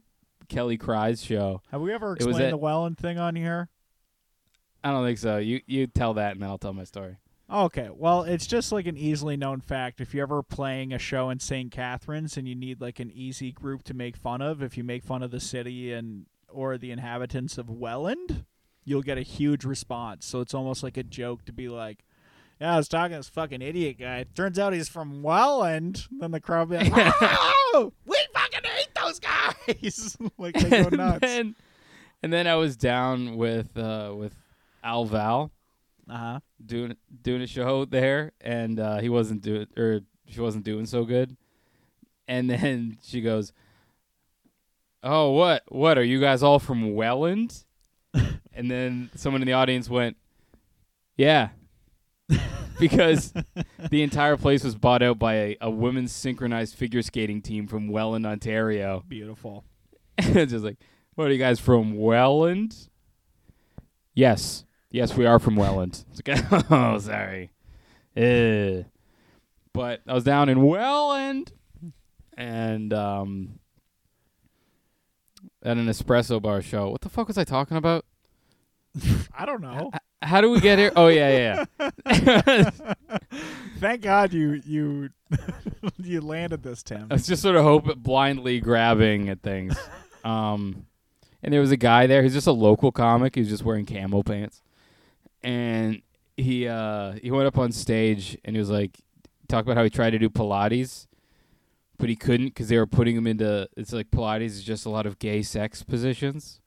Kelly 0.49 0.77
Cries 0.79 1.23
show. 1.23 1.63
Have 1.71 1.81
we 1.83 1.93
ever 1.93 2.15
explained 2.15 2.41
at- 2.43 2.51
the 2.51 2.57
Welland 2.57 2.99
thing 2.99 3.19
on 3.19 3.37
here? 3.37 3.69
I 4.83 4.91
don't 4.93 5.05
think 5.05 5.19
so. 5.19 5.37
You 5.39 5.61
you 5.67 5.87
tell 5.87 6.15
that, 6.15 6.33
and 6.33 6.43
then 6.43 6.49
I'll 6.49 6.57
tell 6.59 6.73
my 6.73 6.85
story. 6.85 7.17
Okay, 7.51 7.89
well, 7.91 8.25
it's 8.25 8.47
just 8.47 8.73
like 8.73 8.87
an 8.87 8.99
easily 8.99 9.37
known 9.37 9.63
fact. 9.63 10.03
If 10.03 10.13
you're 10.13 10.25
ever 10.25 10.43
playing 10.43 10.93
a 10.93 10.99
show 10.99 11.31
in 11.31 11.39
St. 11.41 11.73
Catharines 11.73 12.37
and 12.37 12.47
you 12.47 12.55
need 12.55 12.81
like 12.81 13.01
an 13.01 13.11
easy 13.11 13.53
group 13.53 13.85
to 13.85 13.95
make 13.95 14.17
fun 14.19 14.43
of, 14.43 14.63
if 14.63 14.77
you 14.77 14.85
make 14.85 15.03
fun 15.03 15.23
of 15.23 15.31
the 15.31 15.41
city 15.41 15.93
and 15.93 16.27
or 16.51 16.77
the 16.77 16.91
inhabitants 16.91 17.57
of 17.57 17.71
Welland, 17.71 18.45
you'll 18.85 19.03
get 19.03 19.17
a 19.17 19.23
huge 19.23 19.65
response. 19.65 20.27
So 20.27 20.41
it's 20.41 20.53
almost 20.53 20.83
like 20.83 20.99
a 20.99 21.03
joke 21.03 21.47
to 21.47 21.53
be 21.53 21.71
like, 21.71 22.05
"Yeah, 22.61 22.75
I 22.75 22.77
was 22.77 22.89
talking 22.89 23.13
to 23.13 23.19
this 23.19 23.31
fucking 23.31 23.63
idiot 23.63 23.97
guy. 23.99 24.27
Turns 24.35 24.59
out 24.59 24.75
he's 24.75 24.89
from 24.91 25.23
Welland." 25.23 26.07
Then 26.11 26.33
the 26.33 26.41
crowd 26.41 26.69
will 26.69 26.81
be 26.81 26.91
like, 26.91 27.15
"Oh, 27.21 27.95
we 28.05 28.19
fucking 28.35 28.61
hate 28.65 28.95
those 28.95 29.21
guys!" 29.21 30.19
like 30.39 30.55
they 30.55 30.69
go 30.69 30.89
and 30.89 30.97
nuts. 30.99 31.21
then 31.21 31.55
and 32.23 32.31
then 32.31 32.47
I 32.47 32.57
was 32.57 32.77
down 32.77 33.37
with 33.39 33.77
uh, 33.79 34.13
with 34.15 34.35
Al 34.85 35.07
Val 35.07 35.51
Uh 36.11 36.17
huh. 36.17 36.41
doing 36.65 36.97
doing 37.23 37.43
a 37.43 37.47
show 37.47 37.85
there, 37.85 38.33
and 38.41 38.81
uh, 38.81 38.99
he 38.99 39.09
wasn't 39.09 39.43
doing 39.43 39.67
or 39.77 40.01
she 40.27 40.41
wasn't 40.41 40.65
doing 40.65 40.87
so 40.87 41.05
good. 41.05 41.37
And 42.27 42.49
then 42.51 42.99
she 43.03 43.21
goes, 43.21 43.53
"Oh, 45.03 45.33
what? 45.33 45.65
What 45.69 45.99
are 45.99 46.05
you 46.05 46.21
guys 46.21 46.43
all 46.43 46.59
from 46.59 46.95
Welland?" 46.95 47.65
and 48.15 48.71
then 48.71 49.11
someone 49.15 49.43
in 49.43 49.47
the 49.47 49.55
audience 49.55 49.89
went, 49.89 50.17
"Yeah." 51.17 51.51
because 52.79 53.33
the 53.91 54.03
entire 54.03 54.37
place 54.37 54.63
was 54.63 54.75
bought 54.75 55.03
out 55.03 55.19
by 55.19 55.35
a, 55.35 55.57
a 55.63 55.71
women's 55.71 56.13
synchronized 56.13 56.75
figure 56.75 57.03
skating 57.03 57.43
team 57.43 57.67
from 57.67 57.89
Welland, 57.89 58.27
Ontario. 58.27 59.03
Beautiful. 59.09 59.65
And 60.17 60.37
it's 60.37 60.53
just 60.53 60.65
like, 60.65 60.79
what 61.15 61.29
are 61.29 61.33
you 61.33 61.39
guys 61.39 61.59
from 61.59 61.97
Welland? 61.97 62.89
Yes. 64.15 64.65
Yes, 64.91 65.15
we 65.17 65.27
are 65.27 65.39
from 65.39 65.57
Welland. 65.57 66.05
Like, 66.27 66.45
oh, 66.71 66.99
sorry. 66.99 67.51
But 68.15 70.01
I 70.07 70.15
was 70.15 70.25
down 70.25 70.49
in 70.49 70.63
Welland 70.67 71.53
and 72.37 72.93
um 72.93 73.59
at 75.63 75.77
an 75.77 75.87
espresso 75.87 76.41
bar 76.41 76.63
show. 76.63 76.91
What 76.91 77.01
the 77.03 77.09
fuck 77.09 77.29
was 77.29 77.39
I 77.39 77.45
talking 77.45 77.77
about? 77.77 78.05
I 79.37 79.45
don't 79.47 79.61
know. 79.61 79.91
H- 79.95 80.01
How 80.23 80.41
do 80.41 80.51
we 80.51 80.61
get 80.61 80.79
here? 80.79 80.93
Oh 80.97 81.09
yeah, 81.09 81.65
yeah. 81.79 81.91
yeah. 82.11 82.71
Thank 83.79 84.03
God 84.03 84.33
you 84.33 84.61
you 84.67 85.11
you 85.99 86.21
landed 86.21 86.63
this, 86.63 86.83
Tim. 86.83 87.07
I 87.11 87.15
was 87.15 87.27
just 87.27 87.43
sort 87.43 87.55
of 87.57 87.63
hope 87.63 87.97
blindly 87.99 88.59
grabbing 88.61 89.29
at 89.29 89.43
things. 89.43 89.77
Um, 90.25 90.87
and 91.43 91.53
there 91.55 91.61
was 91.61 91.71
a 91.71 91.77
guy 91.77 92.07
there. 92.09 92.23
He's 92.23 92.35
just 92.35 92.49
a 92.49 92.53
local 92.53 92.91
comic. 92.91 93.37
He 93.37 93.41
was 93.43 93.49
just 93.49 93.65
wearing 93.65 93.87
camo 93.87 94.23
pants, 94.25 94.63
and 95.43 96.03
he 96.37 96.69
uh 96.69 97.13
he 97.23 97.31
went 97.31 97.47
up 97.47 97.59
on 97.59 97.73
stage 97.73 98.39
and 98.45 98.55
he 98.55 98.61
was 98.61 98.71
like 98.71 98.99
talk 99.49 99.65
about 99.65 99.77
how 99.77 99.85
he 99.85 99.91
tried 99.91 100.11
to 100.11 100.19
do 100.19 100.29
Pilates, 100.29 101.07
but 101.99 102.09
he 102.09 102.17
couldn't 102.17 102.49
because 102.49 102.69
they 102.69 102.79
were 102.79 102.87
putting 102.87 103.17
him 103.17 103.27
into 103.27 103.69
it's 103.77 103.93
like 103.93 104.11
Pilates 104.11 104.47
is 104.47 104.65
just 104.65 104.87
a 104.87 104.91
lot 104.91 105.07
of 105.07 105.19
gay 105.19 105.43
sex 105.43 105.83
positions. 105.83 106.61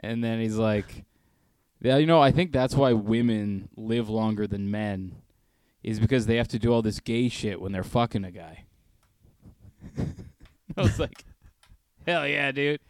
And 0.00 0.22
then 0.22 0.40
he's 0.40 0.56
like, 0.56 1.04
yeah, 1.80 1.96
you 1.96 2.06
know, 2.06 2.20
I 2.20 2.30
think 2.30 2.52
that's 2.52 2.74
why 2.74 2.92
women 2.92 3.68
live 3.76 4.08
longer 4.08 4.46
than 4.46 4.70
men, 4.70 5.16
is 5.82 6.00
because 6.00 6.26
they 6.26 6.36
have 6.36 6.48
to 6.48 6.58
do 6.58 6.72
all 6.72 6.82
this 6.82 7.00
gay 7.00 7.28
shit 7.28 7.60
when 7.60 7.72
they're 7.72 7.84
fucking 7.84 8.24
a 8.24 8.30
guy. 8.30 8.64
I 10.76 10.82
was 10.82 10.98
like, 10.98 11.24
hell 12.06 12.26
yeah, 12.26 12.52
dude. 12.52 12.80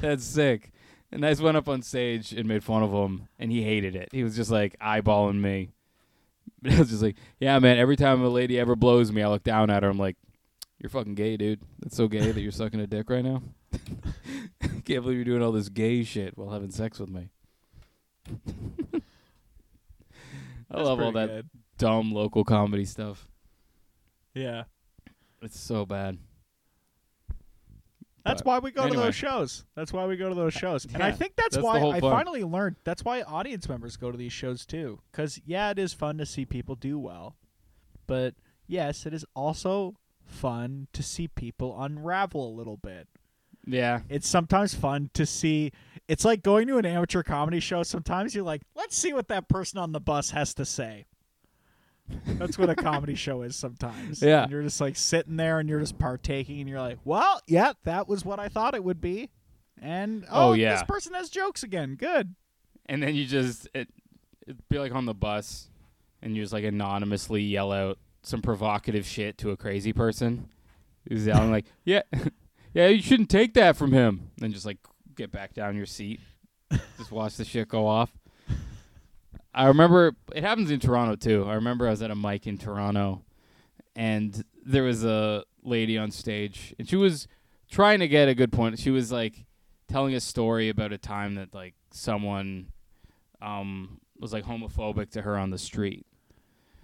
That's 0.00 0.24
sick. 0.24 0.70
And 1.14 1.24
I 1.24 1.30
just 1.30 1.42
went 1.42 1.56
up 1.56 1.68
on 1.68 1.80
stage 1.80 2.32
and 2.32 2.48
made 2.48 2.64
fun 2.64 2.82
of 2.82 2.90
him, 2.90 3.28
and 3.38 3.52
he 3.52 3.62
hated 3.62 3.94
it. 3.94 4.08
He 4.10 4.24
was 4.24 4.34
just 4.34 4.50
like 4.50 4.76
eyeballing 4.80 5.40
me. 5.40 5.70
But 6.60 6.72
I 6.74 6.78
was 6.80 6.90
just 6.90 7.04
like, 7.04 7.14
yeah, 7.38 7.56
man, 7.60 7.78
every 7.78 7.94
time 7.94 8.20
a 8.24 8.28
lady 8.28 8.58
ever 8.58 8.74
blows 8.74 9.12
me, 9.12 9.22
I 9.22 9.28
look 9.28 9.44
down 9.44 9.70
at 9.70 9.84
her. 9.84 9.88
I'm 9.88 9.96
like, 9.98 10.16
you're 10.80 10.90
fucking 10.90 11.14
gay, 11.14 11.36
dude. 11.36 11.60
That's 11.78 11.96
so 11.96 12.08
gay 12.08 12.32
that 12.32 12.40
you're 12.40 12.50
sucking 12.50 12.80
a 12.80 12.88
dick 12.88 13.08
right 13.10 13.24
now. 13.24 13.42
Can't 14.60 15.02
believe 15.04 15.16
you're 15.16 15.24
doing 15.24 15.40
all 15.40 15.52
this 15.52 15.68
gay 15.68 16.02
shit 16.02 16.36
while 16.36 16.50
having 16.50 16.72
sex 16.72 16.98
with 16.98 17.10
me. 17.10 17.28
I 18.28 19.00
That's 20.70 20.84
love 20.84 21.00
all 21.00 21.12
that 21.12 21.28
good. 21.28 21.50
dumb 21.78 22.10
local 22.10 22.42
comedy 22.42 22.86
stuff. 22.86 23.28
Yeah. 24.34 24.64
It's 25.42 25.60
so 25.60 25.86
bad. 25.86 26.18
That's 28.24 28.40
But 28.42 28.48
why 28.48 28.58
we 28.60 28.70
go 28.70 28.88
to 28.88 28.94
those 28.94 29.14
shows. 29.14 29.64
That's 29.74 29.92
why 29.92 30.06
we 30.06 30.16
go 30.16 30.30
to 30.30 30.34
those 30.34 30.54
shows. 30.54 30.86
And 30.86 31.02
I 31.02 31.12
think 31.12 31.36
that's, 31.36 31.56
that's 31.56 31.64
why 31.64 31.78
I 31.80 32.00
finally 32.00 32.42
learned. 32.42 32.76
That's 32.84 33.04
why 33.04 33.22
audience 33.22 33.68
members 33.68 33.96
go 33.96 34.10
to 34.10 34.16
these 34.16 34.32
shows 34.32 34.64
too. 34.64 35.00
Because 35.12 35.40
yeah, 35.44 35.70
it 35.70 35.78
is 35.78 35.92
fun 35.92 36.16
to 36.18 36.26
see 36.26 36.46
people 36.46 36.74
do 36.74 36.98
well, 36.98 37.36
but 38.06 38.34
yes, 38.66 39.04
it 39.04 39.12
is 39.12 39.26
also 39.36 39.96
fun 40.24 40.88
to 40.94 41.02
see 41.02 41.28
people 41.28 41.76
unravel 41.78 42.48
a 42.48 42.54
little 42.56 42.78
bit. 42.78 43.08
Yeah. 43.66 44.00
It's 44.08 44.28
sometimes 44.28 44.74
fun 44.74 45.10
to 45.14 45.26
see. 45.26 45.72
It's 46.08 46.24
like 46.24 46.42
going 46.42 46.66
to 46.68 46.78
an 46.78 46.86
amateur 46.86 47.22
comedy 47.22 47.60
show. 47.60 47.82
Sometimes 47.82 48.34
you're 48.34 48.44
like, 48.44 48.62
let's 48.74 48.96
see 48.96 49.12
what 49.12 49.28
that 49.28 49.48
person 49.48 49.78
on 49.78 49.92
the 49.92 50.00
bus 50.00 50.30
has 50.30 50.54
to 50.54 50.64
say. 50.64 51.06
That's 52.26 52.58
what 52.58 52.68
a 52.70 52.74
comedy 52.74 53.14
show 53.14 53.42
is 53.42 53.56
sometimes. 53.56 54.20
Yeah. 54.22 54.42
And 54.42 54.52
you're 54.52 54.62
just 54.62 54.80
like 54.80 54.96
sitting 54.96 55.36
there 55.36 55.58
and 55.58 55.68
you're 55.68 55.80
just 55.80 55.98
partaking 55.98 56.60
and 56.60 56.68
you're 56.68 56.80
like, 56.80 56.98
well, 57.04 57.40
yeah, 57.46 57.72
that 57.84 58.08
was 58.08 58.24
what 58.24 58.38
I 58.38 58.48
thought 58.48 58.74
it 58.74 58.84
would 58.84 59.00
be. 59.00 59.30
And 59.80 60.24
oh, 60.30 60.50
Oh, 60.50 60.52
yeah. 60.52 60.74
this 60.74 60.82
person 60.84 61.14
has 61.14 61.28
jokes 61.30 61.62
again. 61.62 61.94
Good. 61.94 62.34
And 62.86 63.02
then 63.02 63.14
you 63.14 63.24
just 63.26 63.68
it 63.74 63.88
it'd 64.46 64.68
be 64.68 64.78
like 64.78 64.94
on 64.94 65.06
the 65.06 65.14
bus 65.14 65.70
and 66.22 66.36
you 66.36 66.42
just 66.42 66.52
like 66.52 66.64
anonymously 66.64 67.42
yell 67.42 67.72
out 67.72 67.98
some 68.22 68.42
provocative 68.42 69.06
shit 69.06 69.38
to 69.38 69.50
a 69.50 69.56
crazy 69.56 69.92
person 69.92 70.48
who's 71.08 71.26
yelling 71.26 71.50
like, 71.50 71.66
Yeah 71.84 72.02
yeah, 72.74 72.88
you 72.88 73.00
shouldn't 73.02 73.30
take 73.30 73.54
that 73.54 73.76
from 73.76 73.92
him. 73.92 74.30
Then 74.38 74.52
just 74.52 74.66
like 74.66 74.78
get 75.14 75.32
back 75.32 75.54
down 75.54 75.76
your 75.76 75.86
seat. 75.86 76.20
just 76.98 77.12
watch 77.12 77.36
the 77.36 77.44
shit 77.44 77.68
go 77.68 77.86
off. 77.86 78.10
I 79.54 79.66
remember 79.66 80.16
it 80.34 80.42
happens 80.42 80.70
in 80.70 80.80
Toronto 80.80 81.14
too. 81.16 81.44
I 81.48 81.54
remember 81.54 81.86
I 81.86 81.90
was 81.90 82.02
at 82.02 82.10
a 82.10 82.16
mic 82.16 82.46
in 82.46 82.58
Toronto 82.58 83.22
and 83.94 84.44
there 84.64 84.82
was 84.82 85.04
a 85.04 85.44
lady 85.62 85.96
on 85.96 86.10
stage 86.10 86.74
and 86.78 86.88
she 86.88 86.96
was 86.96 87.28
trying 87.70 88.00
to 88.00 88.08
get 88.08 88.28
a 88.28 88.34
good 88.34 88.52
point. 88.52 88.78
She 88.78 88.90
was 88.90 89.12
like 89.12 89.46
telling 89.88 90.14
a 90.14 90.20
story 90.20 90.68
about 90.68 90.92
a 90.92 90.98
time 90.98 91.36
that 91.36 91.54
like 91.54 91.74
someone 91.92 92.72
um 93.40 94.00
was 94.18 94.32
like 94.32 94.44
homophobic 94.44 95.10
to 95.10 95.22
her 95.22 95.38
on 95.38 95.50
the 95.50 95.58
street. 95.58 96.04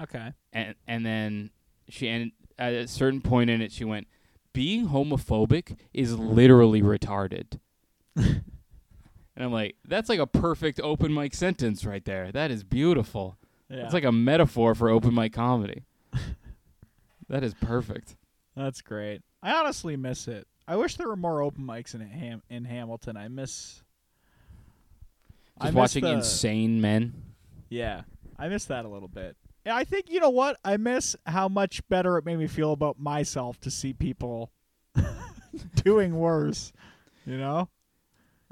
Okay. 0.00 0.32
And 0.52 0.76
and 0.86 1.04
then 1.04 1.50
she 1.88 2.08
and 2.08 2.30
at 2.56 2.72
a 2.72 2.86
certain 2.86 3.20
point 3.20 3.50
in 3.50 3.60
it 3.60 3.72
she 3.72 3.84
went 3.84 4.06
being 4.52 4.88
homophobic 4.88 5.76
is 5.92 6.16
literally 6.16 6.82
retarded. 6.82 7.58
and 9.36 9.44
I'm 9.44 9.52
like 9.52 9.76
that's 9.86 10.08
like 10.08 10.18
a 10.20 10.26
perfect 10.26 10.80
open 10.82 11.12
mic 11.14 11.34
sentence 11.34 11.84
right 11.84 12.04
there. 12.04 12.30
That 12.32 12.50
is 12.50 12.64
beautiful. 12.64 13.36
Yeah. 13.68 13.84
It's 13.84 13.94
like 13.94 14.04
a 14.04 14.12
metaphor 14.12 14.74
for 14.74 14.88
open 14.88 15.14
mic 15.14 15.32
comedy. 15.32 15.84
that 17.28 17.44
is 17.44 17.54
perfect. 17.54 18.16
That's 18.56 18.82
great. 18.82 19.22
I 19.42 19.52
honestly 19.52 19.96
miss 19.96 20.26
it. 20.28 20.46
I 20.66 20.76
wish 20.76 20.96
there 20.96 21.08
were 21.08 21.16
more 21.16 21.40
open 21.42 21.64
mics 21.64 21.94
in 21.94 22.00
Ham- 22.00 22.42
in 22.50 22.64
Hamilton. 22.64 23.16
I 23.16 23.28
miss. 23.28 23.82
I 25.58 25.66
Just 25.66 25.74
miss 25.74 25.78
watching 25.80 26.04
the- 26.04 26.12
insane 26.12 26.80
men. 26.80 27.14
Yeah, 27.68 28.02
I 28.38 28.48
miss 28.48 28.64
that 28.66 28.84
a 28.84 28.88
little 28.88 29.08
bit. 29.08 29.36
And 29.64 29.74
I 29.74 29.84
think 29.84 30.10
you 30.10 30.20
know 30.20 30.30
what? 30.30 30.56
I 30.64 30.76
miss 30.76 31.14
how 31.26 31.48
much 31.48 31.86
better 31.88 32.16
it 32.18 32.24
made 32.24 32.38
me 32.38 32.46
feel 32.46 32.72
about 32.72 32.98
myself 32.98 33.60
to 33.60 33.70
see 33.70 33.92
people 33.92 34.50
doing 35.84 36.14
worse. 36.16 36.72
You 37.26 37.36
know? 37.38 37.68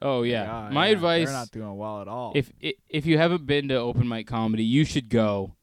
Oh 0.00 0.22
yeah. 0.22 0.68
Oh, 0.68 0.72
My 0.72 0.86
yeah, 0.88 0.92
advice 0.92 1.26
They're 1.28 1.36
not 1.36 1.50
doing 1.50 1.76
well 1.76 2.00
at 2.00 2.08
all. 2.08 2.32
if 2.34 2.52
if 2.88 3.04
you 3.06 3.18
haven't 3.18 3.46
been 3.46 3.68
to 3.68 3.76
open 3.76 4.08
mic 4.08 4.26
comedy, 4.26 4.64
you 4.64 4.84
should 4.84 5.08
go, 5.08 5.54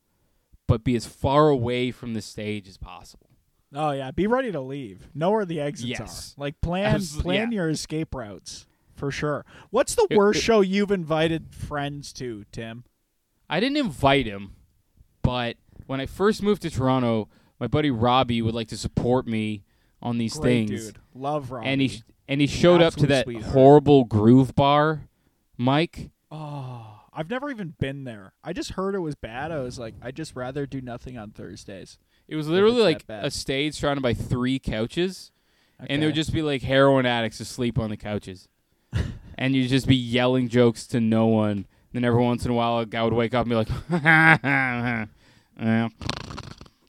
but 0.67 0.83
be 0.83 0.95
as 0.95 1.05
far 1.05 1.49
away 1.49 1.91
from 1.91 2.13
the 2.13 2.21
stage 2.21 2.67
as 2.67 2.77
possible. 2.77 3.29
oh 3.73 3.91
yeah, 3.91 4.11
be 4.11 4.27
ready 4.27 4.51
to 4.51 4.61
leave. 4.61 5.07
Know 5.13 5.31
where 5.31 5.45
the 5.45 5.59
exits 5.61 5.99
Yes. 5.99 6.35
are. 6.37 6.41
Like 6.41 6.61
plan 6.61 6.99
Abso- 6.99 7.21
plan 7.21 7.51
yeah. 7.51 7.57
your 7.57 7.69
escape 7.69 8.13
routes 8.15 8.65
for 8.93 9.11
sure. 9.11 9.45
What's 9.69 9.95
the 9.95 10.07
It- 10.09 10.17
worst 10.17 10.39
it- 10.39 10.43
show 10.43 10.61
you've 10.61 10.91
invited 10.91 11.53
friends 11.53 12.11
to, 12.13 12.45
Tim? 12.51 12.83
I 13.49 13.59
didn't 13.59 13.77
invite 13.77 14.25
him, 14.25 14.55
but 15.21 15.57
when 15.87 15.99
I 16.01 16.05
first 16.07 16.41
moved 16.41 16.61
to 16.63 16.69
Toronto, 16.69 17.27
my 17.59 17.67
buddy 17.67 17.91
Robbie 17.91 18.41
would 18.41 18.55
like 18.55 18.69
to 18.69 18.77
support 18.77 19.27
me 19.27 19.64
on 20.05 20.17
these 20.19 20.37
Great 20.37 20.67
things, 20.69 20.85
dude. 20.85 20.97
Love 21.15 21.49
Robbie. 21.51 21.67
and 21.67 21.81
he 21.81 21.87
sh- 21.89 22.01
and 22.27 22.39
he 22.39 22.47
showed 22.47 22.81
up 22.81 22.93
to 22.95 23.07
that 23.07 23.25
sweetheart. 23.25 23.53
horrible 23.53 24.03
groove 24.05 24.55
bar, 24.55 25.01
Mike. 25.57 26.11
Oh, 26.31 27.01
I've 27.11 27.29
never 27.29 27.49
even 27.49 27.73
been 27.79 28.03
there. 28.03 28.33
I 28.43 28.53
just 28.53 28.71
heard 28.73 28.93
it 28.95 28.99
was 28.99 29.15
bad. 29.15 29.51
I 29.51 29.59
was 29.59 29.79
like, 29.79 29.95
I'd 30.01 30.15
just 30.15 30.35
rather 30.35 30.65
do 30.65 30.79
nothing 30.81 31.17
on 31.17 31.31
Thursdays. 31.31 31.97
It 32.27 32.35
was 32.35 32.47
literally 32.47 32.81
like 32.81 33.03
a 33.09 33.29
stage 33.31 33.75
surrounded 33.75 34.01
by 34.01 34.13
three 34.13 34.59
couches, 34.59 35.31
and 35.79 36.01
there 36.01 36.09
would 36.09 36.15
just 36.15 36.33
be 36.33 36.41
like 36.41 36.61
heroin 36.61 37.05
addicts 37.05 37.39
asleep 37.39 37.77
on 37.79 37.89
the 37.89 37.97
couches, 37.97 38.47
and 39.37 39.55
you'd 39.55 39.69
just 39.69 39.87
be 39.87 39.95
yelling 39.95 40.47
jokes 40.49 40.85
to 40.87 40.99
no 40.99 41.25
one. 41.27 41.65
Then 41.93 42.03
every 42.03 42.21
once 42.21 42.43
in 42.45 42.51
a 42.51 42.53
while, 42.53 42.79
a 42.79 42.85
guy 42.85 43.03
would 43.03 43.13
wake 43.13 43.33
up 43.33 43.45
and 43.47 43.49
be 43.49 43.55
like, 43.55 43.69
and 43.89 45.09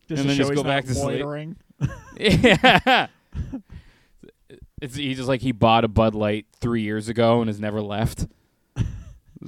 then 0.08 0.36
just 0.36 0.54
go 0.54 0.62
back 0.64 0.84
to 0.86 0.94
sleep. 0.94 1.24
Loitering. 1.80 2.40
yeah. 2.42 3.06
It's 4.82 4.94
he 4.96 5.14
just 5.14 5.26
like 5.26 5.40
he 5.40 5.52
bought 5.52 5.84
a 5.84 5.88
Bud 5.88 6.14
Light 6.14 6.44
three 6.60 6.82
years 6.82 7.08
ago 7.08 7.40
and 7.40 7.48
has 7.48 7.58
never 7.60 7.80
left. 7.80 8.26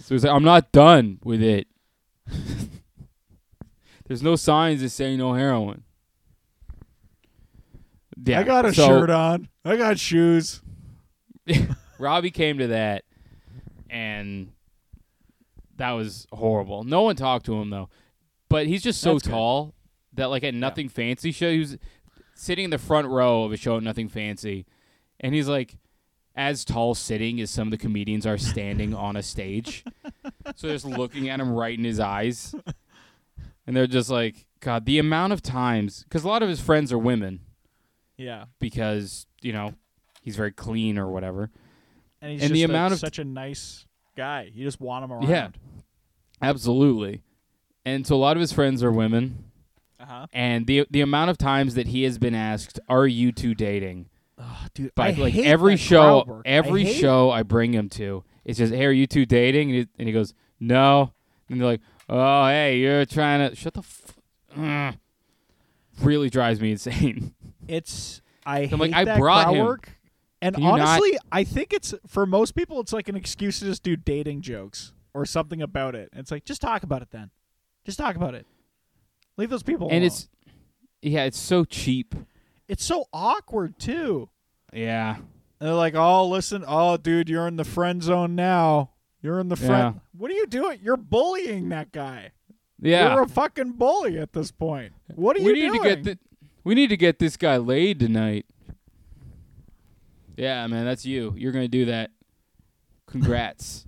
So 0.01 0.15
he's 0.15 0.23
like, 0.23 0.33
I'm 0.33 0.45
not 0.45 0.71
done 0.71 1.19
with 1.25 1.43
it. 1.43 1.67
There's 4.07 4.23
no 4.23 4.37
signs 4.37 4.81
that 4.81 4.91
say 4.91 5.17
no 5.17 5.33
heroin. 5.33 5.83
Yeah, 8.23 8.41
I 8.41 8.43
got 8.45 8.65
a 8.65 8.73
so 8.73 8.87
shirt 8.87 9.11
on. 9.11 9.49
I 9.65 9.77
got 9.77 9.99
shoes. 9.99 10.61
Robbie 11.99 12.31
came 12.31 12.59
to 12.59 12.69
that, 12.69 13.05
and 13.91 14.53
that 15.77 15.93
was 15.93 16.27
horrible. 16.33 16.85
No 16.85 17.03
one 17.03 17.17
talked 17.17 17.47
to 17.47 17.55
him 17.55 17.71
though, 17.71 17.89
but 18.49 18.67
he's 18.67 18.83
just 18.83 19.01
so 19.01 19.15
That's 19.15 19.25
good. 19.25 19.31
tall 19.31 19.75
that 20.15 20.27
like 20.27 20.45
at 20.45 20.55
Nothing 20.55 20.89
Fancy 20.89 21.33
show, 21.33 21.51
he 21.51 21.59
was 21.61 21.77
sitting 22.39 22.65
in 22.67 22.71
the 22.71 22.79
front 22.79 23.09
row 23.09 23.45
of 23.45 23.53
a 23.53 23.57
show 23.57 23.79
Nothing 23.81 24.09
Fancy, 24.09 24.65
and 25.21 25.35
he's 25.35 25.49
like 25.49 25.77
as 26.35 26.65
tall 26.65 26.95
sitting 26.95 27.41
as 27.41 27.51
some 27.51 27.67
of 27.69 27.73
the 27.73 27.79
comedians 27.79 28.25
are 28.27 28.39
standing 28.39 28.95
on 28.95 29.17
a 29.17 29.23
stage. 29.23 29.85
So 30.57 30.67
they're 30.69 30.77
just 30.77 30.85
looking 30.87 31.29
at 31.29 31.41
him 31.41 31.53
right 31.53 31.77
in 31.77 31.85
his 31.85 31.99
eyes, 32.01 32.55
and 33.67 33.77
they're 33.77 33.87
just 33.89 34.09
like, 34.09 34.47
God, 34.61 34.87
the 34.87 34.99
amount 34.99 35.33
of 35.33 35.43
times 35.43 36.05
because 36.05 36.25
a 36.25 36.29
lot 36.29 36.43
of 36.43 36.49
his 36.49 36.61
friends 36.61 36.93
are 36.93 36.99
women 36.99 37.41
Yeah, 38.17 38.45
because 38.61 39.27
you 39.43 39.53
know 39.53 39.75
he's 40.23 40.37
very 40.37 40.53
clean 40.53 40.97
or 40.99 41.09
whatever. 41.09 41.51
and 42.23 42.33
he's 42.33 42.43
And 42.43 42.51
just 42.51 42.55
the 42.55 42.63
a- 42.63 42.69
amount 42.69 42.93
of- 42.95 42.99
such 43.01 43.19
a 43.19 43.25
nice 43.25 43.85
guy. 44.17 44.51
You 44.53 44.65
just 44.65 44.81
want 44.81 45.05
him 45.05 45.13
around. 45.13 45.29
Yeah. 45.29 45.49
Absolutely. 46.41 47.23
And 47.85 48.07
so 48.07 48.15
a 48.15 48.19
lot 48.19 48.37
of 48.37 48.41
his 48.41 48.53
friends 48.53 48.83
are 48.83 48.93
women, 48.93 49.45
Uh 50.01 50.05
huh. 50.07 50.27
and 50.33 50.67
the 50.67 50.87
the 50.91 51.01
amount 51.01 51.31
of 51.31 51.39
times 51.39 51.75
that 51.75 51.89
he 51.89 52.05
has 52.05 52.19
been 52.19 52.35
asked, 52.35 52.79
"Are 52.89 53.07
you 53.07 53.33
two 53.33 53.55
dating?" 53.55 54.09
Oh, 54.39 54.67
dude, 54.73 54.93
I 54.97 55.11
like 55.11 55.33
hate 55.33 55.47
every 55.47 55.77
show, 55.77 56.25
work. 56.25 56.43
I 56.47 56.51
every 56.51 56.85
it. 56.87 56.95
show 56.95 57.31
I 57.31 57.43
bring 57.43 57.73
him 57.75 57.89
to, 57.91 58.23
it's 58.45 58.59
just, 58.59 58.73
"Hey, 58.73 58.85
are 58.87 58.93
you 58.93 59.07
two 59.09 59.27
dating?" 59.27 59.71
And 59.71 59.79
he, 59.81 59.89
and 59.99 60.09
he 60.09 60.13
goes, 60.15 60.35
"No." 60.61 61.13
And 61.49 61.61
they're 61.61 61.67
like, 61.67 61.81
"Oh, 62.09 62.47
hey, 62.47 62.79
you're 62.79 63.05
trying 63.05 63.51
to 63.51 63.57
shut 63.57 63.75
the." 63.75 63.81
F-. 63.81 64.97
Really 66.01 66.31
drives 66.31 66.61
me 66.61 66.71
insane. 66.73 67.35
It's 67.67 68.23
I 68.47 68.61
hate 68.61 68.73
I'm 68.73 68.79
like, 68.79 68.95
I 68.95 69.05
that 69.05 69.19
brought 69.19 69.45
crowd 69.45 69.55
him. 69.57 69.67
work. 69.67 69.99
And 70.41 70.57
you 70.57 70.63
not- 70.65 70.81
honestly, 70.81 71.19
I 71.31 71.45
think 71.45 71.75
it's 71.75 71.93
for 72.07 72.25
most 72.25 72.55
people, 72.55 72.81
it's 72.81 72.95
like 72.95 73.11
an 73.11 73.17
excuse 73.17 73.59
to 73.59 73.67
just 73.67 73.83
do 73.83 73.95
dating 73.95 74.41
jokes 74.41 74.95
or 75.13 75.27
something 75.27 75.61
about 75.61 75.95
it. 75.95 76.09
It's 76.15 76.31
like 76.31 76.47
just 76.47 76.63
talk 76.63 76.83
about 76.83 77.03
it 77.03 77.11
then. 77.11 77.31
Just 77.85 77.99
talk 77.99 78.17
about 78.17 78.35
it. 78.35 78.47
Leave 79.39 79.49
those 79.51 79.63
people. 79.63 79.87
and 79.89 79.99
alone. 79.99 80.07
it's, 80.07 80.29
yeah, 81.01 81.25
it's 81.25 81.39
so 81.39 81.65
cheap. 81.65 82.15
it's 82.69 82.85
so 82.85 83.07
awkward 83.13 83.79
too. 83.79 84.29
Yeah, 84.73 85.17
they're 85.61 85.73
like, 85.73 85.95
"Oh, 85.95 86.29
listen, 86.29 86.65
oh, 86.67 86.99
dude, 86.99 87.31
you're 87.31 87.49
in 87.49 87.57
the 87.57 87.65
friend 87.65 88.03
zone 88.03 88.35
now. 88.35 88.91
You're 89.23 89.41
in 89.41 89.49
the 89.49 89.57
friend. 89.57 89.95
Yeah. 89.97 90.01
What 90.17 90.31
are 90.31 90.35
you 90.35 90.47
doing? 90.47 90.81
You're 90.83 90.97
bullying 90.97 91.71
that 91.71 91.91
guy. 91.93 92.33
yeah. 92.81 93.15
You're 93.15 93.23
a 93.23 93.29
fucking 93.29 93.73
bully 93.73 94.19
at 94.19 94.33
this 94.33 94.51
point. 94.51 94.93
What 95.15 95.37
are 95.37 95.41
we 95.43 95.47
you 95.49 95.55
need 95.55 95.79
doing? 95.79 95.83
to 95.83 95.89
get 95.89 96.05
the, 96.05 96.19
we 96.65 96.75
need 96.75 96.89
to 96.89 96.97
get 96.97 97.19
this 97.19 97.37
guy 97.37 97.57
laid 97.57 97.99
tonight. 98.01 98.47
Yeah, 100.37 100.67
man, 100.69 100.85
that's 100.85 101.05
you. 101.05 101.35
You're 101.37 101.53
gonna 101.53 101.67
do 101.69 101.87
that. 101.87 102.11
Congrats. 103.07 103.87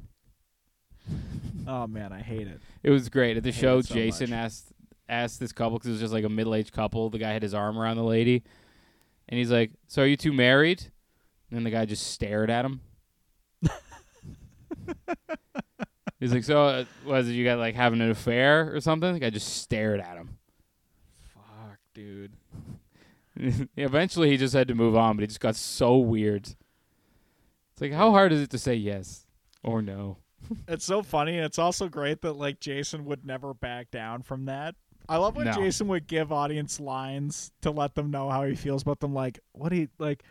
oh 1.69 1.87
man, 1.87 2.13
I 2.13 2.21
hate 2.23 2.49
it. 2.49 2.61
it 2.83 2.91
was 2.91 3.09
great 3.09 3.37
at 3.37 3.43
the 3.43 3.53
show. 3.53 3.81
so 3.83 3.95
Jason 3.95 4.31
much. 4.31 4.37
asked 4.37 4.73
asked 5.11 5.41
this 5.41 5.53
couple 5.53 5.79
because 5.79 5.89
it 5.89 5.93
was 5.93 6.01
just 6.01 6.13
like 6.15 6.25
a 6.25 6.29
middle 6.29 6.55
aged 6.55 6.73
couple. 6.73 7.11
The 7.11 7.19
guy 7.19 7.33
had 7.33 7.43
his 7.43 7.53
arm 7.53 7.77
around 7.77 7.97
the 7.97 8.05
lady, 8.05 8.45
and 9.29 9.39
he's 9.39 9.51
like, 9.51 9.73
"So 9.89 10.03
are 10.03 10.07
you 10.07 10.17
two 10.17 10.33
married?" 10.33 10.81
And 11.51 11.57
then 11.57 11.65
the 11.65 11.71
guy 11.71 11.85
just 11.85 12.13
stared 12.13 12.49
at 12.49 12.65
him. 12.65 12.81
he's 16.21 16.33
like, 16.33 16.45
"So 16.45 16.63
uh, 16.63 16.85
was 17.05 17.29
it 17.29 17.33
you 17.33 17.45
guys 17.45 17.59
like 17.59 17.75
having 17.75 18.01
an 18.01 18.11
affair 18.11 18.75
or 18.75 18.81
something?" 18.81 19.13
The 19.13 19.21
guy 19.21 19.31
just 19.31 19.57
stared 19.61 20.01
at 20.01 20.17
him. 20.17 20.39
Fuck, 21.35 21.79
dude. 21.93 22.33
Eventually, 23.77 24.31
he 24.31 24.37
just 24.37 24.55
had 24.55 24.69
to 24.69 24.75
move 24.75 24.97
on, 24.97 25.17
but 25.17 25.25
it 25.25 25.29
just 25.29 25.41
got 25.41 25.57
so 25.57 25.97
weird. 25.97 26.47
It's 26.47 27.81
like 27.81 27.93
how 27.93 28.11
hard 28.11 28.33
is 28.33 28.41
it 28.41 28.51
to 28.51 28.59
say 28.59 28.75
yes 28.75 29.27
or 29.63 29.83
no? 29.83 30.19
It's 30.67 30.85
so 30.85 31.03
funny, 31.03 31.37
and 31.37 31.45
it's 31.45 31.59
also 31.59 31.89
great 31.89 32.23
that 32.23 32.35
like 32.35 32.61
Jason 32.61 33.05
would 33.07 33.25
never 33.25 33.55
back 33.55 33.91
down 33.91 34.23
from 34.23 34.47
that. 34.47 34.75
I 35.11 35.17
love 35.17 35.37
when 35.37 35.47
No. 35.47 35.53
Jason 35.53 35.89
would 35.89 36.07
give 36.07 36.31
audience 36.33 36.79
lines 36.79 37.53
to 37.63 37.71
let 37.71 37.95
them 37.95 38.11
know 38.11 38.31
how 38.31 38.45
he 38.45 38.55
feels 38.55 38.83
about 38.83 39.01
them. 39.01 39.13
Like, 39.13 39.41
what 39.53 39.73
he 39.73 39.89
like. 39.99 40.23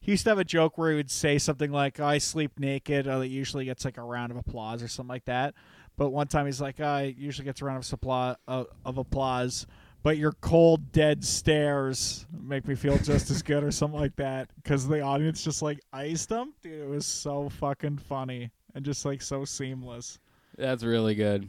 He 0.00 0.10
used 0.10 0.24
to 0.24 0.30
have 0.30 0.38
a 0.38 0.44
joke 0.44 0.78
where 0.78 0.90
he 0.90 0.96
would 0.96 1.12
say 1.12 1.38
something 1.38 1.70
like, 1.70 2.00
"I 2.00 2.18
sleep 2.18 2.58
naked," 2.58 3.06
or 3.06 3.20
that 3.20 3.28
usually 3.28 3.64
gets 3.66 3.84
like 3.84 3.98
a 3.98 4.02
round 4.02 4.32
of 4.32 4.36
applause 4.38 4.82
or 4.82 4.88
something 4.88 5.08
like 5.08 5.26
that. 5.26 5.54
But 5.96 6.10
one 6.10 6.26
time 6.26 6.46
he's 6.46 6.60
like, 6.60 6.80
"I 6.80 7.14
usually 7.16 7.44
gets 7.44 7.62
a 7.62 7.66
round 7.66 7.78
of 7.78 7.84
supply, 7.84 8.34
uh, 8.48 8.64
of 8.84 8.98
applause." 8.98 9.66
But 10.02 10.16
your 10.18 10.32
cold, 10.32 10.90
dead 10.90 11.22
stares 11.22 12.26
make 12.32 12.66
me 12.66 12.74
feel 12.74 12.98
just 12.98 13.30
as 13.30 13.42
good, 13.42 13.62
or 13.62 13.70
something 13.70 14.00
like 14.00 14.16
that, 14.16 14.50
because 14.56 14.88
the 14.88 15.02
audience 15.02 15.44
just 15.44 15.62
like 15.62 15.78
iced 15.92 16.30
him. 16.30 16.52
Dude, 16.62 16.80
it 16.82 16.88
was 16.88 17.06
so 17.06 17.48
fucking 17.50 17.98
funny 17.98 18.50
and 18.74 18.84
just 18.84 19.04
like 19.04 19.22
so 19.22 19.44
seamless. 19.44 20.18
That's 20.58 20.82
really 20.82 21.14
good. 21.14 21.48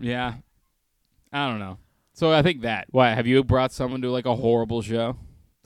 yeah. 0.00 0.34
I 1.32 1.48
don't 1.48 1.58
know. 1.58 1.78
So 2.14 2.32
I 2.32 2.42
think 2.42 2.62
that. 2.62 2.86
Why 2.90 3.10
have 3.10 3.26
you 3.26 3.44
brought 3.44 3.72
someone 3.72 4.02
to 4.02 4.10
like 4.10 4.26
a 4.26 4.34
horrible 4.36 4.82
show? 4.82 5.16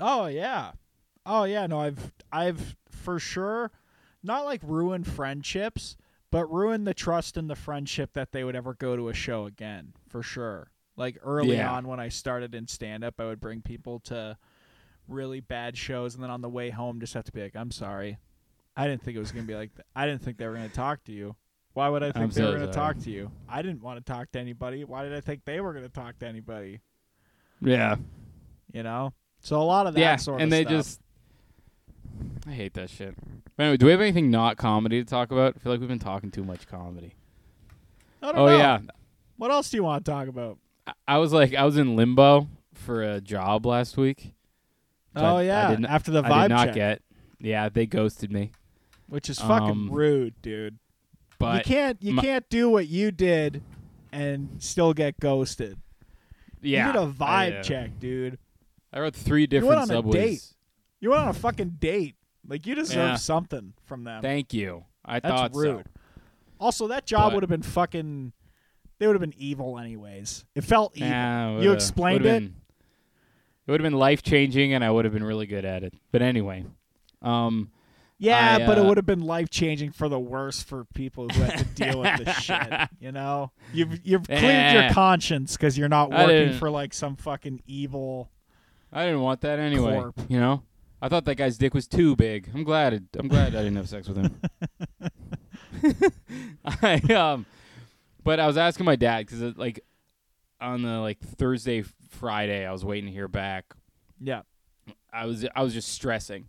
Oh 0.01 0.27
yeah. 0.27 0.73
Oh 1.25 1.45
yeah, 1.45 1.67
no, 1.67 1.81
I've 1.81 2.13
I've 2.33 2.77
for 2.91 3.19
sure 3.19 3.71
not 4.23 4.45
like 4.45 4.61
ruined 4.65 5.07
friendships, 5.07 5.97
but 6.31 6.47
ruined 6.53 6.87
the 6.87 6.95
trust 6.95 7.37
and 7.37 7.49
the 7.49 7.57
friendship 7.57 8.13
that 8.15 8.33
they 8.33 8.45
would 8.45 8.57
ever 8.57 8.75
go 8.75 8.97
to 8.97 9.09
a 9.09 9.15
show 9.15 9.47
again, 9.47 9.93
for 10.09 10.23
sure. 10.23 10.71
Like 10.97 11.19
early 11.23 11.57
Yeah. 11.57 11.73
on 11.73 11.87
when 11.89 12.01
I 12.01 12.09
started 12.09 12.55
in 12.55 12.67
stand 12.69 13.03
up, 13.05 13.15
I 13.19 13.25
would 13.25 13.41
bring 13.41 13.63
people 13.63 14.01
to 14.01 14.37
really 15.09 15.41
bad 15.41 15.77
shows 15.77 16.15
and 16.15 16.23
then 16.23 16.31
on 16.31 16.41
the 16.43 16.49
way 16.49 16.71
home 16.71 17.01
just 17.01 17.15
have 17.15 17.25
to 17.25 17.33
be 17.33 17.43
like, 17.43 17.57
"I'm 17.57 17.71
sorry. 17.71 18.19
I 18.77 18.87
didn't 18.87 19.03
think 19.03 19.17
it 19.17 19.21
was 19.21 19.33
going 19.33 19.45
to 19.45 19.49
be 19.49 19.57
like 19.57 19.75
that. 19.77 19.87
I 19.97 20.07
didn't 20.07 20.23
think 20.23 20.39
they 20.39 20.47
were 20.47 20.55
going 20.55 20.69
to 20.69 20.75
talk 20.75 21.05
to 21.05 21.13
you. 21.13 21.35
Why 21.75 21.89
would 21.89 22.03
I 22.03 22.13
think 22.13 22.17
I'm 22.25 22.31
they 22.31 22.43
were 22.45 22.57
going 22.59 22.67
to 22.67 22.73
talk 22.73 22.99
to 23.01 23.11
you? 23.11 23.31
I 23.49 23.63
didn't 23.63 23.83
want 23.83 24.05
to 24.05 24.13
talk 24.13 24.31
to 24.33 24.39
anybody. 24.39 24.85
Why 24.85 25.05
did 25.05 25.15
I 25.15 25.21
think 25.21 25.45
they 25.45 25.61
were 25.61 25.73
going 25.73 25.85
to 25.85 25.93
talk 25.93 26.19
to 26.19 26.27
anybody?" 26.27 26.81
Yeah. 27.61 27.97
You 28.73 28.83
know? 28.83 29.13
So 29.41 29.61
a 29.61 29.65
lot 29.65 29.87
of 29.87 29.95
that 29.95 30.01
yeah. 30.01 30.17
sort 30.17 30.41
and 30.41 30.45
of 30.45 30.51
they 30.51 30.63
stuff. 30.63 30.73
just. 30.73 31.01
I 32.47 32.51
hate 32.53 32.75
that 32.75 32.91
shit. 32.91 33.15
But 33.57 33.63
anyway, 33.65 33.77
do 33.77 33.87
we 33.87 33.93
have 33.93 34.01
anything 34.01 34.31
not 34.31 34.57
comedy 34.57 35.03
to 35.03 35.09
talk 35.09 35.31
about? 35.33 35.55
I 35.57 35.59
feel 35.59 35.73
like 35.73 35.81
we've 35.81 35.89
been 35.89 35.99
talking 35.99 36.31
too 36.31 36.45
much 36.45 36.67
comedy. 36.67 37.15
I 38.23 38.31
Oh 38.33 38.47
know. 38.47 38.57
yeah, 38.57 38.79
What 39.37 39.51
else 39.51 39.71
do 39.71 39.77
you 39.77 39.85
want 39.85 40.05
to 40.05 40.11
talk 40.11 40.29
about? 40.29 40.59
I- 40.87 40.93
I 41.09 41.19
was 41.19 41.33
like 41.33 41.55
I 41.55 41.65
was 41.65 41.77
in 41.77 41.97
limbo 41.97 42.49
for 42.75 43.03
a 43.03 43.21
job 43.21 43.65
last 43.67 43.97
week. 43.97 44.35
oh 45.17 45.37
I- 45.37 45.41
I 45.41 45.43
yeah, 45.43 45.71
didn't- 45.71 45.87
after 45.87 46.11
the 46.11 46.23
I 46.25 46.29
vibe 46.29 46.43
did 46.45 46.49
not 46.51 46.65
check, 46.67 46.75
get. 46.75 47.03
Yeah, 47.41 47.69
they 47.69 47.87
ghosted 47.87 48.31
me. 48.33 48.53
which 49.09 49.29
is 49.29 49.39
fucking 49.39 49.71
um, 49.71 49.91
rude, 49.91 50.35
dude. 50.43 50.79
You 51.43 51.61
can't 51.63 52.03
you 52.03 52.13
my- 52.15 52.23
can't 52.23 52.49
do 52.49 52.69
what 52.71 52.89
you 52.89 53.11
did 53.11 53.63
and 54.13 54.49
still 54.59 54.93
get 54.93 55.19
ghosted. 55.21 55.79
yeah, 56.61 56.87
you 56.87 56.93
did 56.93 57.03
a 57.03 57.07
vibe 57.13 57.61
uh, 57.61 57.63
check, 57.63 57.99
dude. 57.99 58.39
I 58.93 59.01
wrote 59.01 59.17
three 59.17 59.47
different 59.47 59.73
you 59.73 59.79
went 59.79 59.91
on 59.93 60.09
a 60.09 60.13
date. 60.13 60.45
You 61.01 61.11
went 61.11 61.23
on 61.23 61.29
a 61.29 61.33
fucking 61.35 61.77
date. 61.81 62.15
Like 62.47 62.67
you 62.67 62.75
deserve 62.75 62.97
Yeah. 63.11 63.15
something 63.17 63.73
from 63.85 64.05
them. 64.05 64.21
Thank 64.23 64.53
you. 64.53 64.85
I 65.05 65.21
That's 65.21 65.35
thought 65.35 65.55
rude. 65.55 65.85
so. 65.87 66.01
Also, 66.61 66.89
that 66.89 67.07
job 67.07 67.33
would 67.35 67.43
have 67.43 67.51
been 67.51 67.63
fucking. 67.63 68.33
They 68.99 69.07
would 69.09 69.15
have 69.15 69.21
been 69.21 69.35
evil 69.37 69.79
anyways. 69.79 70.45
It 70.55 70.63
felt 70.63 70.97
evil. 70.97 71.09
Nah, 71.11 71.61
you 71.61 71.73
explained 71.73 72.21
it. 72.21 72.41
been- 72.41 72.55
it 73.67 73.71
would 73.71 73.81
have 73.81 73.85
been 73.91 73.99
life 73.99 74.23
changing, 74.23 74.73
and 74.75 74.85
I 74.85 74.91
would 74.91 75.05
have 75.05 75.15
been 75.15 75.25
really 75.25 75.47
good 75.47 75.65
at 75.65 75.83
it. 75.85 75.95
But 76.13 76.21
anyway, 76.23 76.65
um, 77.23 77.71
Yeah, 78.23 78.59
I, 78.61 78.67
but 78.67 78.79
it 78.79 78.85
uh, 78.85 78.89
would 78.89 78.97
have 78.99 79.07
been 79.07 79.23
life 79.23 79.51
changing 79.51 79.91
for 79.91 80.09
the 80.09 80.19
worse 80.19 80.63
for 80.63 80.85
people 80.95 81.29
who 81.29 81.43
had 81.43 81.59
to 81.59 81.65
deal 81.75 82.01
with 82.01 82.25
this 82.25 82.37
shit. 82.37 82.73
You 83.01 83.11
know, 83.13 83.51
you've 83.73 84.01
you've 84.05 84.25
cleared 84.27 84.73
your 84.73 84.83
Eh. 84.85 84.93
conscience 84.93 85.57
because 85.57 85.77
you're 85.77 85.89
not 85.89 86.11
working 86.11 86.55
for 86.59 86.71
like 86.71 86.95
some 86.95 87.17
fucking 87.17 87.63
evil. 87.67 88.31
I 88.93 89.05
didn't 89.07 89.23
want 89.23 89.41
that 89.41 89.59
anyway. 89.59 89.95
Corp. 89.95 90.21
You 90.29 90.39
know, 90.39 90.63
I 91.01 91.09
thought 91.09 91.25
that 91.25 91.35
guy's 91.35 91.59
dick 91.59 91.75
was 91.75 91.89
too 91.89 92.15
big. 92.15 92.49
I'm 92.55 92.63
glad. 92.63 92.93
It, 92.93 93.03
I'm 93.19 93.27
glad 93.27 93.57
I 93.57 93.63
didn't 93.65 93.77
have 93.77 93.89
sex 93.89 94.09
with 94.09 94.19
him. 94.19 94.41
I 96.65 96.95
um, 97.15 97.47
but 98.23 98.39
I 98.39 98.47
was 98.47 98.57
asking 98.57 98.87
my 98.87 98.97
dad 98.97 99.27
because 99.27 99.57
like 99.57 99.81
on 100.61 100.83
the 100.83 101.01
like 101.01 101.19
Thursday, 101.21 101.83
Friday, 102.11 102.65
I 102.65 102.71
was 102.73 102.85
waiting 102.85 103.07
to 103.07 103.13
hear 103.13 103.27
back. 103.29 103.75
Yeah, 104.21 104.43
I 105.13 105.27
was 105.27 105.45
I 105.57 105.63
was 105.63 105.75
just 105.75 105.89
stressing. 105.89 106.47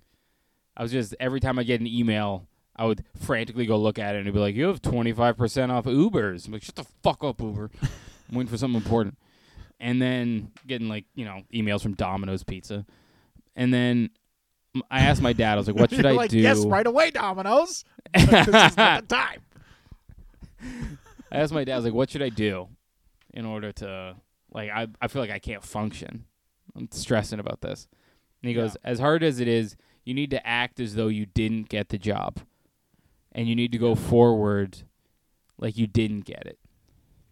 I 0.76 0.84
was 0.84 0.91
just 0.91 1.15
every 1.19 1.39
time 1.39 1.59
I 1.59 1.63
get 1.63 1.82
an 1.82 1.88
email, 1.88 2.47
I 2.76 2.86
would 2.86 3.03
frantically 3.21 3.65
go 3.65 3.78
look 3.78 3.99
at 3.99 4.15
it 4.15 4.19
and 4.19 4.28
it'd 4.28 4.34
be 4.34 4.39
like, 4.39 4.55
"You 4.55 4.67
have 4.67 4.82
twenty 4.82 5.11
five 5.13 5.38
percent 5.38 5.71
off 5.71 5.86
Ubers." 5.86 6.47
I'm 6.47 6.53
like, 6.53 6.63
"Shut 6.63 6.76
the 6.76 6.86
fuck 7.03 7.24
up, 7.24 7.41
Uber." 7.41 7.69
I'm 8.30 8.36
waiting 8.38 8.49
for 8.49 8.57
something 8.57 8.82
important, 8.82 9.17
and 9.80 10.01
then 10.01 10.51
getting 10.65 10.89
like 10.89 11.05
you 11.13 11.26
know 11.26 11.41
emails 11.53 11.82
from 11.82 11.93
Domino's 11.93 12.43
Pizza, 12.43 12.86
and 13.55 13.74
then 13.74 14.09
I 14.89 15.01
asked 15.01 15.21
my 15.21 15.34
dad, 15.34 15.53
I 15.53 15.57
was 15.57 15.67
like, 15.67 15.76
"What 15.76 15.89
should 15.95 16.05
I 16.05 16.11
like, 16.13 16.32
do?" 16.32 16.39
Yes, 16.39 16.65
right 16.65 16.88
away, 16.88 17.11
Domino's. 17.11 17.86
this 18.15 18.47
is 18.47 18.78
not 18.78 19.07
the 19.07 19.15
time. 19.15 19.41
I 21.32 21.38
asked 21.38 21.53
my 21.53 21.63
dad, 21.63 21.74
I 21.74 21.76
was 21.78 21.86
like, 21.86 21.93
"What 21.93 22.09
should 22.09 22.21
I 22.21 22.30
do 22.30 22.67
in 23.34 23.45
order 23.45 23.71
to 23.74 24.15
like 24.51 24.69
I 24.71 24.88
I 25.01 25.07
feel 25.07 25.21
like 25.21 25.32
I 25.32 25.39
can't 25.39 25.63
function. 25.63 26.26
I'm 26.76 26.88
stressing 26.91 27.39
about 27.39 27.61
this." 27.61 27.88
And 28.41 28.49
he 28.49 28.55
Yeah. 28.55 28.63
goes, 28.63 28.78
"As 28.84 28.99
hard 28.99 29.21
as 29.24 29.39
it 29.39 29.47
is, 29.47 29.76
you 30.04 30.14
need 30.14 30.32
to 30.32 30.45
act 30.45 30.80
as 30.80 30.95
though 30.95 31.08
you 31.08 31.26
didn't 31.26 31.70
get 31.70 31.89
the 31.89 31.97
job, 31.97 32.39
and 33.32 33.47
you 33.47 33.56
need 33.56 33.72
to 33.72 33.78
go 33.78 33.95
forward 33.95 34.80
like 35.58 35.78
you 35.78 35.88
didn't 35.88 36.26
get 36.26 36.45
it." 36.45 36.60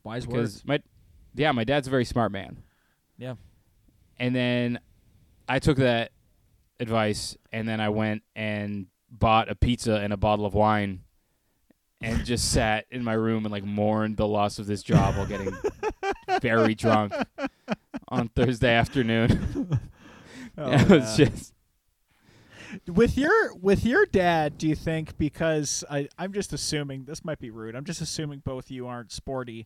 Wise 0.04 0.26
Because 0.26 0.64
my 0.66 0.80
yeah, 1.34 1.52
my 1.52 1.64
dad's 1.64 1.88
a 1.88 1.92
very 1.92 2.06
smart 2.06 2.32
man. 2.32 2.64
Yeah. 3.18 3.36
And 4.18 4.36
then 4.36 4.80
I 5.48 5.60
took 5.60 5.78
that 5.78 6.12
advice, 6.80 7.38
and 7.52 7.68
then 7.68 7.80
I 7.80 7.90
went 7.90 8.24
and 8.36 8.88
bought 9.10 9.50
a 9.50 9.56
pizza 9.56 9.96
and 9.96 10.14
a 10.14 10.18
bottle 10.18 10.46
of 10.46 10.54
wine. 10.54 11.02
And 12.02 12.26
just 12.26 12.52
sat 12.52 12.86
in 12.90 13.04
my 13.04 13.14
room 13.14 13.46
and 13.46 13.52
like 13.52 13.64
mourned 13.64 14.18
the 14.18 14.28
loss 14.28 14.60
of 14.60 14.66
this 14.66 14.82
job 14.82 15.16
while 15.16 15.28
getting 15.28 15.56
very 16.42 16.74
drunk 16.74 17.14
on 18.08 18.30
Thursday 18.30 18.74
afternoon. 18.74 19.80
Oh, 20.58 20.70
it 20.70 20.90
was 20.90 21.16
just 21.16 21.54
with 22.88 23.18
your 23.18 23.56
with 23.56 23.86
your 23.86 24.06
dad. 24.06 24.58
Do 24.58 24.68
you 24.68 24.76
think 24.76 25.18
because 25.18 25.84
I 25.90 26.08
I'm 26.18 26.34
just 26.34 26.54
assuming 26.54 27.06
this 27.06 27.24
might 27.26 27.40
be 27.40 27.50
rude. 27.50 27.76
I'm 27.76 27.86
just 27.86 28.02
assuming 28.02 28.40
both 28.40 28.72
you 28.72 28.88
aren't 28.88 29.12
sporty. 29.12 29.66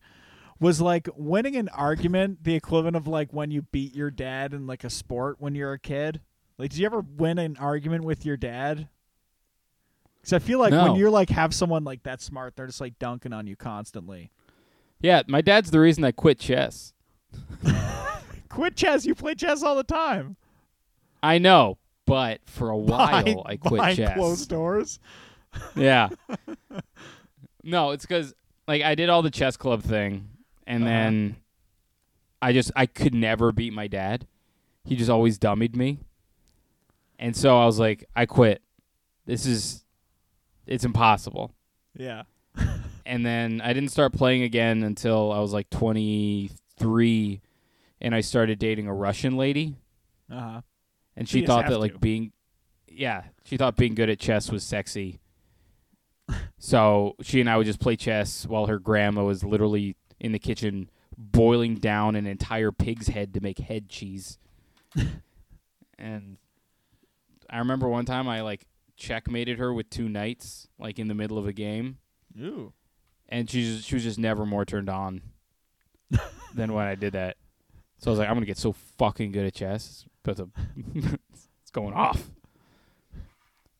Was 0.60 0.80
like 0.80 1.10
winning 1.16 1.56
an 1.58 1.68
argument 1.70 2.43
the 2.43 2.56
equivalent 2.56 2.95
of 2.95 3.08
like 3.08 3.34
when 3.34 3.51
you 3.51 3.64
beat 3.64 3.93
your 3.93 4.10
dad 4.10 4.53
in 4.53 4.68
like 4.68 4.84
a 4.84 4.89
sport 4.89 5.36
when 5.39 5.53
you're 5.56 5.74
a 5.74 5.80
kid? 5.80 6.22
Like, 6.58 6.70
did 6.70 6.80
you 6.80 6.86
ever 6.86 7.01
win 7.01 7.38
an 7.38 7.58
argument 7.58 8.06
with 8.06 8.26
your 8.26 8.38
dad? 8.38 8.88
Because 10.22 10.32
I 10.34 10.39
feel 10.39 10.60
like 10.60 10.72
when 10.72 10.95
you're 10.95 11.10
like 11.10 11.30
have 11.30 11.53
someone 11.53 11.84
like 11.84 12.03
that 12.03 12.22
smart, 12.22 12.56
they're 12.56 12.68
just 12.68 12.80
like 12.80 12.97
dunking 12.99 13.34
on 13.34 13.47
you 13.47 13.56
constantly. 13.56 14.32
yeah. 15.01 15.22
My 15.28 15.41
dad's 15.41 15.72
the 15.72 15.80
reason 15.80 16.03
I 16.03 16.12
quit 16.12 16.39
chess. 16.39 16.93
Quit 18.49 18.78
chess. 18.78 19.06
You 19.06 19.14
play 19.16 19.36
chess 19.36 19.62
all 19.64 19.76
the 19.76 19.84
time. 19.84 20.38
I 21.22 21.38
know, 21.39 21.78
but 22.06 22.39
for 22.45 22.70
a 22.70 22.78
while 22.78 23.43
I 23.45 23.58
quit 23.58 23.80
behind 23.80 23.97
chess. 23.97 24.14
closed 24.16 24.49
doors. 24.49 24.99
Yeah. 25.76 26.10
no, 27.64 27.91
it's 27.91 28.06
because 28.06 28.34
like 28.68 28.82
I 28.82 28.95
did 28.95 29.10
all 29.10 29.22
the 29.22 29.32
chess 29.32 29.58
club 29.58 29.82
thing, 29.84 30.30
and 30.68 30.84
Uh-huh. 30.84 30.91
then 30.91 31.36
I 32.41 32.53
just 32.53 32.72
I 32.76 32.86
could 32.86 33.14
never 33.14 33.51
beat 33.51 33.74
my 33.74 33.88
dad. 33.88 34.28
He 34.84 34.95
just 34.95 35.10
always 35.10 35.39
dummied 35.39 35.76
me, 35.76 35.99
and 37.18 37.36
so 37.36 37.58
I 37.58 37.66
was 37.66 37.80
like, 37.80 38.06
I 38.16 38.26
quit. 38.26 38.62
This 39.26 39.45
is 39.45 39.84
it's 40.68 40.84
impossible. 40.86 41.51
Yeah. 41.97 42.24
And 43.08 43.24
then 43.24 43.62
I 43.64 43.72
didn't 43.74 43.89
start 43.91 44.14
playing 44.14 44.41
again 44.41 44.82
until 44.82 45.32
I 45.32 45.38
was 45.38 45.53
like 45.53 45.70
23, 45.70 47.41
and 48.01 48.16
I 48.16 48.22
started 48.22 48.58
dating 48.58 48.88
a 48.88 48.93
Russian 48.95 49.38
lady, 49.38 49.76
Uh 50.28 50.39
huh. 50.39 50.62
And 51.16 51.28
she 51.28 51.45
thought 51.45 51.68
that 51.68 51.80
like 51.80 51.99
being, 51.99 52.32
yeah, 52.88 53.24
she 53.43 53.57
thought 53.57 53.76
being 53.76 53.95
good 53.95 54.09
at 54.09 54.20
chess 54.20 54.51
was 54.51 54.63
sexy. 54.63 55.20
so 56.57 57.16
she 57.22 57.39
and 57.39 57.49
I 57.49 57.57
would 57.57 57.66
just 57.66 57.80
play 57.80 57.95
chess 57.95 58.45
while 58.45 58.66
her 58.68 58.80
grandma 58.80 59.24
was 59.24 59.43
literally 59.43 59.95
in 60.20 60.32
the 60.32 60.39
kitchen 60.39 60.89
boiling 61.18 61.76
down 61.76 62.16
an 62.16 62.26
entire 62.26 62.72
pig's 62.72 63.07
head 63.07 63.34
to 63.34 63.41
make 63.41 63.59
head 63.59 63.89
cheese. 63.89 64.38
and 65.97 66.38
I 67.49 67.59
remember 67.59 67.88
one 67.88 68.05
time 68.05 68.28
I 68.28 68.41
like 68.41 68.66
checkmated 68.97 69.59
her 69.59 69.74
with 69.74 69.89
two 69.89 70.09
knights, 70.09 70.68
like 70.80 70.99
in 70.99 71.07
the 71.07 71.13
middle 71.13 71.38
of 71.38 71.47
a 71.47 71.53
game, 71.53 71.97
Ooh. 72.39 72.74
and 73.30 73.49
she 73.49 73.61
just, 73.61 73.88
she 73.88 73.95
was 73.95 74.03
just 74.03 74.20
never 74.20 74.45
more 74.45 74.66
turned 74.66 74.89
on 74.89 75.22
than 76.53 76.74
when 76.74 76.86
I 76.86 76.95
did 76.95 77.13
that. 77.13 77.38
So 77.97 78.09
I 78.09 78.11
was 78.11 78.20
like, 78.20 78.30
I'm 78.30 78.36
gonna 78.36 78.45
get 78.45 78.57
so 78.57 78.74
fucking 78.97 79.32
good 79.32 79.45
at 79.45 79.53
chess, 79.53 80.05
but 80.26 80.36
the, 80.38 80.47
it's 81.61 81.71
going 81.71 81.93
off. 81.93 82.30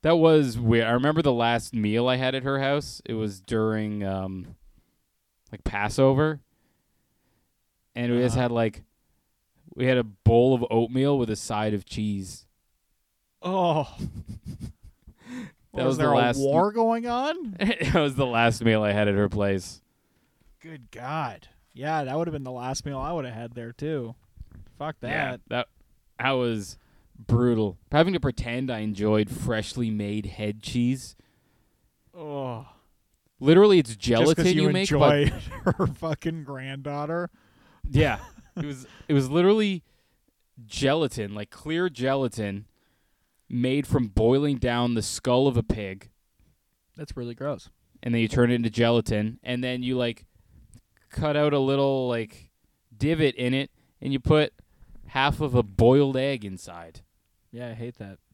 That 0.04 0.16
was 0.18 0.58
weird. 0.58 0.86
I 0.86 0.92
remember 0.92 1.22
the 1.22 1.34
last 1.34 1.74
meal 1.74 2.08
I 2.08 2.16
had 2.18 2.36
at 2.36 2.44
her 2.44 2.60
house. 2.62 3.02
It 3.06 3.16
was 3.16 3.42
during 3.42 4.04
um 4.04 4.56
like 5.52 5.64
Passover. 5.64 6.40
And 7.96 8.12
we 8.14 8.20
just 8.20 8.36
Uh-huh. 8.36 8.44
had 8.44 8.52
like 8.52 8.84
we 9.76 9.86
had 9.86 9.98
a 9.98 10.04
bowl 10.04 10.54
of 10.54 10.64
oatmeal 10.70 11.18
with 11.18 11.30
a 11.30 11.36
side 11.36 11.74
of 11.74 11.86
cheese. 11.86 12.46
Oh. 13.42 13.94
That 15.74 15.84
was, 15.84 15.88
was 15.88 15.98
the 15.98 16.04
there 16.04 16.16
last- 16.16 16.38
a 16.38 16.40
war 16.40 16.72
going 16.72 17.06
on? 17.06 17.52
that 17.60 17.96
was 17.96 18.16
the 18.16 18.26
last 18.26 18.64
meal 18.64 18.82
I 18.82 18.94
had 18.94 19.10
at 19.10 19.16
her 19.16 19.28
place. 19.28 19.82
Good 20.62 20.90
God. 20.90 21.50
Yeah, 21.74 22.06
that 22.06 22.18
would 22.18 22.28
have 22.28 22.32
been 22.32 22.46
the 22.46 22.52
last 22.54 22.86
meal 22.86 22.98
I 22.98 23.12
would 23.12 23.26
have 23.26 23.34
had 23.34 23.54
there 23.56 23.74
too. 23.74 24.16
Fuck 24.80 24.96
that. 25.02 25.10
Yeah, 25.10 25.38
that 25.50 25.68
that 26.20 26.32
was 26.32 26.78
brutal. 27.18 27.78
Having 27.92 28.14
to 28.14 28.20
pretend 28.20 28.72
I 28.72 28.80
enjoyed 28.80 29.30
freshly 29.30 29.90
made 29.90 30.26
head 30.26 30.62
cheese. 30.62 31.16
Oh. 32.18 32.68
Literally, 33.40 33.80
it's 33.80 33.96
gelatin 33.96 34.46
you, 34.48 34.64
you 34.64 34.70
make, 34.70 34.90
but 34.90 35.18
enjoy 35.20 35.40
her 35.78 35.88
fucking 35.88 36.44
granddaughter. 36.44 37.30
Yeah. 37.90 38.20
it 38.56 38.66
was 38.66 38.88
it 39.08 39.14
was 39.14 39.30
literally 39.30 39.84
gelatin, 40.66 41.36
like 41.36 41.50
clear 41.50 41.90
gelatin 41.90 42.66
made 43.50 43.86
from 43.86 44.08
boiling 44.08 44.58
down 44.58 44.94
the 44.94 45.02
skull 45.02 45.48
of 45.48 45.56
a 45.58 45.62
pig 45.64 46.10
That's 46.96 47.16
really 47.16 47.36
gross. 47.36 47.70
and 48.02 48.14
then 48.14 48.22
you 48.22 48.28
turn 48.28 48.50
it 48.50 48.56
into 48.56 48.72
gelatin 48.72 49.40
and 49.44 49.64
then 49.64 49.84
you 49.84 49.96
like 49.98 50.26
cut 51.12 51.38
out 51.38 51.54
a 51.54 51.60
little 51.60 52.08
like 52.08 52.50
divot 52.98 53.36
in 53.36 53.54
it 53.54 53.70
and 54.02 54.12
you 54.12 54.20
put 54.20 54.52
half 55.16 55.40
of 55.40 55.56
a 55.56 55.64
boiled 55.64 56.18
egg 56.18 56.44
inside. 56.44 57.00
Yeah, 57.50 57.70
I 57.70 57.74
hate 57.74 57.98
that. 57.98 58.20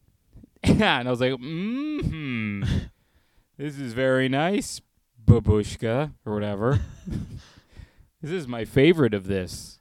Yeah, 0.64 1.00
and 1.00 1.08
I 1.08 1.12
was 1.12 1.22
like, 1.22 1.32
"Mhm. 1.34 2.90
this 3.58 3.80
is 3.80 3.94
very 3.94 4.30
nice, 4.30 4.80
babushka 5.26 6.14
or 6.24 6.34
whatever. 6.36 6.82
this 8.22 8.32
is 8.32 8.48
my 8.48 8.66
favorite 8.66 9.14
of 9.16 9.26
this." 9.26 9.80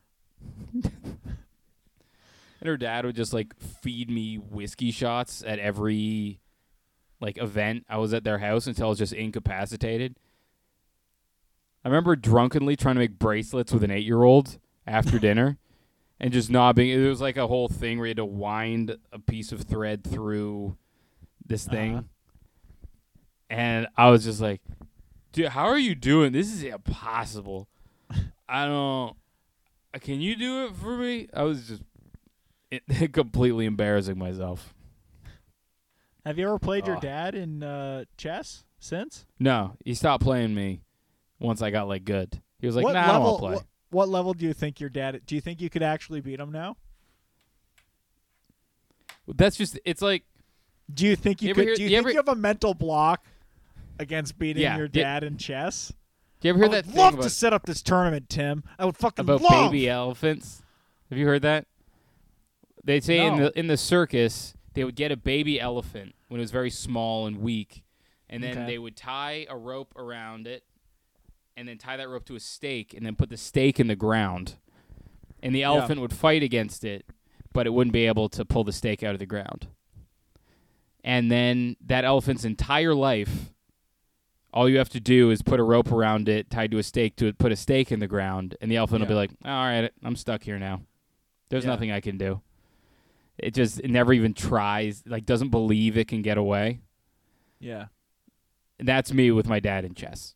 and 0.72 0.84
her 2.64 2.78
dad 2.78 3.04
would 3.04 3.16
just 3.16 3.34
like 3.34 3.58
feed 3.58 4.10
me 4.10 4.36
whiskey 4.36 4.90
shots 4.90 5.42
at 5.46 5.58
every 5.58 6.40
like 7.20 7.36
event 7.36 7.84
I 7.88 7.98
was 7.98 8.14
at 8.14 8.24
their 8.24 8.38
house 8.38 8.66
until 8.66 8.86
I 8.86 8.90
was 8.90 8.98
just 8.98 9.12
incapacitated. 9.12 10.16
I 11.84 11.88
remember 11.88 12.16
drunkenly 12.16 12.76
trying 12.76 12.94
to 12.94 13.00
make 13.00 13.18
bracelets 13.18 13.72
with 13.72 13.84
an 13.84 13.90
8-year-old 13.90 14.58
after 14.86 15.18
dinner 15.18 15.58
and 16.20 16.32
just 16.32 16.50
not 16.50 16.76
being 16.76 17.02
it 17.02 17.08
was 17.08 17.20
like 17.20 17.36
a 17.36 17.46
whole 17.46 17.68
thing 17.68 17.98
where 17.98 18.06
you 18.06 18.10
had 18.10 18.18
to 18.18 18.24
wind 18.24 18.96
a 19.12 19.18
piece 19.18 19.52
of 19.52 19.62
thread 19.62 20.04
through 20.04 20.76
this 21.46 21.66
thing. 21.66 21.96
Uh-huh. 21.96 22.04
And 23.48 23.88
I 23.96 24.10
was 24.10 24.24
just 24.24 24.40
like, 24.40 24.60
dude, 25.32 25.48
how 25.48 25.64
are 25.64 25.78
you 25.78 25.94
doing? 25.94 26.32
This 26.32 26.52
is 26.52 26.62
impossible. 26.62 27.68
I 28.48 28.66
don't 28.66 29.16
can 29.98 30.20
you 30.20 30.36
do 30.36 30.66
it 30.66 30.76
for 30.76 30.96
me? 30.96 31.28
I 31.34 31.42
was 31.42 31.66
just 31.66 31.82
it, 32.70 33.12
completely 33.12 33.66
embarrassing 33.66 34.18
myself. 34.18 34.74
Have 36.24 36.38
you 36.38 36.46
ever 36.46 36.58
played 36.58 36.86
your 36.86 37.00
dad 37.00 37.34
in 37.34 37.62
uh, 37.62 38.04
chess 38.16 38.64
since? 38.78 39.26
No, 39.38 39.76
he 39.84 39.94
stopped 39.94 40.22
playing 40.22 40.54
me 40.54 40.82
once 41.40 41.62
I 41.62 41.70
got 41.70 41.88
like 41.88 42.04
good. 42.04 42.40
He 42.60 42.66
was 42.66 42.76
like, 42.76 42.84
what 42.84 42.92
"Nah, 42.92 43.02
I 43.02 43.12
don't 43.12 43.22
want 43.22 43.36
to 43.36 43.40
play." 43.40 43.69
What, 43.90 44.08
level 44.08 44.34
do 44.34 44.46
you 44.46 44.52
think 44.52 44.80
your 44.80 44.88
dad? 44.90 45.20
Do 45.26 45.34
you 45.34 45.40
think 45.40 45.60
you 45.60 45.68
could 45.68 45.82
actually 45.82 46.20
beat 46.20 46.38
him 46.40 46.52
now? 46.52 46.76
That's 49.28 49.56
just 49.56 49.78
it's 49.84 50.02
like 50.02 50.24
Do 50.92 51.06
you 51.06 51.14
think 51.16 51.40
you, 51.42 51.48
You 51.48 51.54
could? 51.54 51.64
hear- 51.64 51.74
do 51.76 51.82
you, 51.82 51.88
you 51.88 51.96
think 51.96 51.98
ever- 52.06 52.10
you 52.10 52.16
have 52.16 52.28
a 52.28 52.34
mental 52.34 52.74
block 52.74 53.24
against 53.98 54.38
beating 54.38 54.62
Yeah, 54.62 54.76
your 54.76 54.88
dad 54.88 55.22
in 55.22 55.36
chess? 55.36 55.92
do 56.40 56.48
you 56.48 56.54
ever 56.54 56.58
hear 56.60 56.68
that 56.70 56.86
thing 56.86 56.96
love 56.96 57.14
about, 57.14 57.22
to 57.24 57.30
set 57.30 57.52
up 57.52 57.66
this 57.66 57.82
tournament, 57.82 58.28
Tim. 58.28 58.64
I 58.78 58.84
would 58.86 58.96
fucking 58.96 59.24
about 59.24 59.42
love. 59.42 59.70
baby 59.70 59.88
elephants? 59.88 60.62
Have 61.10 61.18
you 61.18 61.26
heard 61.26 61.42
that? 61.42 61.66
They 62.82 63.00
say 63.00 63.18
in 63.24 63.36
the 63.36 63.56
in 63.58 63.66
the 63.66 63.76
circus 63.76 64.54
they 64.74 64.84
would 64.84 64.96
get 64.96 65.12
a 65.12 65.16
baby 65.16 65.60
elephant 65.60 66.14
when 66.28 66.40
it 66.40 66.42
was 66.42 66.50
very 66.50 66.70
small 66.70 67.26
and 67.26 67.38
weak, 67.38 67.82
and 68.28 68.42
then 68.42 68.52
Okay. 68.56 68.66
they 68.66 68.78
would 68.78 68.96
tie 68.96 69.46
a 69.50 69.56
rope 69.56 69.92
around 69.96 70.46
it, 70.46 70.64
and 71.56 71.68
then 71.68 71.78
tie 71.78 71.96
that 71.96 72.08
rope 72.08 72.24
to 72.26 72.36
a 72.36 72.40
stake, 72.40 72.94
and 72.94 73.04
then 73.04 73.16
put 73.16 73.28
the 73.30 73.36
stake 73.36 73.78
in 73.80 73.86
the 73.86 73.96
ground, 73.96 74.56
and 75.42 75.54
the 75.54 75.62
elephant 75.62 76.00
would 76.00 76.12
fight 76.12 76.42
against 76.42 76.84
it, 76.84 77.04
but 77.52 77.66
it 77.66 77.70
wouldn't 77.70 77.92
be 77.92 78.06
able 78.06 78.28
to 78.30 78.44
pull 78.44 78.64
the 78.64 78.72
stake 78.72 79.02
out 79.02 79.14
of 79.14 79.18
the 79.18 79.26
ground. 79.26 79.68
And 81.02 81.30
then 81.30 81.76
that 81.86 82.04
elephant's 82.04 82.44
entire 82.44 82.94
life, 82.94 83.50
all 84.52 84.68
you 84.68 84.78
have 84.78 84.90
to 84.90 85.00
do 85.00 85.30
is 85.30 85.42
put 85.42 85.58
a 85.60 85.62
rope 85.62 85.90
around 85.90 86.28
it, 86.28 86.50
tied 86.50 86.70
to 86.72 86.78
a 86.78 86.82
stake, 86.82 87.16
to 87.16 87.32
put 87.32 87.52
a 87.52 87.56
stake 87.56 87.90
in 87.90 88.00
the 88.00 88.06
ground, 88.06 88.56
and 88.60 88.70
the 88.70 88.76
elephant 88.76 89.00
will 89.00 89.08
be 89.08 89.14
like, 89.14 89.30
"All 89.44 89.50
right, 89.64 89.90
I'm 90.02 90.16
stuck 90.16 90.42
here 90.42 90.58
now. 90.58 90.82
There's 91.48 91.64
Yeah. 91.64 91.70
nothing 91.70 91.90
I 91.90 92.00
can 92.00 92.18
do." 92.18 92.42
It 93.38 93.54
just 93.54 93.80
it 93.80 93.90
never 93.90 94.12
even 94.12 94.34
tries, 94.34 95.02
like 95.06 95.24
doesn't 95.24 95.48
believe 95.48 95.96
it 95.96 96.08
can 96.08 96.20
get 96.22 96.36
away. 96.36 96.80
Yeah, 97.58 97.86
And 98.78 98.86
that's 98.88 99.12
me 99.12 99.30
with 99.30 99.46
my 99.46 99.60
dad 99.60 99.84
in 99.84 99.94
chess. 99.94 100.34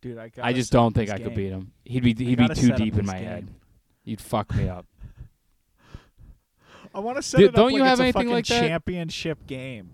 Dude, 0.00 0.18
I. 0.18 0.30
I 0.42 0.52
just 0.52 0.72
don't 0.72 0.92
think 0.94 1.10
I 1.10 1.18
could 1.18 1.34
beat 1.34 1.50
him. 1.50 1.72
He'd 1.84 2.02
be 2.02 2.14
he'd 2.14 2.38
be 2.38 2.48
too 2.48 2.72
deep 2.72 2.96
in 2.98 3.06
my 3.06 3.14
game. 3.14 3.24
head. 3.24 3.48
You'd 4.04 4.20
fuck 4.20 4.54
me 4.54 4.68
up. 4.68 4.86
I 6.94 7.00
want 7.00 7.16
to 7.16 7.22
set 7.22 7.38
Dude, 7.38 7.48
up 7.50 7.54
don't 7.56 7.74
you 7.74 7.80
like 7.80 7.88
have 7.90 8.00
a 8.00 8.04
anything 8.04 8.20
fucking 8.20 8.32
like 8.32 8.46
that? 8.46 8.60
championship 8.60 9.46
game. 9.46 9.90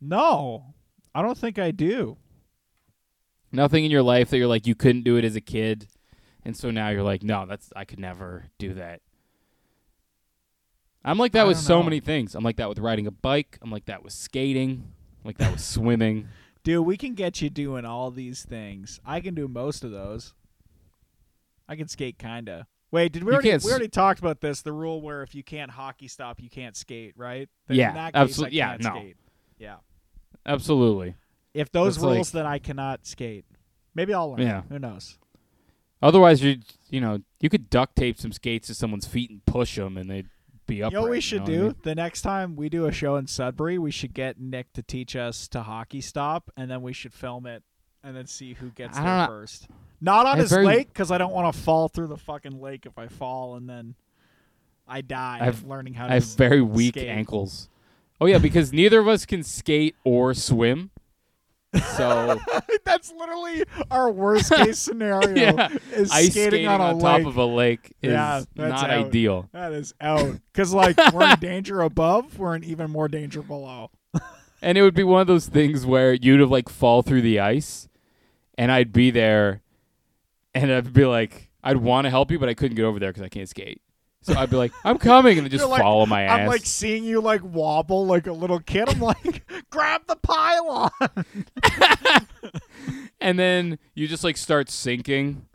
No, 0.00 0.74
I 1.14 1.22
don't 1.22 1.38
think 1.38 1.58
I 1.58 1.70
do. 1.70 2.18
Nothing 3.52 3.84
in 3.84 3.90
your 3.90 4.02
life 4.02 4.28
that 4.30 4.38
you're 4.38 4.46
like 4.48 4.66
you 4.66 4.74
couldn't 4.74 5.04
do 5.04 5.16
it 5.16 5.24
as 5.24 5.34
a 5.36 5.40
kid, 5.40 5.88
and 6.44 6.54
so 6.56 6.70
now 6.70 6.90
you're 6.90 7.02
like, 7.02 7.22
no, 7.22 7.46
that's 7.46 7.70
I 7.74 7.84
could 7.84 7.98
never 8.00 8.46
do 8.58 8.74
that. 8.74 9.00
I'm 11.04 11.18
like 11.18 11.32
that 11.32 11.42
I 11.42 11.44
with 11.44 11.56
so 11.56 11.78
know. 11.78 11.84
many 11.84 12.00
things. 12.00 12.34
I'm 12.34 12.44
like 12.44 12.56
that 12.56 12.68
with 12.68 12.78
riding 12.80 13.06
a 13.06 13.12
bike. 13.12 13.58
I'm 13.62 13.70
like 13.70 13.86
that 13.86 14.02
with 14.02 14.12
skating. 14.12 14.92
I'm 15.24 15.28
like 15.28 15.38
that 15.38 15.52
with 15.52 15.60
swimming. 15.60 16.28
Dude, 16.66 16.84
we 16.84 16.96
can 16.96 17.14
get 17.14 17.40
you 17.40 17.48
doing 17.48 17.84
all 17.84 18.10
these 18.10 18.42
things. 18.44 18.98
I 19.06 19.20
can 19.20 19.36
do 19.36 19.46
most 19.46 19.84
of 19.84 19.92
those. 19.92 20.34
I 21.68 21.76
can 21.76 21.86
skate 21.86 22.18
kinda. 22.18 22.66
Wait, 22.90 23.12
did 23.12 23.22
we 23.22 23.30
You 23.30 23.34
already 23.38 23.64
we 23.64 23.70
already 23.70 23.86
talked 23.88 24.18
about 24.18 24.40
this? 24.40 24.62
The 24.62 24.72
rule 24.72 25.00
where 25.00 25.22
if 25.22 25.32
you 25.32 25.44
can't 25.44 25.70
hockey 25.70 26.08
stop, 26.08 26.40
you 26.42 26.50
can't 26.50 26.76
skate, 26.76 27.14
right? 27.16 27.48
Then 27.68 27.76
Yeah, 27.76 27.90
in 27.90 27.94
that 27.94 28.14
case, 28.14 28.20
absolute- 28.20 28.48
I 28.48 28.50
yeah, 28.50 28.76
no. 28.80 28.90
skate. 28.90 29.16
Yeah. 29.60 29.76
Absolutely. 30.44 31.14
If 31.54 31.70
those 31.70 31.94
That's 31.94 32.04
like- 32.04 32.14
rules, 32.16 32.32
then 32.32 32.46
I 32.46 32.58
cannot 32.58 33.06
skate. 33.06 33.44
Maybe 33.94 34.12
I'll 34.12 34.32
learn. 34.32 34.40
Yeah. 34.40 34.62
Who 34.68 34.80
knows? 34.80 35.20
Otherwise, 36.02 36.42
you 36.42 36.58
you 36.90 37.00
know 37.00 37.20
you 37.38 37.48
could 37.48 37.70
duct 37.70 37.94
tape 37.94 38.18
some 38.18 38.32
skates 38.32 38.66
to 38.66 38.74
someone's 38.74 39.06
feet 39.06 39.30
and 39.30 39.44
push 39.46 39.76
them, 39.76 39.96
and 39.96 40.10
they'd 40.10 40.28
be 40.66 40.82
up. 40.82 40.92
You 40.92 40.98
know 40.98 41.02
what 41.02 41.10
we 41.10 41.20
should 41.20 41.44
do? 41.44 41.60
I 41.60 41.62
mean? 41.64 41.74
The 41.82 41.94
next 41.94 42.22
time 42.22 42.56
we 42.56 42.68
do 42.68 42.86
a 42.86 42.92
show 42.92 43.16
in 43.16 43.26
Sudbury, 43.26 43.78
we 43.78 43.90
should 43.90 44.14
get 44.14 44.40
Nick 44.40 44.72
to 44.74 44.82
teach 44.82 45.14
us 45.16 45.48
to 45.48 45.62
hockey 45.62 46.00
stop, 46.00 46.50
and 46.56 46.70
then 46.70 46.82
we 46.82 46.92
should 46.92 47.12
film 47.14 47.46
it, 47.46 47.62
and 48.02 48.16
then 48.16 48.26
see 48.26 48.54
who 48.54 48.70
gets 48.70 48.96
I 48.98 49.02
there 49.04 49.26
first. 49.26 49.68
Not 50.00 50.26
on 50.26 50.36
I 50.36 50.40
his 50.42 50.50
very- 50.50 50.66
lake, 50.66 50.88
because 50.88 51.10
I 51.10 51.18
don't 51.18 51.32
want 51.32 51.54
to 51.54 51.60
fall 51.60 51.88
through 51.88 52.08
the 52.08 52.16
fucking 52.16 52.60
lake 52.60 52.84
if 52.86 52.98
I 52.98 53.08
fall 53.08 53.56
and 53.56 53.68
then 53.68 53.94
I 54.86 55.00
die. 55.00 55.38
I 55.40 55.44
have- 55.44 55.64
learning 55.64 55.94
how 55.94 56.06
to 56.06 56.10
I 56.12 56.14
have 56.14 56.24
very 56.36 56.60
weak 56.62 56.96
ankles. 56.96 57.68
Oh 58.20 58.26
yeah, 58.26 58.38
because 58.38 58.72
neither 58.72 59.00
of 59.00 59.08
us 59.08 59.26
can 59.26 59.42
skate 59.42 59.94
or 60.04 60.32
swim. 60.34 60.90
So 61.96 62.38
That's 62.84 63.12
literally 63.12 63.64
our 63.90 64.10
worst 64.10 64.52
case 64.52 64.78
scenario. 64.80 65.34
Yeah. 65.36 65.68
Is 65.92 66.10
ice 66.10 66.30
skating, 66.30 66.50
skating 66.50 66.66
on, 66.68 66.80
a 66.80 67.00
top 67.00 67.18
lake. 67.18 67.26
of 67.26 67.36
a 67.36 67.44
lake 67.44 67.92
is 68.02 68.12
Yeah, 68.12 68.42
not 68.54 68.90
out. 68.90 69.06
ideal. 69.06 69.48
that 69.52 69.72
is 69.72 69.94
out. 70.00 70.36
Because 70.52 70.72
like 70.72 70.96
we're 71.12 71.30
in 71.32 71.38
danger 71.40 71.80
above, 71.82 72.38
we're 72.38 72.54
in 72.56 72.64
even 72.64 72.90
more 72.90 73.08
danger 73.08 73.42
below. 73.42 73.90
And 74.62 74.78
it 74.78 74.82
would 74.82 74.94
be 74.94 75.04
one 75.04 75.20
of 75.20 75.26
those 75.26 75.46
things 75.46 75.84
where 75.84 76.14
you'd 76.14 76.40
have 76.40 76.50
like 76.50 76.68
fall 76.68 77.02
through 77.02 77.20
the 77.22 77.40
ice, 77.40 77.88
and 78.56 78.72
I'd 78.72 78.92
be 78.92 79.10
there, 79.10 79.60
and 80.54 80.72
I'd 80.72 80.92
be 80.94 81.04
like, 81.04 81.50
I'd 81.62 81.76
want 81.76 82.06
to 82.06 82.10
help 82.10 82.30
you, 82.30 82.38
but 82.38 82.48
I 82.48 82.54
couldn't 82.54 82.74
get 82.76 82.84
over 82.84 82.98
there 82.98 83.10
because 83.10 83.22
I 83.22 83.28
can't 83.28 83.48
skate. 83.48 83.82
So 84.26 84.34
I'd 84.36 84.50
be 84.50 84.56
like, 84.56 84.72
I'm 84.84 84.98
coming, 84.98 85.38
and 85.38 85.46
just 85.50 85.62
You're 85.62 85.70
like- 85.70 85.82
follow 85.82 86.04
my 86.04 86.22
ass. 86.22 86.40
I'm 86.40 86.46
like 86.46 86.66
seeing 86.66 87.04
you 87.04 87.20
like 87.20 87.42
wobble 87.44 88.06
like 88.06 88.26
a 88.26 88.32
little 88.32 88.58
kid. 88.58 88.88
I'm 88.88 88.98
like, 89.00 89.48
grab 89.70 90.02
the 90.08 90.16
pylon. 90.16 90.90
and 93.20 93.38
then 93.38 93.78
you 93.94 94.08
just 94.08 94.24
like 94.24 94.36
start 94.36 94.68
sinking 94.68 95.46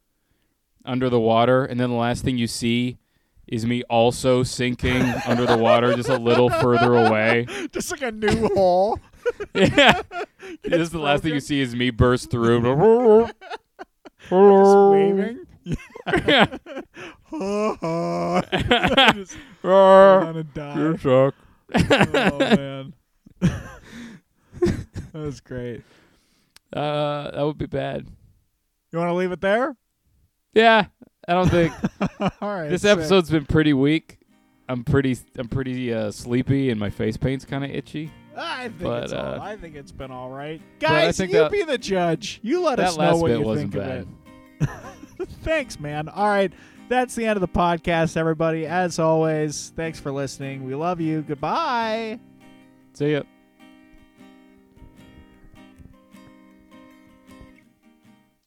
under 0.86 1.10
the 1.10 1.20
water, 1.20 1.66
and 1.66 1.80
then 1.80 1.90
the 1.90 1.96
last 1.98 2.24
thing 2.24 2.38
you 2.38 2.48
see 2.48 2.98
is 3.46 3.66
me 3.66 3.84
also 3.90 4.42
sinking 4.44 5.02
under 5.28 5.46
the 5.46 5.58
water, 5.58 5.94
just 5.94 6.08
a 6.08 6.18
little 6.18 6.50
further 6.50 6.96
away. 6.96 7.46
Just 7.74 7.92
like 7.92 8.02
a 8.02 8.12
new 8.12 8.48
hole. 8.54 9.00
Yeah, 9.54 10.02
just 10.64 10.94
the 10.94 11.00
last 11.00 11.24
thing 11.24 11.34
you 11.34 11.42
see 11.42 11.60
is 11.60 11.76
me 11.76 11.90
burst 11.90 12.32
through. 12.32 13.28
Just 14.30 14.30
waving. 14.30 15.40
Yeah. 16.26 16.58
Just 19.16 19.38
die. 20.54 20.80
You 20.80 20.98
suck. 20.98 21.36
Oh 21.74 22.38
man. 22.40 22.94
Uh, 26.74 27.32
that 27.32 27.42
would 27.42 27.58
be 27.58 27.66
bad. 27.66 28.08
You 28.92 29.00
want 29.00 29.10
to 29.10 29.14
leave 29.14 29.32
it 29.32 29.42
there? 29.42 29.76
Yeah, 30.54 30.86
I 31.28 31.34
don't 31.34 31.50
think 31.50 31.74
All 32.20 32.30
right. 32.42 32.70
this 32.70 32.82
sick. 32.82 32.92
episode's 32.98 33.30
been 33.30 33.46
pretty 33.46 33.74
weak. 33.74 34.20
I'm 34.68 34.84
pretty 34.84 35.18
I'm 35.38 35.48
pretty 35.48 35.94
uh, 35.94 36.12
sleepy 36.12 36.70
and 36.70 36.80
my 36.80 36.90
face 36.90 37.18
paint's 37.18 37.46
kind 37.46 37.64
of 37.64 37.72
itchy. 37.72 38.12
I 38.36 38.70
think 38.70 38.80
but, 38.82 39.04
it's 39.04 39.14
all, 39.14 39.26
uh, 39.26 39.40
I 39.42 39.58
think 39.58 39.76
it's 39.76 39.92
been 39.92 40.12
all 40.12 40.30
right. 40.30 40.62
Guys, 40.80 41.20
you 41.20 41.28
that- 41.28 41.52
be 41.52 41.64
the 41.64 41.78
judge. 41.78 42.40
You 42.42 42.62
let 42.62 42.80
us 42.80 42.98
know 42.98 43.18
what 43.18 43.32
you 43.32 43.56
think 43.56 43.74
bad. 43.74 44.08
of 44.62 44.70
it. 45.20 45.30
Thanks, 45.44 45.80
man. 45.80 46.08
All 46.10 46.28
right. 46.28 46.52
That's 46.92 47.16
the 47.16 47.26
end 47.26 47.38
of 47.38 47.42
the 47.42 47.48
podcast, 47.48 48.18
everybody. 48.18 48.66
As 48.66 49.00
always, 49.00 49.72
thanks 49.78 49.98
for 49.98 50.12
listening. 50.12 50.66
We 50.66 50.76
love 50.76 51.00
you. 51.00 51.22
Goodbye. 51.22 52.20
See 52.96 53.14
ya. 53.14 53.22